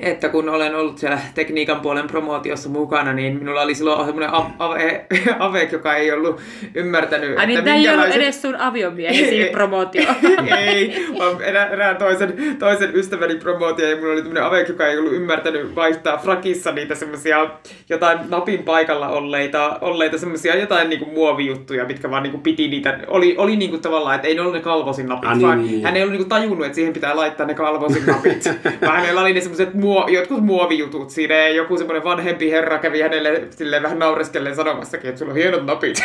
että 0.00 0.28
kun 0.28 0.48
olen 0.48 0.74
ollut 0.74 0.98
siellä 0.98 1.18
tekniikan 1.34 1.80
puolen 1.80 2.06
promootiossa 2.06 2.68
mukana, 2.68 3.12
niin 3.12 3.38
minulla 3.38 3.62
oli 3.62 3.74
silloin 3.74 4.06
semmoinen 4.06 4.30
ave, 4.58 5.06
ave, 5.38 5.68
joka 5.72 5.94
ei 5.94 6.12
ollut 6.12 6.40
ymmärtänyt, 6.74 7.38
Ai 7.38 7.46
niin, 7.46 7.68
ei 7.68 7.88
ollut 7.88 8.06
edes 8.06 8.42
sun 8.42 8.56
aviomiehesi 8.56 9.48
promootio. 9.52 10.02
ei, 10.58 11.06
vaan 11.18 11.42
erään 11.42 11.96
toisen, 11.96 12.56
toisen 12.58 12.96
ystäväni 12.96 13.34
promootio, 13.34 13.88
ja 13.88 13.96
minulla 13.96 14.12
oli 14.12 14.22
tämmöinen 14.22 14.44
ave, 14.44 14.62
joka 14.68 14.86
ei 14.86 14.98
ollut 14.98 15.12
ymmärtänyt 15.12 15.74
vaihtaa 15.74 16.18
frakissa 16.18 16.72
niitä 16.72 16.94
semmoisia 16.94 17.50
jotain 17.88 18.18
napin 18.28 18.62
paikalla 18.62 19.08
olleita, 19.08 19.78
olleita 19.80 20.18
semmoisia 20.18 20.56
jotain 20.56 20.88
niinku 20.88 21.06
muovijuttuja, 21.06 21.84
mitkä 21.84 22.10
vaan 22.10 22.22
niinku 22.22 22.38
piti 22.38 22.68
niitä, 22.68 22.98
oli, 23.06 23.34
oli 23.38 23.56
niinku 23.56 23.78
tavallaan, 23.78 24.16
että 24.16 24.28
ei 24.28 24.34
ne 24.34 24.40
ollut 24.40 24.54
ne 24.54 24.60
kalvosin 24.60 25.06
napit, 25.06 25.30
ah, 25.30 25.36
niin, 25.36 25.46
vaan 25.46 25.66
niin. 25.66 25.84
hän 25.84 25.96
ei 25.96 26.02
ollut 26.02 26.12
niinku 26.12 26.28
tajunnut, 26.28 26.66
että 26.66 26.74
siihen 26.74 26.92
pitää 26.92 27.16
laittaa 27.16 27.46
ne 27.46 27.54
kalvosin 27.54 28.06
napit, 28.06 28.44
vaan 28.86 28.96
hänellä 28.96 29.20
oli 29.20 29.32
ne 29.32 29.40
semmoiset 29.40 29.74
muo, 29.80 30.08
jotkut 30.08 30.44
muovijutut 30.44 31.10
siinä 31.10 31.34
ja 31.34 31.48
joku 31.48 31.78
semmoinen 31.78 32.04
vanhempi 32.04 32.50
herra 32.50 32.78
kävi 32.78 33.00
hänelle 33.00 33.42
silleen 33.50 33.82
vähän 33.82 33.98
naureskellen 33.98 34.56
sanomassakin, 34.56 35.08
että 35.08 35.18
sulla 35.18 35.32
on 35.32 35.38
hienot 35.38 35.66
napit. 35.66 36.02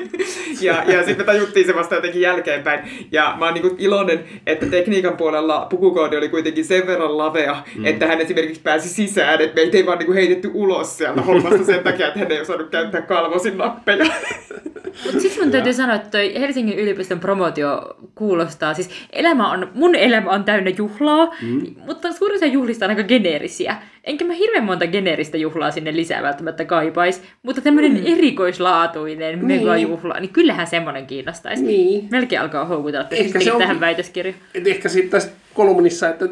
ja, 0.60 0.82
ja 0.86 1.04
sitten 1.04 1.26
tajuttiin 1.26 1.66
se 1.66 1.74
vasta 1.74 1.94
jotenkin 1.94 2.20
jälkeenpäin. 2.20 2.80
Ja 3.12 3.34
mä 3.38 3.44
oon 3.44 3.54
niin 3.54 3.76
iloinen, 3.78 4.24
että 4.46 4.66
tekniikan 4.66 5.16
puolella 5.16 5.66
pukukoodi 5.70 6.16
oli 6.16 6.28
kuitenkin 6.28 6.64
sen 6.64 6.86
verran 6.86 7.18
lavea, 7.18 7.62
mm. 7.76 7.84
että 7.84 8.06
hän 8.06 8.20
esimerkiksi 8.20 8.60
pääsi 8.62 8.88
sisään, 8.88 9.40
että 9.40 9.54
meitä 9.54 9.76
ei 9.76 9.86
vaan 9.86 9.98
niin 9.98 10.12
heitetty 10.12 10.50
ulos 10.54 10.98
sieltä 10.98 11.22
hommasta 11.28 11.64
sen 11.64 11.84
takia, 11.84 12.06
että 12.06 12.18
hän 12.18 12.32
ei 12.32 12.40
osannut 12.40 12.70
käyttää 12.70 13.02
kalvosin 13.02 13.58
nappeja. 13.58 14.06
Mutta 15.04 15.20
sitten 15.20 15.42
mun 15.42 15.52
täytyy 15.52 15.72
sanoa, 15.72 15.94
että 15.94 16.10
toi 16.10 16.40
Helsingin 16.40 16.78
yliopiston 16.78 17.20
promootio 17.20 17.96
kuulostaa, 18.14 18.74
siis 18.74 18.90
elämä 19.12 19.50
on, 19.50 19.70
mun 19.74 19.94
elämä 19.94 20.30
on 20.30 20.44
täynnä 20.44 20.70
juhlaa, 20.70 21.34
mm. 21.42 21.74
mutta 21.86 22.12
suurin 22.12 22.36
osa 22.36 22.46
juhlista 22.46 22.84
on 22.84 22.90
aika 22.90 23.08
geneerisiä. 23.14 23.76
Enkä 24.04 24.24
mä 24.24 24.32
hirveän 24.32 24.64
monta 24.64 24.86
geneeristä 24.86 25.36
juhlaa 25.36 25.70
sinne 25.70 25.96
lisää 25.96 26.22
välttämättä 26.22 26.64
kaipais, 26.64 27.22
mutta 27.42 27.60
tämmöinen 27.60 27.92
mm. 27.92 28.02
erikoislaatuinen 28.06 29.38
niin. 29.38 29.46
megajuhla, 29.46 30.20
niin 30.20 30.32
kyllähän 30.32 30.66
semmoinen 30.66 31.06
kiinnostaisi. 31.06 31.62
Niin. 31.62 32.08
Melkein 32.10 32.42
alkaa 32.42 32.64
houkutella 32.64 33.06
ehkä 33.10 33.40
se 33.40 33.52
tähän 33.58 33.80
väitöskirjaan. 33.80 34.40
Ehkä 34.66 34.88
sitten 34.88 35.10
tässä 35.10 35.30
kolumnissa, 35.54 36.08
että 36.08 36.28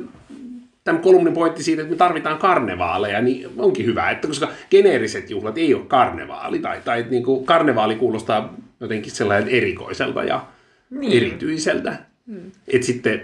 tämän 0.84 1.02
kolumnin 1.02 1.34
pointti 1.34 1.62
siitä, 1.62 1.82
että 1.82 1.92
me 1.92 1.96
tarvitaan 1.96 2.38
karnevaaleja, 2.38 3.20
niin 3.20 3.48
onkin 3.58 3.86
hyvä, 3.86 4.10
että 4.10 4.28
koska 4.28 4.48
geneeriset 4.70 5.30
juhlat 5.30 5.58
ei 5.58 5.74
ole 5.74 5.84
karnevaali, 5.86 6.58
tai, 6.58 6.80
tai 6.84 7.06
niin 7.10 7.22
kuin 7.22 7.44
karnevaali 7.44 7.96
kuulostaa 7.96 8.54
jotenkin 8.80 9.12
sellainen 9.12 9.48
erikoiselta 9.48 10.24
ja 10.24 10.46
niin. 10.90 11.16
erityiseltä. 11.16 11.96
Hmm. 12.26 12.50
Että 12.68 12.86
sitten 12.86 13.22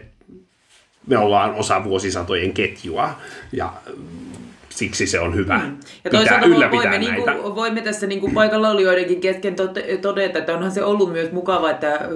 me 1.09 1.18
ollaan 1.18 1.55
osa 1.55 1.85
vuosisatojen 1.85 2.53
ketjua, 2.53 3.11
ja 3.53 3.73
siksi 4.68 5.07
se 5.07 5.21
on 5.21 5.35
hyvä 5.35 5.59
mm. 5.59 5.77
Ja 6.05 6.11
toisaalta 6.11 6.47
pitää 6.47 6.71
voimme, 6.71 6.99
niin 6.99 7.14
kuin, 7.14 7.55
voimme 7.55 7.81
tässä 7.81 8.07
niin 8.07 8.21
kuin 8.21 8.35
paikalla 8.35 8.71
olijoidenkin 8.71 9.21
kesken 9.21 9.57
todeta, 10.03 10.38
että 10.38 10.55
onhan 10.55 10.71
se 10.71 10.85
ollut 10.85 11.12
myös 11.12 11.33
mukava, 11.33 11.71
että 11.71 12.09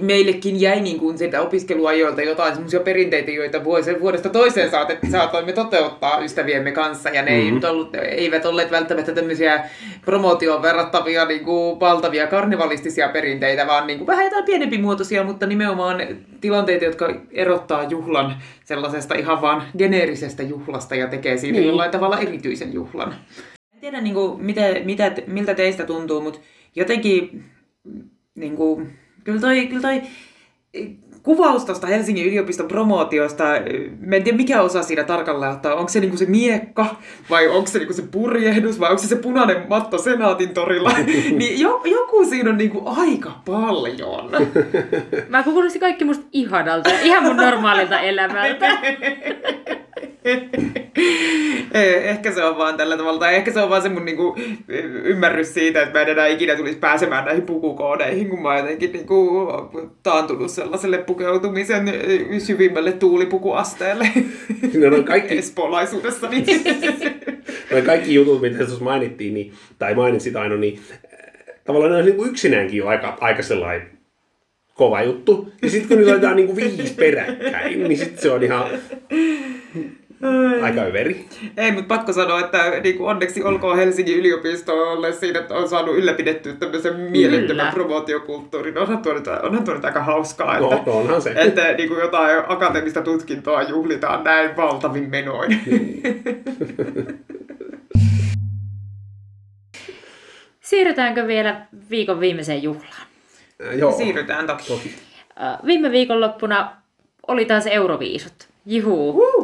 meillekin 0.00 0.60
jäi 0.60 0.80
niin 0.80 0.98
kuin 0.98 1.18
sitä 1.18 1.40
opiskeluajoilta 1.40 2.22
jotain 2.22 2.54
semmoisia 2.54 2.80
perinteitä, 2.80 3.30
joita 3.30 3.64
vuodesta 4.00 4.28
toiseen 4.28 4.70
saatoimme 5.10 5.52
toteuttaa 5.52 6.20
ystäviemme 6.20 6.72
kanssa. 6.72 7.08
Ja 7.08 7.22
ne 7.22 7.30
mm-hmm. 7.30 7.64
ei 7.64 7.70
ollut, 7.70 7.94
eivät 7.94 8.46
olleet 8.46 8.70
välttämättä 8.70 9.12
tämmöisiä 9.12 9.64
promootioon 10.04 10.62
verrattavia 10.62 11.24
niin 11.24 11.44
kuin 11.44 11.80
valtavia 11.80 12.26
karnevalistisia 12.26 13.08
perinteitä, 13.08 13.66
vaan 13.66 13.86
niin 13.86 13.98
kuin 13.98 14.06
vähän 14.06 14.24
jotain 14.24 14.44
pienempimuotoisia, 14.44 15.24
mutta 15.24 15.46
nimenomaan 15.46 16.02
tilanteita, 16.40 16.84
jotka 16.84 17.14
erottaa 17.30 17.84
juhlan 17.84 18.36
sellaisesta 18.64 19.14
ihan 19.14 19.42
vaan 19.42 19.62
geneerisestä 19.78 20.42
juhlasta 20.42 20.94
ja 20.94 21.08
tekee 21.08 21.36
siitä 21.36 21.58
niin. 21.58 21.68
jollain 21.68 21.90
tavalla 21.90 22.18
erityisen 22.18 22.72
juhlan. 22.74 23.14
En 23.74 23.80
tiedä, 23.80 24.00
niin 24.00 24.14
kuin, 24.14 24.44
mitä, 24.44 24.62
mitä, 24.84 25.12
miltä 25.26 25.54
teistä 25.54 25.84
tuntuu, 25.84 26.20
mutta 26.20 26.40
jotenkin 26.76 27.44
niin 28.34 28.56
kuin, 28.56 29.03
Kyllä 29.24 29.40
toi, 29.40 29.66
kyllä 29.66 29.82
toi 29.82 30.02
kuvaus 31.24 31.64
tuosta 31.64 31.86
Helsingin 31.86 32.26
yliopiston 32.26 32.68
promootiosta, 32.68 33.44
mä 34.00 34.16
en 34.16 34.22
tiedä 34.24 34.36
mikä 34.36 34.62
osa 34.62 34.82
siinä 34.82 35.04
tarkalleen 35.04 35.52
ottaa, 35.52 35.74
onko 35.74 35.88
se 35.88 36.00
niinku 36.00 36.16
se 36.16 36.26
miekka 36.26 36.86
vai 37.30 37.48
onko 37.48 37.66
se 37.66 37.78
niinku 37.78 37.94
se 37.94 38.02
purjehdus 38.02 38.80
vai 38.80 38.90
onko 38.90 39.02
se 39.02 39.08
se 39.08 39.16
punainen 39.16 39.62
matto 39.68 39.98
Senaatin 39.98 40.54
torilla, 40.54 40.90
niin 41.38 41.60
jo, 41.60 41.82
joku 41.84 42.24
siinä 42.24 42.50
on 42.50 42.58
niinku 42.58 42.82
aika 42.84 43.32
paljon. 43.44 44.30
Mä 45.28 45.42
kuulosti 45.42 45.78
kaikki 45.78 46.04
musta 46.04 46.26
ihanalta 46.32 46.90
ihan 47.02 47.22
mun 47.22 47.36
normaalilta 47.36 48.00
elämältä. 48.00 48.78
ehkä 52.04 52.32
se 52.32 52.44
on 52.44 52.58
vaan 52.58 52.76
tällä 52.76 52.96
tavalla, 52.96 53.18
tai 53.18 53.34
ehkä 53.34 53.52
se 53.52 53.62
on 53.62 53.70
vaan 53.70 53.82
se 53.82 53.88
mun 53.88 54.04
niinku, 54.04 54.36
ymmärrys 55.04 55.54
siitä, 55.54 55.82
että 55.82 55.98
mä 55.98 56.02
en 56.02 56.08
enää 56.08 56.26
ikinä 56.26 56.56
tulisi 56.56 56.78
pääsemään 56.78 57.24
näihin 57.24 57.42
pukukoodeihin, 57.42 58.30
kun 58.30 58.42
mä 58.42 58.48
oon 58.48 58.58
jotenkin 58.58 58.92
niinku, 58.92 59.48
taantunut 60.02 60.50
sellaiselle 60.50 60.98
pukeutumisen 61.14 61.92
syvimmälle 62.38 62.92
tuulipukuasteelle 62.92 64.08
no, 64.74 64.90
no 64.90 65.02
kaikki... 65.02 65.38
espoolaisuudessa. 65.38 66.28
Niin. 66.28 66.46
no, 67.70 67.82
kaikki 67.86 68.14
jutut, 68.14 68.40
mitä 68.40 68.58
tuossa 68.58 68.84
mainittiin, 68.84 69.34
niin, 69.34 69.52
tai 69.78 69.94
mainitsit 69.94 70.36
aina, 70.36 70.56
niin 70.56 70.80
tavallaan 71.64 71.92
ne 71.92 71.98
on 71.98 72.04
niin 72.04 72.30
yksinäänkin 72.30 72.78
jo 72.78 72.86
aika, 72.86 73.18
aika 73.20 73.42
sellainen 73.42 73.86
kova 74.74 75.02
juttu. 75.02 75.52
Ja 75.62 75.70
sitten 75.70 75.88
kun 75.88 75.98
nyt 75.98 76.06
laitetaan 76.06 76.36
niin 76.36 76.46
kuin 76.46 76.56
viisi 76.56 76.94
peräkkäin, 76.94 77.82
niin 77.84 77.98
sitten 77.98 78.22
se 78.22 78.30
on 78.30 78.42
ihan 78.42 78.66
Aika 80.64 80.80
överi. 80.80 81.26
Ei, 81.56 81.72
mutta 81.72 81.94
pakko 81.96 82.12
sanoa, 82.12 82.40
että 82.40 82.70
niin 82.82 82.98
kuin 82.98 83.10
onneksi 83.10 83.42
olkoon 83.42 83.76
Helsingin 83.76 84.18
yliopistolle 84.18 85.12
siinä, 85.12 85.40
että 85.40 85.54
on 85.54 85.68
saanut 85.68 85.96
ylläpidettyä 85.96 86.52
tämmöisen 86.52 86.96
mielettömän 86.96 87.74
promootiokulttuurin. 87.74 88.78
Onhan 88.78 88.98
tuo, 88.98 89.12
nyt, 89.12 89.26
onhan 89.26 89.64
tuo 89.64 89.74
nyt 89.74 89.84
aika 89.84 90.02
hauskaa, 90.02 90.58
että, 90.58 90.76
no, 90.86 90.98
onhan 90.98 91.22
se. 91.22 91.32
että 91.36 91.72
niin 91.72 91.88
kuin 91.88 92.00
jotain 92.00 92.42
akateemista 92.48 93.02
tutkintoa 93.02 93.62
juhlitaan 93.62 94.24
näin 94.24 94.56
valtavin 94.56 95.10
menoin. 95.10 95.60
Niin. 95.66 96.02
Siirrytäänkö 100.64 101.26
vielä 101.26 101.66
viikon 101.90 102.20
viimeiseen 102.20 102.62
juhlaan? 102.62 103.06
Äh, 103.66 103.78
joo. 103.78 103.92
Siirrytään 103.92 104.46
toki. 104.46 104.68
toki. 104.68 104.94
Äh, 105.42 105.58
viime 105.66 105.90
viikonloppuna 105.90 106.76
oli 107.28 107.44
taas 107.44 107.66
Euroviisut. 107.66 108.48
Juhu. 108.66 109.10
Uh. 109.10 109.43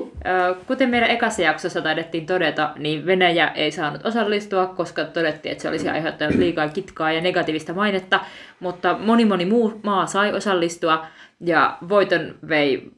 Kuten 0.66 0.88
meidän 0.88 1.11
ekassa 1.11 1.42
jaksossa 1.42 1.83
taidettiin 1.83 2.26
todeta, 2.26 2.72
niin 2.78 3.06
Venäjä 3.06 3.48
ei 3.48 3.70
saanut 3.70 4.06
osallistua, 4.06 4.66
koska 4.66 5.04
todettiin, 5.04 5.52
että 5.52 5.62
se 5.62 5.68
olisi 5.68 5.88
aiheuttanut 5.88 6.35
liikaa 6.35 6.68
kitkaa 6.68 7.12
ja 7.12 7.20
negatiivista 7.20 7.72
mainetta, 7.74 8.20
mutta 8.61 8.98
moni 8.98 9.24
moni 9.24 9.44
muu 9.44 9.80
maa 9.83 10.06
sai 10.06 10.33
osallistua 10.33 11.06
ja 11.40 11.78
voiton 11.88 12.35
vei 12.48 12.90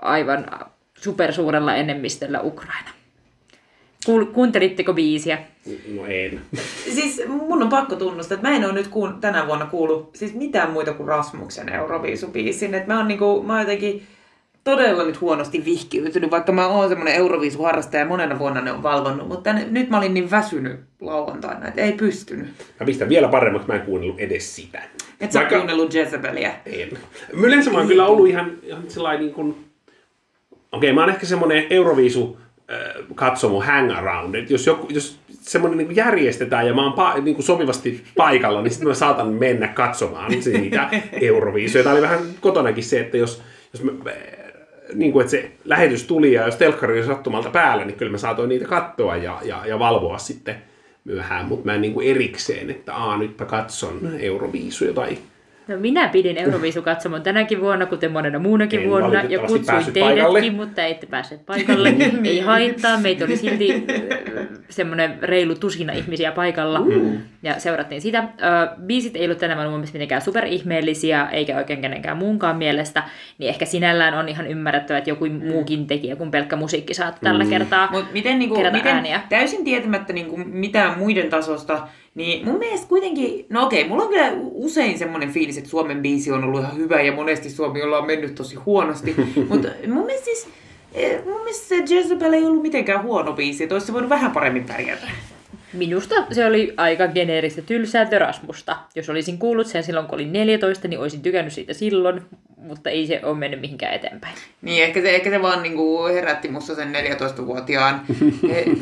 aivan 0.00 0.46
supersuurella 0.94 1.74
enemmistöllä 1.74 2.40
Ukraina. 2.40 2.90
kuuntelitteko 4.32 4.92
biisiä? 4.92 5.38
No 5.94 6.06
en. 6.06 6.40
Siis 6.94 7.22
mun 7.28 7.62
on 7.62 7.68
pakko 7.68 7.96
tunnustaa, 7.96 8.34
että 8.34 8.48
mä 8.48 8.56
en 8.56 8.64
ole 8.64 8.72
nyt 8.72 8.88
kuun, 8.88 9.20
tänä 9.20 9.46
vuonna 9.46 9.66
kuullut 9.66 10.16
siis 10.16 10.34
mitään 10.34 10.70
muita 10.70 10.92
kuin 10.92 11.08
Rasmuksen 11.08 11.68
Euroviisubiisin. 11.68 12.74
Että 12.74 12.88
mä 12.92 12.98
oon, 12.98 13.08
niinku, 13.08 13.42
mä 13.42 13.52
oon 13.52 13.62
jotenkin 13.62 14.06
todella 14.64 15.04
nyt 15.04 15.20
huonosti 15.20 15.64
vihkiytynyt, 15.64 16.30
vaikka 16.30 16.52
mä 16.52 16.66
oon 16.66 16.88
semmoinen 16.88 17.14
Euroviisuharrastaja 17.14 18.02
ja 18.02 18.08
monena 18.08 18.38
vuonna 18.38 18.60
ne 18.60 18.72
on 18.72 18.82
valvonnut, 18.82 19.28
mutta 19.28 19.52
nyt 19.52 19.90
mä 19.90 19.98
olin 19.98 20.14
niin 20.14 20.30
väsynyt 20.30 20.80
lauantaina, 21.00 21.68
että 21.68 21.80
ei 21.80 21.92
pystynyt. 21.92 22.46
Mä 22.80 22.86
pistän 22.86 23.08
vielä 23.08 23.28
paremmaksi, 23.28 23.68
mä 23.68 23.74
en 23.74 23.80
kuunnellut 23.80 24.20
edes 24.20 24.56
sitä. 24.56 24.82
Et 25.20 25.32
sä 25.32 25.38
vaikka... 25.38 25.56
kuunnellut 25.56 25.94
Jezebeliä? 25.94 26.54
En. 26.66 26.88
Yleensä 27.32 27.70
mä 27.70 27.78
oon 27.78 27.86
kyllä 27.86 28.06
ollut 28.06 28.28
ihan, 28.28 28.52
ihan 28.62 28.82
sellainen 28.88 29.20
niin 29.20 29.34
kuin 29.34 29.70
okei, 30.72 30.92
mä 30.92 31.00
oon 31.00 31.10
ehkä 31.10 31.26
semmoinen 31.26 31.66
Euroviisu 31.70 32.38
äh, 32.70 33.04
katsomo 33.14 33.60
hangaround, 33.60 34.34
että 34.34 34.52
jos, 34.52 34.66
joku, 34.66 34.86
jos 34.90 35.18
semmoinen 35.40 35.78
niin 35.78 35.96
järjestetään 35.96 36.66
ja 36.66 36.74
mä 36.74 36.84
oon 36.84 36.92
pa, 36.92 37.14
niin 37.14 37.34
kuin 37.34 37.46
sopivasti 37.46 38.04
paikalla, 38.16 38.62
niin 38.62 38.70
sitten 38.70 38.88
mä 38.88 38.94
saatan 38.94 39.28
mennä 39.28 39.68
katsomaan 39.68 40.30
niitä 40.30 40.90
Euroviisuja. 41.20 41.84
Tämä 41.84 41.92
oli 41.92 42.02
vähän 42.02 42.20
kotonakin 42.40 42.84
se, 42.84 43.00
että 43.00 43.16
jos, 43.16 43.42
jos 43.72 43.82
mä, 43.82 43.92
niin 44.94 45.12
kuin, 45.12 45.24
että 45.24 45.30
se 45.30 45.50
lähetys 45.64 46.04
tuli 46.04 46.32
ja 46.32 46.46
jos 46.46 46.56
telkkari 46.56 46.98
oli 46.98 47.06
sattumalta 47.06 47.50
päällä, 47.50 47.84
niin 47.84 47.96
kyllä 47.96 48.12
mä 48.12 48.18
saatoin 48.18 48.48
niitä 48.48 48.64
katsoa 48.64 49.16
ja, 49.16 49.38
ja, 49.44 49.66
ja 49.66 49.78
valvoa 49.78 50.18
sitten 50.18 50.56
myöhään, 51.04 51.46
mutta 51.46 51.66
mä 51.66 51.74
en 51.74 51.80
niin 51.80 51.94
kuin 51.94 52.08
erikseen, 52.08 52.70
että 52.70 52.94
aa 52.94 53.18
nytpä 53.18 53.44
katson 53.44 54.00
Euroviisuja 54.18 54.92
tai 54.92 55.18
No 55.70 55.76
minä 55.76 56.08
pidin 56.08 56.38
Euroviisu 56.38 56.82
katsomon 56.82 57.22
tänäkin 57.22 57.60
vuonna, 57.60 57.86
kuten 57.86 58.12
monena 58.12 58.38
muunakin 58.38 58.80
En 58.80 58.88
vuonna, 58.88 59.22
ja 59.22 59.38
kutsuin 59.38 59.66
teidätkin, 59.66 60.02
paikalle. 60.02 60.50
mutta 60.50 60.84
ette 60.84 61.06
päässeet 61.06 61.46
paikalle. 61.46 61.94
Ei 62.24 62.40
haittaa, 62.40 62.98
meitä 63.00 63.24
oli 63.24 63.36
silti 63.36 63.72
äh, 63.72 64.46
semmoinen 64.68 65.18
reilu 65.22 65.54
tusina 65.54 65.92
ihmisiä 65.92 66.32
paikalla, 66.32 66.80
ja 67.42 67.60
seurattiin 67.60 68.00
sitä. 68.00 68.18
Ö, 68.18 68.80
biisit 68.86 69.16
ei 69.16 69.24
ollut 69.24 69.38
tänä 69.38 69.54
vuonna 69.54 69.70
mun 69.70 69.78
mielestä 69.80 69.94
mitenkään 69.94 70.22
superihmeellisiä, 70.22 71.28
eikä 71.32 71.56
oikein 71.56 71.80
kenenkään 71.80 72.16
muunkaan 72.16 72.56
mielestä, 72.56 73.02
niin 73.38 73.48
ehkä 73.48 73.64
sinällään 73.64 74.14
on 74.14 74.28
ihan 74.28 74.46
ymmärrettävä, 74.46 74.98
että 74.98 75.10
joku 75.10 75.26
muukin 75.26 75.86
tekijä 75.86 76.16
kuin 76.16 76.30
pelkkä 76.30 76.56
musiikki 76.56 76.94
saa 76.94 77.12
tällä 77.24 77.44
kertaa 77.44 77.88
Mutta 77.92 78.12
miten, 78.12 78.38
niinku, 78.38 78.56
kerätä 78.56 78.76
miten 78.76 78.94
ääniä. 78.94 79.20
täysin 79.28 79.64
tietämättä 79.64 80.12
niinku, 80.12 80.36
mitään 80.36 80.98
muiden 80.98 81.30
tasosta, 81.30 81.88
niin 82.20 82.44
mun 82.44 82.58
mielestä 82.58 82.88
kuitenkin, 82.88 83.46
no 83.48 83.66
okei, 83.66 83.88
mulla 83.88 84.02
on 84.02 84.08
kyllä 84.08 84.32
usein 84.52 84.98
semmoinen 84.98 85.32
fiilis, 85.32 85.58
että 85.58 85.70
Suomen 85.70 86.02
biisi 86.02 86.32
on 86.32 86.44
ollut 86.44 86.60
ihan 86.60 86.76
hyvä 86.76 87.00
ja 87.00 87.12
monesti 87.12 87.50
Suomi 87.50 87.82
ollaan 87.82 88.06
mennyt 88.06 88.34
tosi 88.34 88.56
huonosti. 88.56 89.14
Mutta 89.50 89.68
mun 89.86 90.06
mielestä 90.06 90.24
siis, 90.24 90.48
eh, 90.94 91.24
mun 91.24 91.40
mielestä 91.40 91.68
se 91.68 91.94
Jezebel 91.94 92.32
ei 92.32 92.44
ollut 92.44 92.62
mitenkään 92.62 93.02
huono 93.02 93.32
biisi, 93.32 93.62
että 93.62 93.74
olisi 93.74 93.86
se 93.86 93.92
voinut 93.92 94.10
vähän 94.10 94.30
paremmin 94.30 94.64
pärjätä. 94.64 95.10
Minusta 95.72 96.14
se 96.32 96.46
oli 96.46 96.74
aika 96.76 97.08
geneeristä 97.08 97.62
tylsää 97.62 98.04
Terasmusta. 98.04 98.76
Jos 98.94 99.10
olisin 99.10 99.38
kuullut 99.38 99.66
sen 99.66 99.82
silloin, 99.82 100.06
kun 100.06 100.14
olin 100.14 100.32
14, 100.32 100.88
niin 100.88 101.00
olisin 101.00 101.22
tykännyt 101.22 101.52
siitä 101.52 101.74
silloin, 101.74 102.22
mutta 102.56 102.90
ei 102.90 103.06
se 103.06 103.20
ole 103.22 103.38
mennyt 103.38 103.60
mihinkään 103.60 103.94
eteenpäin. 103.94 104.34
Niin, 104.62 104.82
ehkä 104.82 105.00
se, 105.00 105.16
ehkä 105.16 105.30
se 105.30 105.42
vaan 105.42 105.62
niinku 105.62 106.04
herätti 106.04 106.48
musta 106.48 106.74
sen 106.74 106.92
14-vuotiaan 106.94 108.00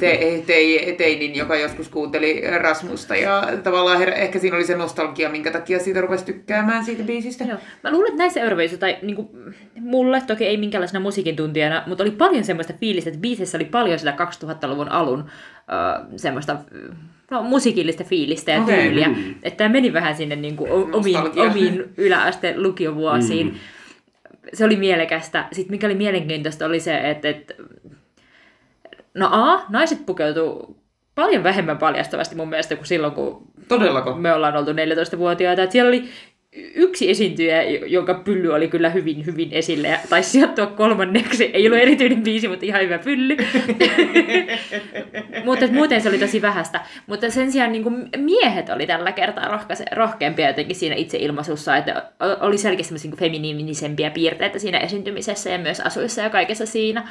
te, 0.00 0.42
te, 0.46 0.94
teinin, 0.98 1.36
joka 1.36 1.56
joskus 1.56 1.88
kuunteli 1.88 2.42
Rasmusta. 2.58 3.16
Ja 3.16 3.42
tavallaan 3.62 3.98
her, 3.98 4.10
ehkä 4.10 4.38
siinä 4.38 4.56
oli 4.56 4.64
se 4.64 4.76
nostalgia, 4.76 5.28
minkä 5.28 5.50
takia 5.50 5.78
siitä 5.78 6.00
rupesi 6.00 6.24
tykkäämään 6.24 6.84
siitä 6.84 7.02
biisistä. 7.02 7.44
Joo. 7.44 7.58
Mä 7.84 7.90
luulen, 7.90 8.08
että 8.08 8.22
näissä 8.22 8.40
Euroviisuissa, 8.40 8.80
tai 8.80 8.96
niin 9.02 9.16
kuin, 9.16 9.28
mulle 9.80 10.22
toki 10.26 10.46
ei 10.46 10.56
minkäänlaisena 10.56 11.00
musiikin 11.00 11.36
tuntijana, 11.36 11.82
mutta 11.86 12.04
oli 12.04 12.10
paljon 12.10 12.44
semmoista 12.44 12.72
fiilistä, 12.80 13.10
että 13.10 13.20
biisissä 13.20 13.58
oli 13.58 13.64
paljon 13.64 13.98
sitä 13.98 14.16
2000-luvun 14.44 14.88
alun 14.88 15.30
semmoista 16.16 16.56
no, 17.30 17.42
musiikillista 17.42 18.04
fiilistä 18.04 18.50
ja 18.50 18.62
Okei. 18.62 18.82
tyyliä. 18.82 19.10
Että 19.42 19.56
tämä 19.56 19.72
meni 19.72 19.92
vähän 19.92 20.16
sinne 20.16 20.36
niin 20.36 20.56
kuin, 20.56 20.70
omiin, 20.94 21.18
omiin 21.50 21.84
yläasteen 21.96 22.62
lukiovuosiin. 22.62 23.56
Se 24.52 24.64
oli 24.64 24.76
mielekästä. 24.76 25.48
Sitten 25.52 25.74
mikä 25.74 25.86
oli 25.86 25.94
mielenkiintoista 25.94 26.66
oli 26.66 26.80
se, 26.80 27.10
että, 27.10 27.28
että 27.28 27.54
no 29.14 29.28
A, 29.32 29.64
naiset 29.68 30.06
pukeutuu 30.06 30.76
paljon 31.14 31.42
vähemmän 31.42 31.78
paljastavasti 31.78 32.36
mun 32.36 32.48
mielestä 32.48 32.76
kuin 32.76 32.86
silloin, 32.86 33.12
kun 33.12 33.42
Todellako? 33.68 34.14
me 34.14 34.32
ollaan 34.32 34.56
oltu 34.56 34.72
14-vuotiaita. 34.72 35.62
Et 35.62 35.70
siellä 35.72 35.88
oli 35.88 36.08
yksi 36.74 37.10
esiintyjä, 37.10 37.62
jonka 37.86 38.14
pylly 38.14 38.54
oli 38.54 38.68
kyllä 38.68 38.90
hyvin, 38.90 39.26
hyvin 39.26 39.48
esille. 39.52 39.88
Ja 39.88 39.98
taisi 40.08 40.30
sijoittua 40.30 40.66
kolmanneksi. 40.66 41.44
Ei 41.44 41.66
ollut 41.66 41.80
erityinen 41.80 42.22
biisi, 42.22 42.48
mutta 42.48 42.66
ihan 42.66 42.82
hyvä 42.82 42.98
pylly. 42.98 43.36
mutta 45.44 45.66
muuten 45.66 46.00
se 46.00 46.08
oli 46.08 46.18
tosi 46.18 46.42
vähäistä. 46.42 46.80
Mutta 47.06 47.30
sen 47.30 47.52
sijaan 47.52 47.72
niin 47.72 47.84
miehet 48.16 48.68
oli 48.68 48.86
tällä 48.86 49.12
kertaa 49.12 49.48
rohkaise, 49.48 49.84
rohkeampia 49.92 50.46
jotenkin 50.46 50.76
siinä 50.76 50.96
itseilmaisussa. 50.96 51.76
Että 51.76 52.12
oli 52.40 52.58
selkeästi 52.58 52.94
niin 52.94 53.16
feminiinisempiä 53.16 54.10
piirteitä 54.10 54.58
siinä 54.58 54.78
esiintymisessä 54.78 55.50
ja 55.50 55.58
myös 55.58 55.80
asuissa 55.80 56.22
ja 56.22 56.30
kaikessa 56.30 56.66
siinä. 56.66 57.08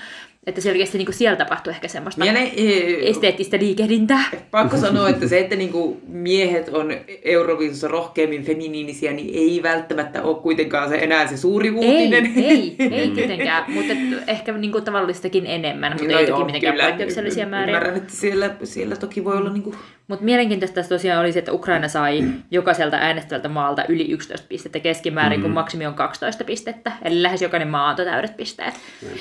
Että 0.48 0.62
selkeästi 0.62 0.98
niin 0.98 1.14
siellä 1.14 1.36
tapahtui 1.36 1.74
ehkä 1.74 1.88
semmoista 1.88 2.26
ne, 2.26 2.52
eh, 2.58 3.10
esteettistä 3.10 3.58
liikehdintää. 3.58 4.24
Pakko 4.52 4.78
sanoa, 4.78 5.10
että 5.10 5.28
se, 5.28 5.40
että 5.40 5.56
niinku 5.56 6.02
miehet 6.08 6.70
on 6.70 6.94
Euroviisussa 7.24 7.88
rohkeammin 7.88 8.44
feminiinisiä, 8.44 9.14
niin 9.14 9.30
ei 9.34 9.64
välttämättä 9.64 10.24
ole 10.24 10.38
kuitenkaan 10.38 10.90
se 10.90 10.96
enää 10.96 11.28
se 11.28 11.38
suuri 11.38 11.68
Ei, 11.68 11.74
uutinen. 11.74 12.34
ei, 12.36 12.76
ei 12.80 13.10
tietenkään, 13.10 13.64
mutta 13.76 13.94
ehkä 14.28 14.52
niinku 14.52 14.82
tavallistakin 14.82 15.46
enemmän, 15.46 15.94
mutta 15.94 16.14
no 16.14 16.20
ei 16.20 16.28
toki 16.28 16.44
mitenkään 16.44 16.74
kyllä. 16.74 16.88
poikkeuksellisia 16.88 17.48
määriä. 17.48 17.76
Ymmärrän, 17.76 17.98
että 17.98 18.14
siellä, 18.14 18.56
siellä 18.64 18.96
toki 18.96 19.26
voi 19.26 19.38
olla 19.38 19.50
niinku... 19.54 19.76
Mutta 20.08 20.26
mielenkiintoista 20.26 20.76
tässä 20.76 20.96
tosiaan 20.96 21.22
oli 21.22 21.32
se, 21.32 21.40
että 21.40 21.54
Ukraina 21.54 21.88
sai 21.88 22.24
jokaiselta 22.52 22.98
äänestävältä 22.98 23.50
maalta 23.50 23.84
yli 23.90 24.12
11 24.12 24.48
pistettä 24.50 24.80
keskimäärin, 24.80 25.42
kun 25.42 25.52
maksimi 25.52 25.86
on 25.86 25.94
12 25.94 26.44
pistettä. 26.44 26.92
Eli 27.02 27.24
lähes 27.24 27.42
jokainen 27.42 27.68
maa 27.68 27.90
antoi 27.90 28.06
täydet 28.06 28.38
pisteet. 28.38 28.74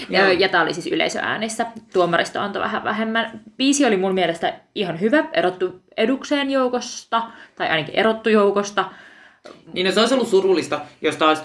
Ja, 0.09 0.33
ja 0.33 0.49
tämä 0.49 0.63
oli 0.63 0.75
siis 0.75 0.87
yleisöäänissä. 1.17 1.67
Tuomaristo 1.93 2.41
antoi 2.41 2.63
vähän 2.63 2.85
vähemmän. 2.85 3.41
Biisi 3.57 3.85
oli 3.87 3.97
mun 3.97 4.15
mielestä 4.15 4.55
ihan 4.75 5.01
hyvä, 5.01 5.25
erottu 5.33 5.81
edukseen 5.97 6.51
joukosta, 6.51 7.23
tai 7.57 7.69
ainakin 7.69 7.95
erottu 7.95 8.29
joukosta. 8.29 8.85
Niin 9.73 9.87
no, 9.87 9.93
se 9.93 10.01
olisi 10.01 10.15
ollut 10.15 10.29
surullista, 10.29 10.81
jos 11.03 11.17
taas 11.17 11.43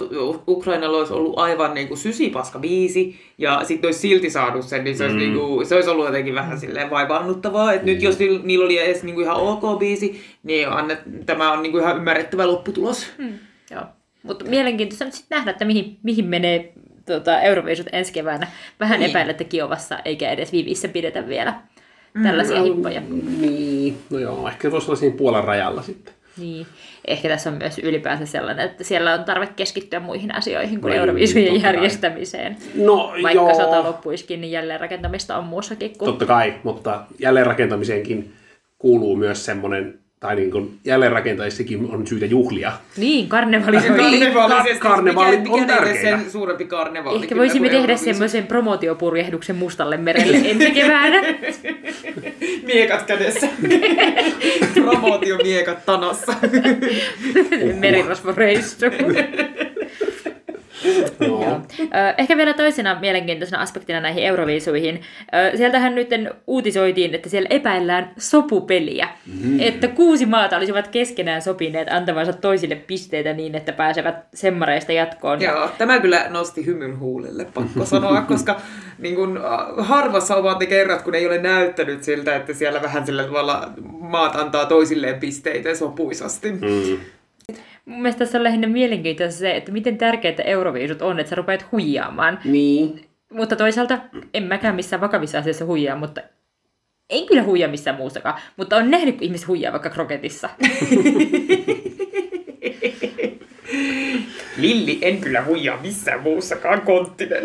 Ukrainalla 0.48 0.98
olisi 0.98 1.14
ollut 1.14 1.40
aivan 1.40 1.74
niinku 1.74 1.96
sysipaska 1.96 2.60
biisi, 2.60 3.20
ja 3.38 3.62
sitten 3.64 3.88
olisi 3.88 4.00
silti 4.00 4.30
saanut 4.30 4.66
sen, 4.66 4.84
niin 4.84 4.98
se 4.98 5.04
olisi, 5.04 5.18
mm. 5.18 5.24
niinku, 5.24 5.66
se 5.66 5.76
olisi 5.76 5.90
ollut 5.90 6.06
jotenkin 6.06 6.36
vähän 6.36 6.60
silleen 6.60 6.90
vaivaannuttavaa. 6.90 7.74
Että 7.74 7.86
nyt 7.86 8.02
jos 8.02 8.20
niillä, 8.20 8.66
oli 8.66 8.78
edes 8.78 9.04
niinku 9.04 9.22
ihan 9.22 9.36
ok 9.36 9.80
biisi, 9.80 10.22
niin 10.44 10.70
annet, 10.70 11.00
tämä 11.26 11.52
on 11.52 11.62
niinku 11.64 11.78
ihan 11.78 11.98
ymmärrettävä 11.98 12.48
lopputulos. 12.48 13.08
Mm. 13.18 13.34
Joo. 13.72 13.84
Mutta 14.24 14.46
mielenkiintoista 14.46 15.06
nyt 15.06 15.14
sitten 15.14 15.36
nähdä, 15.36 15.52
että 15.52 15.66
mihin, 15.66 15.98
mihin 16.04 16.26
menee 16.26 16.74
tota, 17.12 17.42
Euroviisut 17.42 17.88
ensi 17.92 18.14
keväänä. 18.14 18.48
Vähän 18.80 19.00
Niin. 19.00 19.00
niin. 19.00 19.10
epäillä, 19.10 19.32
että 19.32 19.44
Kiovassa 19.44 20.00
eikä 20.06 20.30
edes 20.32 20.52
Vivissä 20.52 20.88
pidetä 20.88 21.28
vielä 21.28 21.54
tällaisia 22.24 22.64
hippoja. 22.64 23.02
Niin, 23.40 23.98
no 24.10 24.20
joo, 24.20 24.48
ehkä 24.48 24.72
voisi 24.72 24.88
olla 24.88 25.00
siinä 25.00 25.18
Puolan 25.18 25.44
rajalla 25.44 25.82
sitten. 25.82 26.14
Niin. 26.38 26.68
Ehkä 27.08 27.30
tässä 27.30 27.50
on 27.50 27.58
myös 27.58 27.80
ylipäänsä 27.80 28.26
sellainen, 28.26 28.66
että 28.66 28.84
siellä 28.84 29.14
on 29.14 29.24
tarve 29.24 29.48
keskittyä 29.48 30.00
muihin 30.00 30.36
asioihin 30.36 30.82
kuin 30.82 30.92
No, 30.92 30.98
Euroviisujen 30.98 31.62
järjestämiseen. 31.62 32.58
No 32.76 33.14
Vaikka 33.24 33.32
joo, 33.32 33.54
sota 33.54 33.84
loppuisikin, 33.84 34.42
niin 34.42 34.52
jälleen 34.52 34.80
rakentamista 34.80 35.38
on 35.38 35.44
muussakin 35.44 35.98
kuin... 35.98 36.06
totta 36.06 36.26
kai, 36.26 36.54
mutta 36.64 37.04
jälleenrakentamiseenkin 37.20 38.34
kuuluu 38.78 39.16
myös 39.16 39.46
semmoinen, 39.46 40.00
tai 40.22 40.36
niin 40.36 40.52
kuin 40.52 40.80
jälleenrakentajissakin 40.86 41.86
on 41.92 42.08
syytä 42.08 42.26
juhlia. 42.26 42.72
Niin, 42.98 43.30
karnevali. 43.30 43.78
Karnevaalisesti. 43.78 44.80
karnevaalit 44.80 45.40
mikä, 45.40 45.54
on 45.54 45.60
mikä 45.62 45.74
teille 45.74 45.94
tärkeitä. 45.94 46.22
sen 46.22 46.32
suurempi 46.32 46.66
karnevaali. 46.66 47.24
Ehkä 47.24 47.36
voisimme 47.36 47.68
tehdä 47.68 47.82
Euroviisu. 47.82 48.04
semmoisen 48.04 48.48
promootiopurjehduksen 48.48 49.56
mustalle 49.56 49.98
merelle 49.98 50.38
ensi 50.50 50.72
keväänä. 50.72 51.22
Miekat 52.74 53.04
kädessä. 53.04 53.48
Promootiomiekat 54.74 55.86
tanassa. 55.86 56.34
Merirosvoreissu. 57.80 58.86
No. 61.20 61.62
Ehkä 62.18 62.38
vielä 62.38 62.54
toisena 62.54 63.00
mielenkiintoisena 63.00 63.62
aspektina 63.62 64.00
näihin 64.00 64.24
Euroviisuihin. 64.24 65.02
Sieltähän 65.56 65.96
nyt 65.96 66.10
uutisoitiin, 66.48 67.16
että 67.16 67.30
siellä 67.30 67.48
epäillään 67.50 68.12
sopupeliä. 68.18 69.08
Mm. 69.42 69.60
Että 69.60 69.88
kuusi 69.88 70.26
maata 70.26 70.58
olisivat 70.58 70.88
keskenään 70.88 71.42
sopineet 71.42 71.88
antavansa 71.92 72.34
toisille 72.34 72.76
pisteitä 72.76 73.34
niin, 73.34 73.56
että 73.56 73.74
pääsevät 73.74 74.16
semmareista 74.34 74.92
jatkoon. 74.92 75.42
Joo, 75.42 75.70
tämä 75.78 76.00
kyllä 76.00 76.26
nosti 76.30 76.66
hymyn 76.66 77.00
huulille, 77.00 77.46
pakko 77.54 77.86
sanoa, 77.86 78.22
koska 78.32 78.62
niin 79.00 79.16
kun, 79.16 79.40
harvassa 79.78 80.36
ovat 80.36 80.60
ne 80.60 80.66
kerrat, 80.66 81.02
kun 81.02 81.16
ei 81.16 81.28
ole 81.28 81.38
näyttänyt 81.38 82.04
siltä, 82.04 82.36
että 82.36 82.54
siellä 82.54 82.82
vähän 82.82 83.06
sillä 83.06 83.24
tavalla 83.24 83.70
maat 84.00 84.36
antaa 84.36 84.66
toisilleen 84.66 85.20
pisteitä 85.20 85.76
sopuisasti. 85.76 86.52
Mm. 86.52 86.98
Mun 87.86 88.02
mielestä 88.02 88.20
tässä 88.20 88.38
on 88.38 88.44
lähinnä 88.44 88.68
mielenkiintoista 88.68 89.40
se, 89.40 89.56
että 89.56 89.72
miten 89.72 89.98
tärkeää 89.98 90.36
Euroviisut 90.46 91.02
on, 91.02 91.20
että 91.20 91.30
sä 91.30 91.36
rupeat 91.36 91.72
huijaamaan. 91.72 92.40
Niin. 92.46 93.06
Mutta 93.34 93.56
toisaalta 93.56 94.00
en 94.34 94.44
mäkään 94.44 94.76
missään 94.76 95.02
vakavissa 95.02 95.38
asioissa 95.38 95.66
huijaa, 95.66 95.96
mutta 95.96 96.22
en 97.10 97.26
kyllä 97.26 97.44
huijaa 97.44 97.70
missään 97.72 97.98
muussakaan. 97.98 98.42
Mutta 98.58 98.76
on 98.78 98.92
nähnyt, 98.92 99.22
ihmiset 99.22 99.48
huijaa 99.48 99.72
vaikka 99.72 99.90
kroketissa. 99.90 100.50
Lilli, 104.58 105.00
en 105.02 105.22
kyllä 105.22 105.44
huijaa 105.44 105.82
missään 105.82 106.22
muussakaan 106.22 106.82
konttinen. 106.82 107.42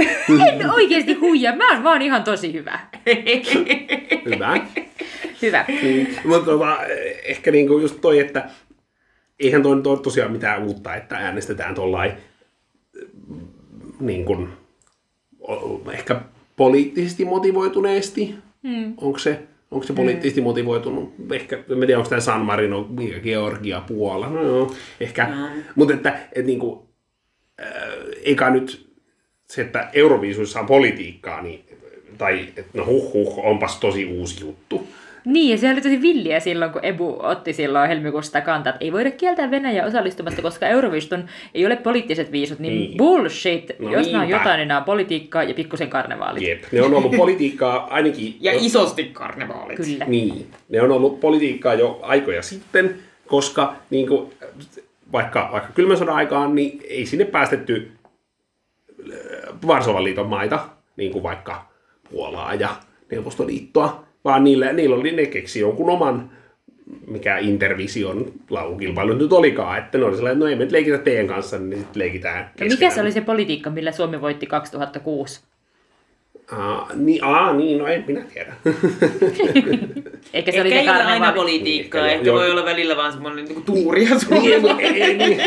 en 0.52 0.70
oikeasti 0.70 1.14
huijaa, 1.14 1.56
mä 1.56 1.72
oon 1.72 1.84
vaan 1.84 2.02
ihan 2.02 2.24
tosi 2.24 2.52
hyvä. 2.52 2.78
Hyvä. 4.30 4.66
Hyvä. 5.42 5.64
Niin, 5.82 6.18
mutta 6.24 6.50
tota, 6.50 6.78
ehkä 7.24 7.50
niinku 7.50 7.78
just 7.78 8.00
toi, 8.00 8.18
että 8.18 8.50
eihän 9.40 9.62
toi 9.62 9.76
nyt 9.76 9.86
ole 9.86 9.98
tosiaan 9.98 10.32
mitään 10.32 10.62
uutta, 10.62 10.94
että 10.94 11.16
äänestetään 11.16 11.74
tuollain 11.74 12.12
niin 14.00 14.24
kuin, 14.24 14.48
ehkä 15.92 16.20
poliittisesti 16.56 17.24
motivoituneesti. 17.24 18.34
Hmm. 18.62 18.94
Onko 18.96 19.18
se, 19.18 19.42
onko 19.70 19.86
se 19.86 19.92
poliittisesti 19.92 20.40
hmm. 20.40 20.48
motivoitunut? 20.48 21.14
Ehkä, 21.32 21.56
en 21.56 21.64
tiedä, 21.80 21.98
onko 21.98 22.10
tämä 22.10 22.20
San 22.20 22.40
Marino, 22.40 22.88
Georgia, 23.22 23.80
Puola. 23.80 24.28
No 24.28 24.42
joo, 24.42 24.74
ehkä. 25.00 25.24
Hmm. 25.24 25.62
Mutta 25.74 25.94
että, 25.94 26.18
että 26.32 26.46
niin 26.46 26.58
kuin, 26.58 26.80
äh, 27.60 27.66
eikä 28.24 28.50
nyt 28.50 28.86
se, 29.46 29.62
että 29.62 29.90
Euroviisuissa 29.92 30.60
on 30.60 30.66
politiikkaa, 30.66 31.42
niin, 31.42 31.64
tai 32.18 32.48
että 32.56 32.62
no 32.74 32.86
huh 32.86 33.12
huh, 33.12 33.46
onpas 33.46 33.80
tosi 33.80 34.04
uusi 34.04 34.40
juttu. 34.40 34.86
Niin, 35.26 35.50
ja 35.50 35.58
se 35.58 35.70
oli 35.70 35.80
tosi 35.80 36.02
villiä 36.02 36.40
silloin, 36.40 36.72
kun 36.72 36.84
Ebu 36.84 37.16
otti 37.18 37.52
silloin 37.52 37.88
helmikuusta 37.88 38.40
kantaa, 38.40 38.70
että 38.70 38.84
ei 38.84 38.92
voida 38.92 39.10
kieltää 39.10 39.50
Venäjä 39.50 39.86
osallistumasta, 39.86 40.42
koska 40.42 40.66
Euroviiston 40.66 41.28
ei 41.54 41.66
ole 41.66 41.76
poliittiset 41.76 42.32
viisut, 42.32 42.58
niin, 42.58 42.74
niin. 42.74 42.96
bullshit. 42.96 43.70
No 43.78 43.92
Jos 43.92 44.12
nämä 44.12 44.24
on 44.24 44.28
jotain, 44.28 44.58
niin 44.58 44.68
nämä 44.68 44.78
on 44.78 44.84
politiikkaa 44.84 45.42
ja 45.42 45.54
pikkusen 45.54 45.90
karnevaalit. 45.90 46.42
Jep, 46.42 46.62
ne 46.72 46.82
on 46.82 46.94
ollut 46.94 47.16
politiikkaa 47.16 47.86
ainakin... 47.90 48.36
ja 48.40 48.52
isosti 48.54 49.04
karnevaalit. 49.04 49.76
Kyllä. 49.76 50.04
Niin, 50.04 50.50
ne 50.68 50.82
on 50.82 50.92
ollut 50.92 51.20
politiikkaa 51.20 51.74
jo 51.74 51.98
aikoja 52.02 52.42
sitten, 52.42 52.98
koska 53.26 53.76
niin 53.90 54.08
kuin, 54.08 54.32
vaikka, 55.12 55.48
vaikka 55.52 55.72
kylmän 55.72 55.96
sodan 55.96 56.14
aikaan, 56.14 56.54
niin 56.54 56.80
ei 56.88 57.06
sinne 57.06 57.24
päästetty 57.24 57.92
Varsovan 59.66 60.04
liiton 60.04 60.28
maita, 60.28 60.68
niin 60.96 61.12
kuin 61.12 61.22
vaikka 61.22 61.68
Puolaa 62.10 62.54
ja 62.54 62.68
Neuvostoliittoa, 63.10 64.05
vaan 64.26 64.44
niillä, 64.44 64.72
niillä 64.72 64.96
oli, 64.96 65.12
ne 65.12 65.26
keksi 65.26 65.60
jonkun 65.60 65.90
oman 65.90 66.30
mikä 67.06 67.38
Intervision 67.38 68.32
laulukilpailu 68.50 69.14
nyt 69.14 69.32
olikaan, 69.32 69.78
että 69.78 69.98
ne 69.98 70.04
oli 70.04 70.16
sellainen, 70.16 70.38
no 70.38 70.46
ei 70.46 70.56
me 70.56 70.64
nyt 70.64 70.72
leikitä 70.72 70.98
teidän 70.98 71.26
kanssa, 71.26 71.58
niin 71.58 71.78
sitten 71.78 72.00
leikitään 72.02 72.50
ja 72.60 72.66
Mikä 72.66 72.90
se 72.90 73.00
oli 73.00 73.12
se 73.12 73.20
politiikka, 73.20 73.70
millä 73.70 73.92
Suomi 73.92 74.20
voitti 74.20 74.46
2006? 74.46 75.40
Uh, 76.52 76.96
niin, 76.96 77.24
aa, 77.24 77.52
niin, 77.52 77.78
no 77.78 77.86
en 77.86 78.04
minä 78.06 78.20
tiedä. 78.34 78.52
Eikä 80.32 80.52
se 80.52 80.58
Ehkä 80.58 80.60
oli 80.60 80.72
ei 80.72 80.88
ole 80.88 81.02
aina 81.02 81.32
politiikkaa, 81.32 82.00
Ehkä 82.00 82.14
ehkä 82.14 82.26
joo. 82.26 82.36
voi 82.36 82.50
olla 82.50 82.64
välillä 82.64 82.96
vaan 82.96 83.12
semmoinen 83.12 83.44
niin 83.44 83.62
tuuria 83.62 84.10
niin, 84.30 84.54
en, 84.54 84.80
ei, 84.80 85.02
ei, 85.02 85.16
niin. 85.16 85.40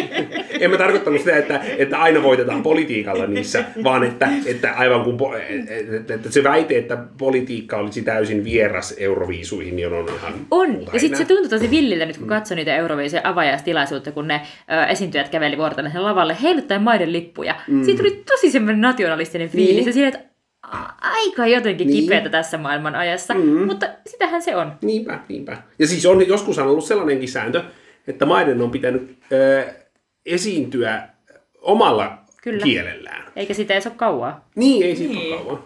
en 0.59 0.71
mä 0.71 0.77
tarkoittanut 0.77 1.19
sitä, 1.19 1.37
että, 1.37 1.61
että 1.77 1.97
aina 1.97 2.23
voitetaan 2.23 2.63
politiikalla 2.63 3.27
niissä, 3.27 3.63
vaan 3.83 4.03
että, 4.03 4.29
että 4.45 4.73
aivan 4.73 5.03
kun 5.03 5.19
po- 5.19 5.35
että, 5.95 6.13
että 6.13 6.31
se 6.31 6.43
väite, 6.43 6.77
että 6.77 6.97
politiikka 7.17 7.77
olisi 7.77 8.01
täysin 8.01 8.43
vieras 8.43 8.95
euroviisuihin, 8.97 9.75
niin 9.75 9.93
on 9.93 10.09
ihan 10.15 10.33
On. 10.51 10.81
Ja 10.93 10.99
sitten 10.99 11.17
se 11.17 11.25
tuntui 11.25 11.49
tosi 11.49 11.71
villiltä 11.71 12.05
nyt, 12.05 12.17
kun 12.17 12.27
katsoi 12.27 12.55
niitä 12.55 12.75
Euroviisun 12.75 13.19
avajaistilaisuutta, 13.23 14.11
kun 14.11 14.27
ne 14.27 14.41
ö, 14.71 14.85
esiintyjät 14.85 15.29
käveli 15.29 15.57
vuorotellen 15.57 15.91
sen 15.91 16.03
lavalle 16.03 16.37
heiluttaen 16.41 16.81
maiden 16.81 17.13
lippuja. 17.13 17.55
Mm. 17.67 17.83
Siitä 17.83 17.97
tuli 17.97 18.23
tosi 18.31 18.51
semmoinen 18.51 18.81
nationalistinen 18.81 19.49
fiilis. 19.49 19.75
Niin. 19.75 19.85
Ja 19.87 19.93
siinä, 19.93 20.07
että 20.07 20.28
aika 21.01 21.47
jotenkin 21.47 21.87
Niin. 21.87 22.03
kipeätä 22.03 22.29
tässä 22.29 22.57
maailman 22.57 22.95
ajassa. 22.95 23.33
Mm. 23.33 23.65
Mutta 23.65 23.85
sitähän 24.07 24.41
se 24.41 24.55
on. 24.55 24.73
Niinpä, 24.81 25.19
niinpä. 25.29 25.57
Ja 25.79 25.87
siis 25.87 26.05
on, 26.05 26.27
joskus 26.27 26.59
on 26.59 26.67
ollut 26.67 26.85
sellainenkin 26.85 27.29
sääntö, 27.29 27.63
että 28.07 28.25
maiden 28.25 28.61
on 28.61 28.71
pitänyt 28.71 29.17
ö, 29.31 29.65
esiintyä 30.25 31.09
omalla 31.61 32.17
Kyllä. 32.43 32.63
kielellään. 32.63 33.23
Eikä 33.35 33.53
sitä 33.53 33.73
edes 33.73 33.87
ole 33.87 33.95
kauaa. 33.97 34.49
Niin, 34.55 34.85
ei 34.85 34.95
siitä 34.95 35.13
Niin. 35.13 35.33
ole 35.35 35.43
kauan. 35.43 35.63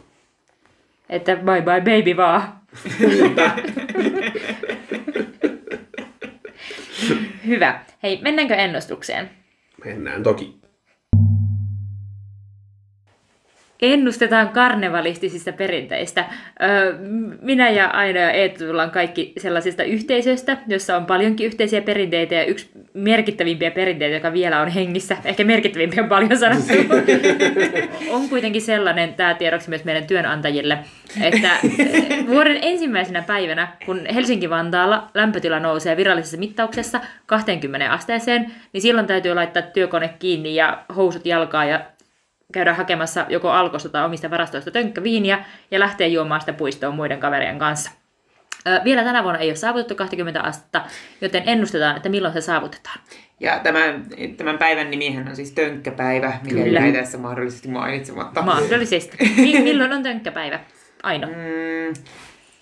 Että 1.10 1.36
bye 1.36 1.62
bye 1.62 1.82
baby 1.82 2.18
vaan. 2.18 2.44
Hyvä. 7.48 7.80
Hei, 8.04 8.20
mennäänkö 8.22 8.56
ennustukseen? 8.56 9.30
Mennään 9.86 10.24
toki. 10.24 10.63
Ennustetaan 13.84 14.50
karnevalistisista 14.50 15.52
perinteistä. 15.52 16.26
Minä 17.42 17.70
ja 17.70 17.88
Aino 17.88 18.20
ja 18.20 18.32
Eetu 18.32 18.66
tullaan 18.66 18.92
kaikki 18.92 19.34
sellaisista 19.38 19.84
yhteisöistä, 19.84 20.58
jossa 20.68 20.98
on 20.98 21.06
paljonkin 21.06 21.48
yhteisiä 21.48 21.82
perinteitä 21.82 22.36
ja 22.36 22.46
yksi 22.46 22.70
merkittävimpiä 22.94 23.72
perinteitä, 23.72 24.16
joka 24.16 24.34
vielä 24.34 24.62
on 24.62 24.68
hengissä, 24.68 25.18
ehkä 25.26 25.44
merkittävimpiä 25.44 26.04
on 26.04 26.10
paljon 26.10 26.38
sanottu, 26.38 26.74
on 28.16 28.30
kuitenkin 28.30 28.62
sellainen, 28.62 29.14
tämä 29.14 29.34
tiedoksi 29.34 29.70
myös 29.70 29.84
meidän 29.84 30.08
työnantajille, 30.08 30.78
että 31.22 31.50
vuoden 32.28 32.58
ensimmäisenä 32.62 33.22
päivänä, 33.22 33.68
kun 33.86 34.02
Helsinki-Vantaalla 34.14 35.08
lämpötila 35.14 35.60
nousee 35.60 35.98
virallisessa 35.98 36.38
mittauksessa 36.38 37.00
20 37.26 37.92
asteeseen, 37.92 38.52
niin 38.74 38.82
silloin 38.82 39.08
täytyy 39.08 39.34
laittaa 39.36 39.62
työkone 39.62 40.14
kiinni 40.20 40.56
ja 40.56 40.84
housut 40.96 41.26
jalkaa 41.26 41.66
ja 41.66 41.82
käydä 42.54 42.74
hakemassa 42.74 43.26
joko 43.30 43.50
alkosta 43.52 43.90
tai 43.90 44.06
omista 44.06 44.30
varastoista 44.30 44.72
tönkkäviiniä 44.72 45.46
ja 45.72 45.80
lähteä 45.80 46.08
juomaan 46.08 46.42
sitä 46.42 46.54
puistoon 46.54 46.96
muiden 46.96 47.20
kaverien 47.20 47.60
kanssa. 47.60 47.92
Ö, 48.68 48.82
Vielä 48.84 49.04
tänä 49.04 49.24
vuonna 49.24 49.40
ei 49.40 49.50
ole 49.50 49.56
saavutettu 49.56 49.96
20 49.96 50.42
astetta, 50.42 50.82
joten 51.22 51.44
ennustetaan, 51.46 51.96
että 51.98 52.10
milloin 52.10 52.34
se 52.34 52.42
saavutetaan. 52.42 53.00
Ja 53.40 53.60
tämän, 53.60 54.06
tämän 54.38 54.58
päivän 54.58 54.92
nimihän 54.92 55.28
on 55.28 55.36
siis 55.36 55.52
tönkkäpäivä, 55.52 56.34
mikä 56.44 56.64
Kyllä. 56.64 56.80
jäi 56.80 56.94
tässä 56.94 57.18
mahdollisesti 57.18 57.68
mainitsematta. 57.68 58.42
Mahdollisesti. 58.42 59.18
Mi- 59.42 59.60
milloin 59.60 59.94
on 59.94 60.04
tönkkäpäivä? 60.04 60.60
Aino. 61.04 61.28
Mm, 61.28 61.94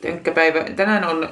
tönkkäpäivä. 0.02 0.64
Tänään 0.76 1.04
on, 1.04 1.30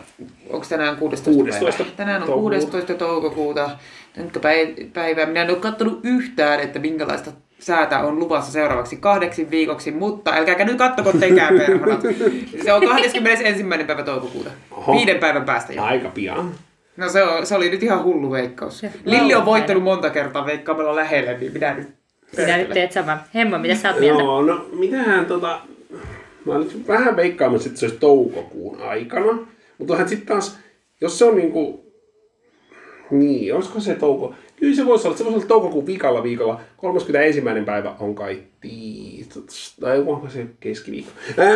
onko 0.49 0.65
tänään 0.69 0.95
16. 0.97 1.31
16. 1.31 1.83
päivä? 1.83 1.95
Tänään 1.97 2.21
on 2.21 2.27
toukokuuta. 2.27 2.55
16. 2.55 2.93
toukokuuta 2.93 3.69
tönkkäpäivä. 4.13 5.25
Minä 5.25 5.41
en 5.41 5.49
ole 5.49 5.57
katsonut 5.57 5.99
yhtään, 6.03 6.59
että 6.59 6.79
minkälaista 6.79 7.31
säätä 7.59 7.99
on 7.99 8.19
luvassa 8.19 8.51
seuraavaksi 8.51 8.95
kahdeksi 8.95 9.49
viikoksi, 9.49 9.91
mutta 9.91 10.31
älkääkä 10.35 10.65
nyt 10.65 10.77
kattoko 10.77 11.13
tekään 11.13 11.57
perhonat. 11.57 12.01
Se 12.63 12.73
on 12.73 12.87
21. 12.87 13.63
päivä 13.87 14.03
toukokuuta. 14.03 14.49
Oho. 14.71 14.93
Viiden 14.93 15.17
päivän 15.17 15.45
päästä 15.45 15.73
jo. 15.73 15.83
Aika 15.83 16.09
pian. 16.09 16.51
No 16.97 17.09
se, 17.09 17.23
on, 17.23 17.45
se 17.45 17.55
oli 17.55 17.69
nyt 17.69 17.83
ihan 17.83 18.03
hullu 18.03 18.31
veikkaus. 18.31 18.81
Lilli 19.05 19.35
on 19.35 19.45
voittanut 19.45 19.83
monta 19.83 20.09
kertaa 20.09 20.45
veikkaamalla 20.45 20.95
lähelle, 20.95 21.37
niin 21.37 21.53
minä 21.53 21.73
nyt... 21.73 21.87
Sinä 22.35 22.57
nyt 22.57 22.69
teet 22.69 22.91
saman. 22.91 23.19
Hemmo, 23.35 23.57
mitä 23.57 23.75
sä 23.75 23.89
oot 23.89 23.99
mieltä? 23.99 24.23
Joo, 24.23 24.41
no 24.41 24.65
mitähän 24.73 25.25
tota... 25.25 25.59
Mä 26.45 26.57
nyt 26.57 26.87
vähän 26.87 27.15
veikkaamassa, 27.15 27.69
että 27.69 27.79
se 27.79 27.85
olisi 27.85 27.99
toukokuun 27.99 28.81
aikana. 28.81 29.37
Mutta 29.77 29.93
onhan 29.93 30.09
sitten 30.09 30.27
taas, 30.27 30.59
jos 31.01 31.19
se 31.19 31.25
on 31.25 31.35
niinku... 31.35 31.85
Niin, 33.11 33.55
olisiko 33.55 33.79
se 33.79 33.95
touko... 33.95 34.35
Kyllä 34.59 34.75
se 34.75 34.85
voisi 34.85 35.07
olla, 35.07 35.17
se 35.17 35.23
voisi 35.23 35.37
olla 35.37 35.47
toukokuun 35.47 35.85
viikalla 35.85 36.23
viikolla. 36.23 36.61
31. 36.77 37.41
päivä 37.65 37.95
on 37.99 38.15
kai 38.15 38.43
tiistai, 38.61 39.43
tai 39.81 39.99
onko 39.99 40.29
se 40.29 40.45
keskiviikko. 40.59 41.11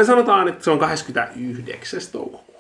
Sanotaan, 0.06 0.48
että 0.48 0.64
se 0.64 0.72
on 0.72 0.80
29. 0.80 2.00
toukokuuta. 2.12 2.53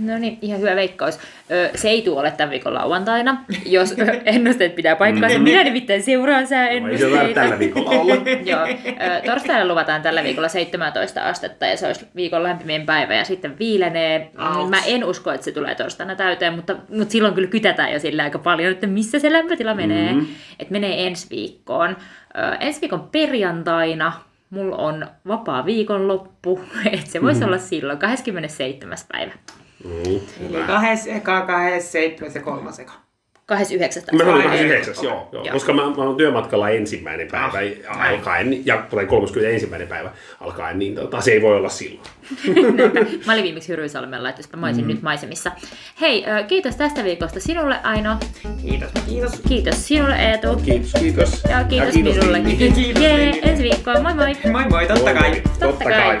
No 0.00 0.18
niin, 0.18 0.38
ihan 0.42 0.60
hyvä 0.60 0.76
veikkaus. 0.76 1.18
Ö, 1.50 1.70
se 1.74 1.88
ei 1.88 2.02
tule 2.02 2.20
ole 2.20 2.30
tämän 2.30 2.50
viikon 2.50 2.74
lauantaina, 2.74 3.44
jos 3.66 3.94
ennusteet 4.24 4.74
pitää 4.76 4.96
paikkaansa. 4.96 5.38
Minä 5.38 5.64
nimittäin 5.64 6.02
seuraan 6.02 6.46
sää 6.46 6.80
No, 6.80 6.88
ei 6.88 6.98
se 6.98 7.10
tarvitse 7.10 7.34
tällä 7.34 7.58
viikolla 7.58 7.90
olla. 7.90 8.14
Joo, 8.50 8.66
ö, 8.66 9.26
torstaina 9.26 9.68
luvataan 9.68 10.02
tällä 10.02 10.22
viikolla 10.22 10.48
17 10.48 11.28
astetta 11.28 11.66
ja 11.66 11.76
se 11.76 11.86
olisi 11.86 12.06
viikon 12.16 12.42
lämpimin 12.42 12.86
päivä 12.86 13.14
ja 13.14 13.24
sitten 13.24 13.58
viilenee. 13.58 14.30
Auts. 14.36 14.70
Mä 14.70 14.80
en 14.86 15.04
usko, 15.04 15.32
että 15.32 15.44
se 15.44 15.52
tulee 15.52 15.74
torstaina 15.74 16.16
täyteen, 16.16 16.54
mutta, 16.54 16.76
mutta 16.88 17.12
silloin 17.12 17.34
kyllä 17.34 17.48
kytätään 17.48 17.92
jo 17.92 17.98
sillä 17.98 18.22
aika 18.22 18.38
paljon, 18.38 18.72
että 18.72 18.86
missä 18.86 19.18
se 19.18 19.32
lämpötila 19.32 19.74
menee. 19.74 20.12
Mm-hmm. 20.12 20.34
Että 20.58 20.72
menee 20.72 21.06
ensi 21.06 21.26
viikkoon. 21.30 21.96
Ö, 22.38 22.56
ensi 22.60 22.80
viikon 22.80 23.08
perjantaina 23.12 24.12
mulla 24.54 24.76
on 24.76 25.06
vapaa 25.28 25.66
viikonloppu, 25.66 26.60
että 26.92 27.10
se 27.10 27.22
voisi 27.22 27.40
mm-hmm. 27.40 27.48
olla 27.48 27.58
silloin 27.58 27.98
27. 27.98 28.98
päivä. 29.12 29.32
Mm, 29.84 30.20
Eli 30.50 30.64
kahes 30.66 31.06
eka, 31.06 31.40
kahes, 31.40 31.92
seitsemäs 31.92 32.34
ja 32.34 32.40
kolmas 32.42 32.78
eka. 32.78 32.92
29. 33.46 34.02
Mä 34.12 34.34
Ai, 34.34 34.42
29, 34.42 34.94
okei. 34.98 35.04
joo, 35.10 35.28
joo. 35.32 35.44
Joo. 35.44 35.52
Koska 35.52 35.72
mä, 35.72 35.82
mä 35.82 35.94
olen 35.96 36.16
työmatkalla 36.16 36.70
ensimmäinen 36.70 37.28
päivä 37.30 37.58
Ah, 37.88 38.08
alkaen, 38.08 38.66
ja 38.66 38.86
tulee 38.90 39.06
31. 39.06 39.66
päivä 39.88 40.10
alkaen, 40.40 40.78
niin 40.78 40.94
tota, 40.94 41.20
se 41.20 41.32
ei 41.32 41.42
voi 41.42 41.56
olla 41.56 41.68
silloin. 41.68 42.00
Mä 43.26 43.32
olin 43.32 43.44
viimeksi 43.44 43.68
Hyrysalmella, 43.68 44.28
että 44.28 44.38
jospa 44.40 44.56
mä 44.56 44.66
olisin 44.66 44.84
mm. 44.84 44.88
nyt 44.88 45.02
maisemissa. 45.02 45.52
Hei, 46.00 46.24
kiitos 46.48 46.76
tästä 46.76 47.04
viikosta 47.04 47.40
sinulle 47.40 47.76
Aino. 47.82 48.16
Kiitos, 48.62 48.90
kiitos. 49.08 49.40
Kiitos 49.48 49.88
sinulle 49.88 50.16
Eetu. 50.16 50.56
Kiitos, 50.64 50.92
kiitos. 51.00 51.42
Ja 51.50 51.64
kiitos, 51.64 51.94
kiitos 51.94 52.14
minullekin. 52.16 52.58
Kiitos, 52.58 53.02
Jee, 53.02 53.16
Lilli. 53.18 53.40
ensi 53.42 53.62
viikkoon. 53.62 54.02
Moi 54.02 54.14
moi. 54.14 54.32
Moi 54.52 54.64
moi, 54.70 54.86
totta 54.86 55.02
Moi, 55.04 55.14
kai. 55.14 55.30
Totta 55.40 55.66
Totta 55.66 55.84
kai. 55.84 55.92
kai. 55.92 56.20